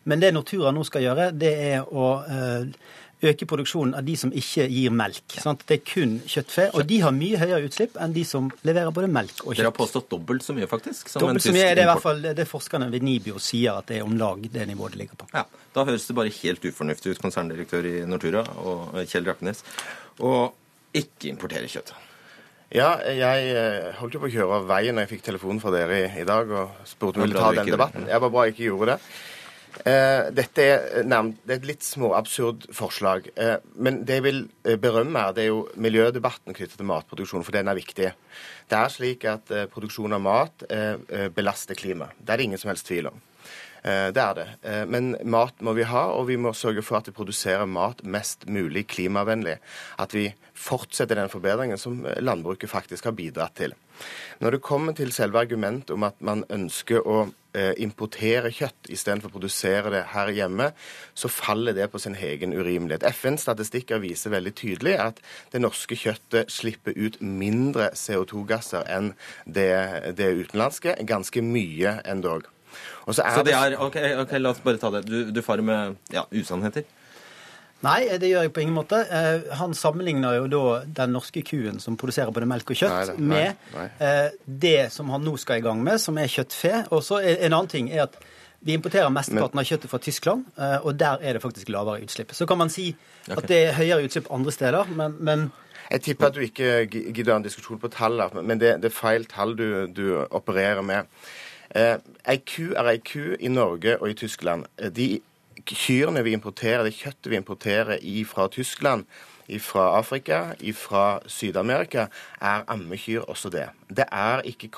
Men 0.09 0.23
det 0.23 0.33
Nortura 0.35 0.73
nå 0.75 0.83
skal 0.89 1.05
gjøre, 1.05 1.29
det 1.37 1.53
er 1.69 1.87
å 1.87 2.09
eh, 2.27 2.67
øke 3.23 3.47
produksjonen 3.51 3.97
av 3.99 4.05
de 4.07 4.15
som 4.19 4.31
ikke 4.31 4.67
gir 4.71 4.93
melk. 4.95 5.37
Sant? 5.43 5.65
Det 5.67 5.81
er 5.81 5.85
kun 5.89 6.19
kjøttfe, 6.29 6.69
og 6.79 6.87
de 6.87 7.01
har 7.03 7.15
mye 7.15 7.41
høyere 7.41 7.67
utslipp 7.67 7.97
enn 7.99 8.15
de 8.15 8.25
som 8.29 8.51
leverer 8.69 8.95
både 8.95 9.11
melk 9.11 9.43
og 9.43 9.51
kjøtt. 9.53 9.61
Dere 9.61 9.73
har 9.73 9.77
påstått 9.79 10.11
dobbelt 10.13 10.47
så 10.47 10.55
mye, 10.57 10.69
faktisk. 10.71 11.09
som 11.11 11.23
en 11.23 11.27
Dobbelt 11.33 11.47
så 11.49 11.55
mye 11.57 11.67
er 11.67 11.79
det 11.81 11.87
i 11.87 11.91
hvert 11.91 12.05
fall 12.05 12.23
det 12.39 12.47
forskerne 12.49 12.91
ved 12.93 13.07
Nibio 13.07 13.43
sier 13.43 13.81
at 13.81 13.91
det 13.91 13.99
er 14.01 14.07
om 14.07 14.15
lag 14.21 14.45
det 14.53 14.67
nivået 14.71 14.95
det 14.95 15.03
ligger 15.03 15.23
på. 15.25 15.31
Ja, 15.35 15.47
Da 15.75 15.85
høres 15.85 16.07
det 16.07 16.15
bare 16.17 16.31
helt 16.43 16.65
ufornuftig 16.65 17.15
ut, 17.15 17.23
konserndirektør 17.23 17.87
i 17.87 17.97
Nortura 18.09 18.45
og 18.63 19.01
Kjell 19.07 19.27
Raknes, 19.27 19.65
å 20.19 20.53
ikke 20.97 21.29
importere 21.31 21.69
kjøtt. 21.71 21.93
Ja, 22.75 22.99
jeg 23.01 23.53
eh, 23.57 23.95
holdt 23.97 24.15
jo 24.15 24.21
på 24.21 24.29
å 24.29 24.33
kjøre 24.33 24.59
av 24.61 24.67
veien 24.69 24.97
når 24.97 25.07
jeg 25.07 25.13
fikk 25.15 25.23
telefonen 25.31 25.61
fra 25.63 25.73
dere 25.73 26.03
i, 26.03 26.09
i 26.21 26.25
dag 26.29 26.51
og 26.53 26.83
spurte 26.89 27.17
om 27.17 27.25
Det 27.25 27.31
vi 27.31 27.33
ville 27.33 27.45
ta 27.45 27.53
den 27.57 27.71
debatten. 27.73 28.09
Jeg 28.11 28.21
var 28.25 28.33
bra 28.35 28.45
jeg 28.45 28.57
ikke 28.57 28.67
gjorde 28.67 28.91
det. 28.93 29.13
Eh, 29.85 30.31
dette 30.35 30.65
er, 30.65 31.05
nærmest, 31.07 31.39
det 31.47 31.55
er 31.55 31.61
et 31.61 31.69
litt 31.71 31.85
småabsurd 31.87 32.67
forslag. 32.75 33.29
Eh, 33.39 33.57
men 33.77 34.03
det 34.09 34.19
jeg 34.19 34.25
vil 34.27 34.41
eh, 34.65 34.77
berømme, 34.81 35.21
her, 35.23 35.33
det 35.37 35.45
er 35.45 35.51
jo 35.53 35.69
miljødebatten 35.77 36.57
knyttet 36.57 36.77
til 36.81 36.89
matproduksjon, 36.89 37.45
for 37.47 37.53
den 37.55 37.71
er 37.71 37.79
viktig. 37.79 38.11
Det 38.69 38.79
er 38.79 38.93
slik 38.93 39.25
at 39.31 39.51
eh, 39.55 39.69
produksjon 39.71 40.17
av 40.19 40.21
mat 40.25 40.67
eh, 40.69 40.99
eh, 41.09 41.29
belaster 41.33 41.79
klimaet. 41.79 42.19
Det 42.19 42.35
er 42.35 42.43
det 42.43 42.51
ingen 42.51 42.59
som 42.61 42.73
helst 42.73 42.89
tvil 42.91 43.13
om. 43.13 43.23
Eh, 43.83 44.11
Det 44.13 44.23
er 44.23 44.35
det. 44.35 44.49
Eh, 44.63 44.85
Men 44.87 45.17
mat 45.25 45.61
må 45.63 45.73
vi 45.79 45.87
ha, 45.87 46.09
og 46.11 46.27
vi 46.29 46.37
må 46.37 46.53
sørge 46.53 46.83
for 46.83 46.99
at 46.99 47.07
vi 47.07 47.13
produserer 47.15 47.67
mat 47.67 48.03
mest 48.05 48.49
mulig 48.51 48.87
klimavennlig. 48.89 49.59
At 49.99 50.13
vi 50.13 50.35
fortsetter 50.55 51.15
den 51.15 51.31
forbedringen 51.31 51.79
som 51.79 52.05
eh, 52.05 52.21
landbruket 52.21 52.71
faktisk 52.71 53.05
har 53.05 53.13
bidratt 53.13 53.55
til. 53.55 53.75
Når 54.41 54.51
det 54.51 54.63
kommer 54.63 54.93
til 54.93 55.13
selve 55.13 55.39
argumentet 55.39 55.91
om 55.91 56.03
at 56.03 56.19
man 56.21 56.45
ønsker 56.51 57.01
å 57.07 57.29
eh, 57.29 57.48
importere 57.81 58.53
kjøtt 58.55 58.91
istedenfor 58.93 59.31
å 59.31 59.37
produsere 59.37 59.93
det 59.95 60.05
her 60.13 60.33
hjemme, 60.35 60.71
så 61.15 61.31
faller 61.33 61.77
det 61.77 61.89
på 61.93 62.01
sin 62.03 62.17
egen 62.19 62.55
urimelighet. 62.57 63.07
FNs 63.15 63.47
statistikker 63.47 64.03
viser 64.03 64.35
veldig 64.35 64.55
tydelig 64.59 64.99
at 65.03 65.23
det 65.53 65.63
norske 65.63 65.99
kjøttet 65.99 66.53
slipper 66.53 66.97
ut 66.97 67.21
mindre 67.23 67.91
CO2-gasser 67.99 68.87
enn 68.91 69.13
det, 69.45 69.71
det 70.19 70.33
utenlandske. 70.43 70.99
Ganske 71.09 71.43
mye 71.45 71.99
endog. 72.09 72.49
Og 73.07 73.17
så 73.17 73.25
er 73.25 73.39
Så 73.39 73.45
det 73.47 73.57
er, 73.57 73.77
ok, 73.81 73.97
ok, 74.23 74.39
La 74.39 74.53
oss 74.53 74.63
bare 74.65 74.81
ta 74.81 74.91
det. 74.93 75.07
Du, 75.09 75.31
du 75.33 75.43
farer 75.43 75.65
med 75.65 75.97
ja, 76.13 76.27
usannheter. 76.33 76.85
Nei, 77.87 78.09
det 78.19 78.27
gjør 78.33 78.43
jeg 78.43 78.53
på 78.57 78.61
ingen 78.65 78.75
måte. 78.75 78.99
Eh, 79.07 79.55
Han 79.61 79.75
sammenligner 79.75 80.35
jo 80.41 80.47
da 80.51 80.63
den 81.05 81.13
norske 81.15 81.43
kuen 81.47 81.79
som 81.81 81.97
produserer 81.97 82.33
både 82.35 82.49
melk 82.51 82.73
og 82.75 82.77
kjøtt, 82.81 83.19
Nei, 83.21 83.29
nei, 83.29 83.45
nei, 83.75 83.85
med 83.85 84.03
eh, 84.03 84.31
det 84.67 84.89
som 84.93 85.11
han 85.15 85.23
nå 85.23 85.37
skal 85.39 85.61
i 85.61 85.65
gang 85.69 85.83
med, 85.87 86.01
som 86.03 86.19
er 86.19 86.27
kjøttfe. 86.33 86.73
Og 86.91 87.05
så 87.07 87.21
En 87.23 87.53
annen 87.53 87.69
ting 87.71 87.93
er 87.95 88.03
at 88.09 88.19
vi 88.67 88.75
importerer 88.75 89.09
mesteparten 89.15 89.61
av 89.63 89.65
kjøttet 89.69 89.89
fra 89.93 89.99
Tyskland, 90.03 90.45
eh, 90.59 90.79
og 90.83 90.97
der 90.99 91.23
er 91.23 91.39
det 91.39 91.43
faktisk 91.45 91.69
lavere 91.71 92.03
utslipp. 92.03 92.33
Så 92.35 92.47
kan 92.51 92.59
man 92.59 92.69
si 92.75 92.89
at 93.31 93.47
det 93.47 93.61
er 93.69 93.77
høyere 93.79 94.03
utslipp 94.09 94.27
andre 94.35 94.51
steder, 94.53 94.91
men, 94.99 95.15
men 95.21 95.47
Jeg 95.91 96.03
tipper 96.03 96.27
at 96.27 96.35
du 96.35 96.41
ikke 96.41 96.89
gi- 96.91 97.13
gidder 97.15 97.37
en 97.37 97.43
diskusjon 97.47 97.79
på 97.79 97.89
tall, 97.95 98.19
men 98.43 98.59
det, 98.59 98.75
det 98.83 98.91
er 98.91 98.97
feil 98.99 99.25
tall 99.31 99.55
du, 99.57 99.87
du 99.87 100.27
opererer 100.31 100.83
med. 100.83 101.07
Eh, 101.71 101.97
ei 102.27 102.37
ku 102.43 102.73
er 102.75 102.91
ei 102.91 102.99
ku 102.99 103.37
i 103.39 103.49
Norge 103.49 103.95
og 104.03 104.11
i 104.11 104.15
Tyskland. 104.19 104.67
Eh, 104.79 104.91
De 104.91 105.21
kyrne 105.67 106.23
vi 106.27 106.35
importerer, 106.37 106.85
det 106.85 106.97
kjøttet 106.99 107.31
vi 107.33 107.37
importerer 107.41 107.99
fra 108.29 108.49
Tyskland, 108.53 109.05
fra 109.65 109.99
Afrika, 109.99 110.55
fra 110.77 111.21
Syd-Amerika, 111.27 112.09
er 112.41 112.65
ammekyr 112.69 113.25
også 113.29 113.49
det. 113.51 113.69
Det 113.89 114.05
er 114.13 114.45
ikke 114.45 114.69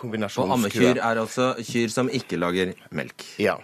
Og 0.46 0.52
ammekyr 0.58 1.02
er 1.02 1.18
altså 1.18 1.54
kyr 1.58 1.88
som 1.88 2.08
ikke 2.08 2.38
lager 2.38 2.72
melk. 2.90 3.24
Ja. 3.38 3.56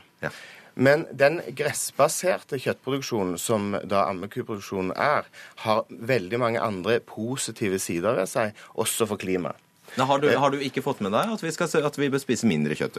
Men 0.77 1.07
den 1.17 1.41
gressbaserte 1.57 2.59
kjøttproduksjonen 2.61 3.39
som 3.41 3.71
da 3.89 4.03
ammekuproduksjonen 4.11 4.93
er, 4.93 5.25
har 5.65 5.87
veldig 5.89 6.41
mange 6.43 6.61
andre 6.61 6.99
positive 7.01 7.79
sider 7.81 8.19
ved 8.19 8.29
seg, 8.29 8.53
også 8.75 9.09
for 9.09 9.17
klimaet. 9.17 9.57
Nei, 9.97 10.07
har, 10.07 10.19
du, 10.21 10.29
har 10.29 10.51
du 10.53 10.59
ikke 10.61 10.83
fått 10.85 11.01
med 11.01 11.13
deg 11.15 11.31
at 11.33 11.43
vi, 11.45 11.51
skal, 11.55 11.71
at 11.89 11.97
vi 11.97 12.09
bør 12.13 12.21
spise 12.21 12.49
mindre 12.51 12.75
kjøtt? 12.77 12.99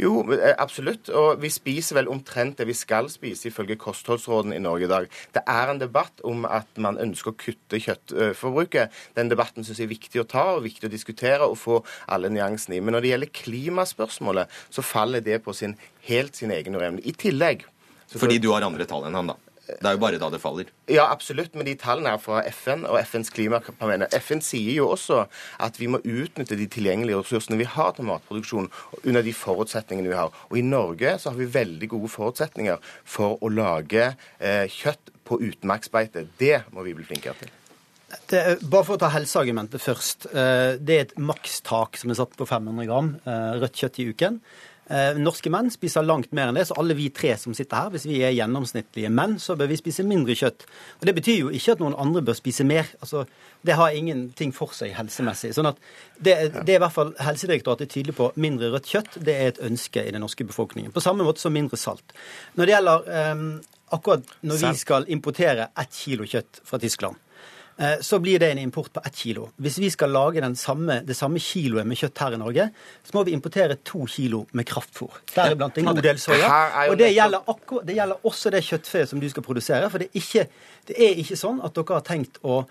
Jo, 0.00 0.22
eh, 0.32 0.54
absolutt. 0.56 1.10
Og 1.10 1.42
vi 1.42 1.50
spiser 1.52 1.98
vel 1.98 2.08
omtrent 2.08 2.56
det 2.60 2.66
vi 2.70 2.76
skal 2.78 3.10
spise 3.12 3.50
ifølge 3.50 3.76
kostholdsrådene 3.76 4.56
i 4.56 4.62
Norge 4.64 4.86
i 4.86 4.90
dag. 4.92 5.08
Det 5.34 5.42
er 5.44 5.72
en 5.74 5.82
debatt 5.82 6.22
om 6.24 6.46
at 6.48 6.80
man 6.80 6.96
ønsker 7.02 7.34
å 7.34 7.36
kutte 7.36 7.80
kjøttforbruket. 7.84 8.94
Den 9.18 9.28
debatten 9.32 9.66
syns 9.66 9.82
jeg 9.82 9.90
er 9.90 9.94
viktig 9.96 10.22
å 10.22 10.28
ta 10.30 10.44
og 10.56 10.64
viktig 10.64 10.88
å 10.88 10.92
diskutere 10.94 11.48
og 11.48 11.58
få 11.60 11.82
alle 12.08 12.30
nyansene 12.32 12.78
i. 12.78 12.80
Men 12.80 12.96
når 12.96 13.04
det 13.04 13.12
gjelder 13.12 13.34
klimaspørsmålet, 13.42 14.54
så 14.70 14.84
faller 14.86 15.20
det 15.24 15.42
på 15.44 15.52
sin, 15.56 15.76
helt 16.08 16.36
sin 16.38 16.50
egen 16.54 16.74
urimelighet. 16.78 17.06
I 17.06 17.12
tillegg 17.28 17.66
så- 18.08 18.18
Fordi 18.18 18.38
du 18.40 18.52
har 18.52 18.62
andre 18.62 18.86
tall 18.86 19.04
enn 19.04 19.14
han, 19.14 19.26
da. 19.26 19.34
Det 19.68 19.84
er 19.84 19.96
jo 19.96 20.00
bare 20.00 20.18
da 20.20 20.30
det 20.32 20.40
faller. 20.40 20.70
Ja, 20.88 21.04
absolutt, 21.12 21.54
men 21.54 21.66
de 21.68 21.74
tallene 21.78 22.14
er 22.16 22.22
fra 22.22 22.40
FN 22.48 22.86
og 22.88 22.96
FNs 23.04 23.28
klimapanel. 23.34 24.06
FN 24.16 24.40
sier 24.44 24.72
jo 24.78 24.88
også 24.94 25.26
at 25.64 25.76
vi 25.80 25.90
må 25.92 26.00
utnytte 26.00 26.56
de 26.56 26.68
tilgjengelige 26.72 27.20
ressursene 27.20 27.60
vi 27.60 27.68
har 27.68 27.92
til 27.96 28.08
matproduksjon, 28.08 28.70
under 29.04 29.26
de 29.26 29.34
forutsetningene 29.36 30.08
vi 30.08 30.18
har. 30.18 30.32
Og 30.48 30.58
i 30.60 30.64
Norge 30.64 31.18
så 31.20 31.32
har 31.34 31.38
vi 31.40 31.50
veldig 31.58 31.90
gode 31.92 32.10
forutsetninger 32.12 32.80
for 33.04 33.36
å 33.44 33.52
lage 33.52 34.14
eh, 34.40 34.64
kjøtt 34.72 35.12
på 35.28 35.40
utmarksbeite. 35.50 36.24
Det 36.40 36.62
må 36.72 36.86
vi 36.86 36.96
bli 36.96 37.06
flinkere 37.08 37.36
til. 37.42 37.52
Det 38.28 38.40
bare 38.64 38.86
for 38.88 38.96
å 38.96 39.00
ta 39.02 39.10
helseargumentet 39.12 39.82
først. 39.84 40.30
Eh, 40.32 40.78
Det 40.80 40.96
er 40.96 41.04
et 41.06 41.18
makstak 41.20 42.00
som 42.00 42.10
er 42.10 42.16
satt 42.16 42.32
på 42.38 42.48
500 42.48 42.88
gram 42.88 43.12
eh, 43.20 43.60
rødt 43.60 43.76
kjøtt 43.82 44.00
i 44.00 44.08
uken. 44.14 44.40
Eh, 44.88 45.18
Norske 45.20 45.50
menn 45.52 45.68
spiser 45.72 46.06
langt 46.06 46.30
mer 46.32 46.48
enn 46.48 46.56
det, 46.56 46.64
så 46.68 46.76
alle 46.80 46.96
vi 46.96 47.10
tre 47.12 47.34
som 47.40 47.52
sitter 47.56 47.76
her, 47.76 47.92
hvis 47.92 48.06
vi 48.08 48.22
er 48.24 48.32
gjennomsnittlige 48.32 49.10
menn, 49.12 49.36
så 49.42 49.56
bør 49.58 49.68
vi 49.68 49.76
spise 49.80 50.06
mindre 50.06 50.36
kjøtt. 50.38 50.64
Og 51.00 51.06
Det 51.08 51.14
betyr 51.18 51.38
jo 51.42 51.52
ikke 51.52 51.76
at 51.76 51.82
noen 51.84 51.96
andre 52.00 52.22
bør 52.24 52.38
spise 52.38 52.64
mer. 52.64 52.88
Altså, 53.02 53.26
Det 53.64 53.74
har 53.74 53.90
ingenting 53.90 54.52
for 54.54 54.72
seg 54.72 54.94
helsemessig. 54.94 55.50
Sånn 55.52 55.66
at 55.66 55.76
det, 56.16 56.36
det 56.64 56.76
er 56.76 56.78
i 56.78 56.82
hvert 56.84 56.94
fall 56.94 57.10
Helsedirektoratet 57.18 57.88
er 57.88 57.92
tydelig 57.92 58.14
på. 58.14 58.30
Mindre 58.36 58.70
rødt 58.70 58.86
kjøtt 58.86 59.18
det 59.18 59.34
er 59.34 59.48
et 59.52 59.62
ønske 59.66 60.04
i 60.06 60.12
den 60.14 60.22
norske 60.22 60.46
befolkningen. 60.46 60.92
På 60.94 61.02
samme 61.02 61.26
måte 61.26 61.42
som 61.42 61.52
mindre 61.52 61.76
salt. 61.76 62.14
Når 62.54 62.64
det 62.64 62.76
gjelder 62.76 63.08
um, 63.32 63.48
akkurat 63.90 64.36
når 64.46 64.62
vi 64.62 64.74
skal 64.78 65.08
importere 65.10 65.68
ett 65.76 65.92
kilo 66.04 66.24
kjøtt 66.28 66.62
fra 66.64 66.78
Tyskland, 66.78 67.18
så 68.02 68.18
blir 68.18 68.40
det 68.42 68.48
en 68.50 68.58
import 68.58 68.88
på 68.92 69.00
ett 69.06 69.14
kilo. 69.14 69.44
Hvis 69.62 69.76
vi 69.78 69.88
skal 69.94 70.10
lage 70.10 70.40
den 70.42 70.56
samme, 70.58 70.96
det 71.06 71.14
samme 71.16 71.38
kiloet 71.38 71.86
med 71.86 71.96
kjøtt 72.00 72.18
her 72.24 72.34
i 72.34 72.40
Norge, 72.40 72.64
så 73.06 73.14
må 73.14 73.22
vi 73.28 73.36
importere 73.36 73.76
to 73.86 74.00
kilo 74.10 74.40
med 74.52 74.66
kraftfôr. 74.66 75.20
Deriblant 75.34 75.78
en 75.78 75.84
god 75.92 76.02
del 76.02 76.18
soya. 76.18 76.48
Og 76.90 76.96
det 76.98 77.12
gjelder, 77.14 77.44
akkurat, 77.46 77.86
det 77.86 77.94
gjelder 78.00 78.26
også 78.26 78.50
det 78.50 78.64
kjøttfeet 78.66 79.08
som 79.12 79.20
du 79.22 79.28
skal 79.30 79.46
produsere. 79.46 79.90
For 79.92 80.02
det 80.02 80.08
er, 80.10 80.18
ikke, 80.18 80.48
det 80.90 80.96
er 81.06 81.22
ikke 81.22 81.38
sånn 81.38 81.60
at 81.62 81.74
dere 81.78 82.00
har 82.00 82.06
tenkt 82.10 82.40
å 82.42 82.64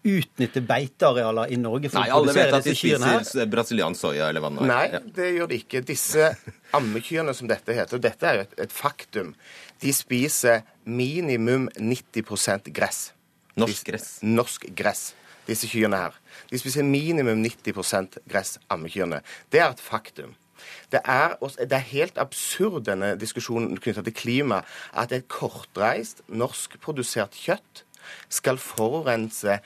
utnytte 0.00 0.62
beitearealer 0.64 1.50
i 1.52 1.56
Norge 1.60 1.90
for 1.92 2.00
Nei, 2.00 2.08
å 2.08 2.20
alle 2.22 2.32
vet 2.32 2.48
produsere 2.48 2.56
at 2.60 2.64
de 2.64 2.70
disse 2.72 2.86
kyrne 2.88 3.08
her. 3.10 3.24
spiser 3.24 3.48
brasiliansk 3.52 4.00
soya 4.00 4.28
eller 4.32 4.40
hva 4.40 4.48
det 4.52 4.56
nå 4.56 4.62
er. 4.64 4.70
Nei, 4.70 4.86
Ja. 4.94 5.00
det 5.20 5.26
gjør 5.36 5.48
de 5.50 5.58
ikke. 5.60 5.82
Disse 5.84 6.28
ammekyrne 6.76 7.34
som 7.36 7.48
dette 7.48 7.74
heter, 7.76 7.96
og 7.96 8.04
dette 8.04 8.24
er 8.30 8.34
jo 8.38 8.44
et, 8.46 8.54
et 8.64 8.72
faktum, 8.72 9.34
de 9.80 9.92
spiser 9.92 10.62
minimum 10.88 11.68
90% 11.76 12.70
gress. 12.72 13.10
Norsk 13.56 13.84
gress. 13.86 14.18
Norsk 14.22 14.66
gress. 14.76 15.14
Disse 15.48 15.66
kyrne 15.68 15.96
her. 15.96 16.14
De 16.50 16.58
spiser 16.58 16.82
minimum 16.86 17.42
90% 17.42 18.18
gress, 18.30 18.58
ammekyrne. 18.70 19.22
Det 19.52 19.60
er 19.60 19.70
et 19.70 19.80
faktum. 19.80 20.34
Det 20.92 21.00
er, 21.04 21.34
også- 21.40 21.64
det 21.64 21.72
er 21.72 21.78
helt 21.90 22.18
absurd, 22.18 22.84
denne 22.84 23.16
diskusjonen 23.18 23.78
knyttet 23.80 24.04
til 24.04 24.14
klima, 24.14 24.60
at 24.92 25.12
et 25.12 25.26
kortreist, 25.28 26.20
norskprodusert 26.28 27.32
kjøtt 27.32 27.84
skal 28.28 28.58
forurense 28.58 29.58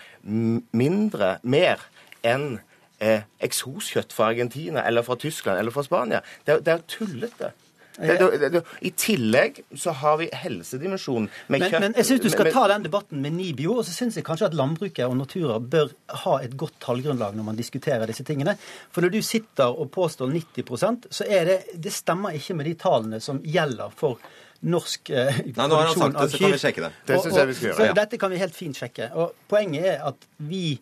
mindre, 0.72 1.38
mer, 1.42 1.80
enn 2.24 2.60
eh, 3.00 3.22
eksoskjøtt 3.44 4.12
fra 4.12 4.30
Argentina 4.32 4.84
eller 4.86 5.02
fra 5.02 5.16
Tyskland 5.20 5.58
eller 5.58 5.74
fra 5.74 5.82
Spania. 5.82 6.20
Det 6.46 6.54
er, 6.54 6.60
det 6.64 6.72
er 6.72 6.84
tullete. 6.88 7.50
Det, 7.94 8.16
det, 8.18 8.38
det, 8.42 8.48
det, 8.56 8.60
I 8.82 8.90
tillegg 8.98 9.60
så 9.78 9.92
har 9.94 10.16
vi 10.18 10.26
helsedimensjonen 10.34 11.28
med 11.46 11.60
Men, 11.60 11.66
kjøtt 11.70 11.84
men 11.84 11.92
jeg 12.00 12.08
syns 12.08 12.22
du 12.24 12.30
skal 12.32 12.48
men- 12.48 12.54
ta 12.56 12.64
den 12.72 12.86
debatten 12.88 13.20
med 13.22 13.36
Nibio, 13.36 13.76
og 13.78 13.84
så 13.86 13.94
syns 13.94 14.16
jeg 14.18 14.24
kanskje 14.26 14.48
at 14.50 14.56
landbruket 14.58 15.04
og 15.06 15.14
Natura 15.20 15.60
bør 15.60 15.92
ha 16.24 16.38
et 16.42 16.56
godt 16.58 16.74
tallgrunnlag 16.82 17.36
når 17.38 17.46
man 17.46 17.56
diskuterer 17.60 18.10
disse 18.10 18.24
tingene. 18.26 18.56
For 18.90 19.04
når 19.06 19.14
du 19.14 19.20
sitter 19.22 19.70
og 19.70 19.92
påstår 19.94 20.32
90% 20.34 21.06
så 21.10 21.28
er 21.28 21.44
det 21.44 21.58
Det 21.84 21.92
stemmer 21.94 22.34
ikke 22.34 22.54
med 22.58 22.66
de 22.66 22.74
tallene 22.74 23.20
som 23.22 23.38
gjelder 23.44 23.94
for 23.94 24.18
norsk 24.64 25.10
eh, 25.10 25.38
Nei, 25.44 25.66
nå 25.68 25.76
har 25.76 25.90
han 25.90 25.98
sagt 26.00 26.18
det, 26.18 26.30
så 26.32 26.38
kan 26.40 26.52
vi 26.54 26.58
sjekke 26.62 26.84
det. 26.86 26.90
Det 27.06 27.20
syns 27.22 27.36
jeg 27.36 27.46
vi 27.50 27.54
skal 27.54 27.68
gjøre, 27.68 27.76
Så 27.78 27.86
ja. 27.90 27.94
dette 28.00 28.18
kan 28.18 28.32
vi 28.32 28.38
helt 28.40 28.56
fint 28.56 28.78
sjekke. 28.80 29.10
Og 29.20 29.34
poenget 29.50 29.86
er 29.92 30.04
at 30.08 30.26
vi 30.50 30.78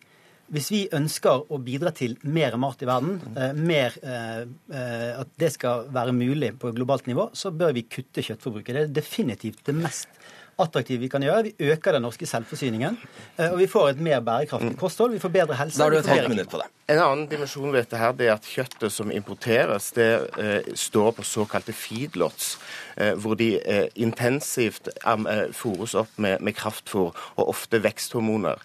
hvis 0.53 0.69
vi 0.69 0.81
ønsker 0.93 1.49
å 1.49 1.57
bidra 1.61 1.91
til 1.95 2.15
mer 2.29 2.55
mat 2.61 2.81
i 2.83 2.87
verden, 2.87 3.17
eh, 3.35 3.53
mer, 3.57 3.95
eh, 4.03 4.43
eh, 4.69 5.19
at 5.19 5.29
det 5.39 5.51
skal 5.55 5.87
være 5.89 6.13
mulig 6.13 6.53
på 6.59 6.73
globalt 6.75 7.07
nivå, 7.09 7.31
så 7.33 7.51
bør 7.51 7.73
vi 7.73 7.87
kutte 7.89 8.21
kjøttforbruket. 8.21 8.73
Det 8.73 8.83
er 8.83 8.93
definitivt 9.01 9.63
det 9.65 9.75
mest 9.75 10.07
attraktive 10.59 10.99
vi 10.99 11.07
kan 11.09 11.21
gjøre. 11.23 11.43
Vi 11.43 11.69
øker 11.73 11.91
den 11.97 12.01
norske 12.01 12.25
selvforsyningen. 12.25 12.97
eh, 13.39 13.51
Og 13.51 13.57
vi 13.59 13.67
får 13.67 13.89
et 13.89 13.99
mer 13.99 14.19
bærekraftig 14.21 14.77
kosthold. 14.77 15.11
Vi 15.13 15.19
får 15.19 15.29
bedre 15.29 15.55
helse. 15.55 15.77
Da 15.77 15.83
har 15.83 15.89
du 15.91 15.97
et 15.97 16.05
halvt 16.05 16.29
minutt 16.29 16.49
på 16.49 16.57
det. 16.61 16.67
En 16.89 16.99
annen 16.99 17.27
dimensjon 17.31 17.71
ved 17.71 17.79
dette 17.85 17.97
her, 17.97 18.11
det 18.11 18.27
er 18.27 18.33
at 18.33 18.43
kjøttet 18.43 18.91
som 18.91 19.11
importeres, 19.11 19.91
det 19.95 20.29
eh, 20.37 20.73
står 20.75 21.11
på 21.15 21.23
såkalte 21.23 21.73
feedlots, 21.73 22.57
eh, 22.97 23.13
hvor 23.15 23.35
de 23.39 23.59
eh, 23.65 23.87
intensivt 23.95 24.89
am- 25.05 25.27
eh, 25.27 25.47
fôres 25.53 25.95
opp 25.95 26.09
med, 26.17 26.41
med 26.41 26.53
kraftfôr 26.55 27.13
og 27.37 27.47
ofte 27.49 27.79
veksthormoner. 27.83 28.59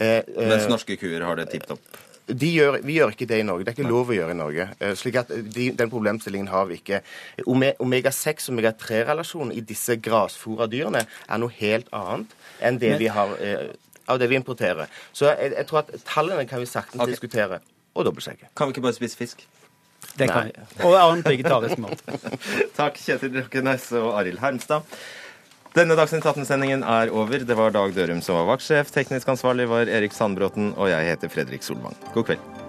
Eh, 0.00 0.18
eh, 0.18 0.48
Mens 0.48 0.68
norske 0.68 0.96
kuer 0.96 1.22
har 1.24 1.36
det 1.36 1.50
tipp 1.50 1.66
topp. 1.66 1.80
Gjør, 2.28 2.78
vi 2.84 2.96
gjør 2.98 3.12
ikke 3.12 3.28
det 3.28 3.38
i 3.42 3.46
Norge. 3.46 3.64
Det 3.64 3.72
er 3.74 3.78
ikke 3.78 3.90
lov 3.90 4.10
å 4.10 4.16
gjøre 4.16 4.32
i 4.32 4.38
Norge. 4.38 4.68
Eh, 4.80 4.94
slik 4.96 5.18
at 5.20 5.28
de, 5.28 5.70
Den 5.76 5.90
problemstillingen 5.92 6.48
har 6.48 6.66
vi 6.70 6.78
ikke. 6.80 7.02
Omega-6 7.46 8.48
og 8.48 8.54
omega-3-relasjonen 8.54 9.52
i 9.52 9.60
disse 9.60 9.98
grasfòra-dyrene 10.00 11.04
er 11.04 11.42
noe 11.42 11.52
helt 11.60 11.90
annet 11.92 12.32
enn 12.64 12.80
det 12.80 12.94
vi 13.02 13.10
har 13.12 13.36
eh, 13.40 13.74
av 14.08 14.20
det 14.20 14.28
vi 14.28 14.38
importerer. 14.38 14.88
Så 15.12 15.28
jeg, 15.30 15.52
jeg 15.56 15.68
tror 15.68 15.82
at 15.84 15.92
tallene 16.08 16.46
kan 16.48 16.62
vi 16.62 16.68
saktens 16.68 17.02
okay. 17.02 17.16
diskutere. 17.16 17.60
Og 17.94 18.08
dobbeltsjekke. 18.08 18.50
Kan 18.56 18.68
vi 18.68 18.74
ikke 18.74 18.86
bare 18.88 18.96
spise 18.96 19.16
fisk? 19.16 19.44
Det 20.18 20.28
kan 20.30 20.48
vi. 20.48 20.64
Og 20.84 20.96
annen 20.98 21.24
vegetarisk 21.24 21.80
mat. 21.82 22.02
Takk, 22.78 22.98
Kjetil 23.00 23.36
Røkkenes 23.38 23.90
og 24.00 24.14
Arild 24.18 24.42
Hermstad. 24.42 24.84
Denne 25.74 25.96
Dagsnytt 25.98 26.22
18-sendingen 26.22 26.84
er 26.86 27.10
over. 27.10 27.42
Det 27.42 27.56
var 27.58 27.72
Dag 27.74 27.96
Dørum 27.96 28.20
som 28.22 28.36
var 28.38 28.46
vaktsjef. 28.52 28.92
Teknisk 28.94 29.32
ansvarlig 29.32 29.66
var 29.66 29.90
Erik 29.90 30.14
Sandbråten, 30.14 30.70
og 30.78 30.92
jeg 30.92 31.10
heter 31.10 31.32
Fredrik 31.34 31.66
Solvang. 31.66 31.98
God 32.14 32.30
kveld. 32.30 32.63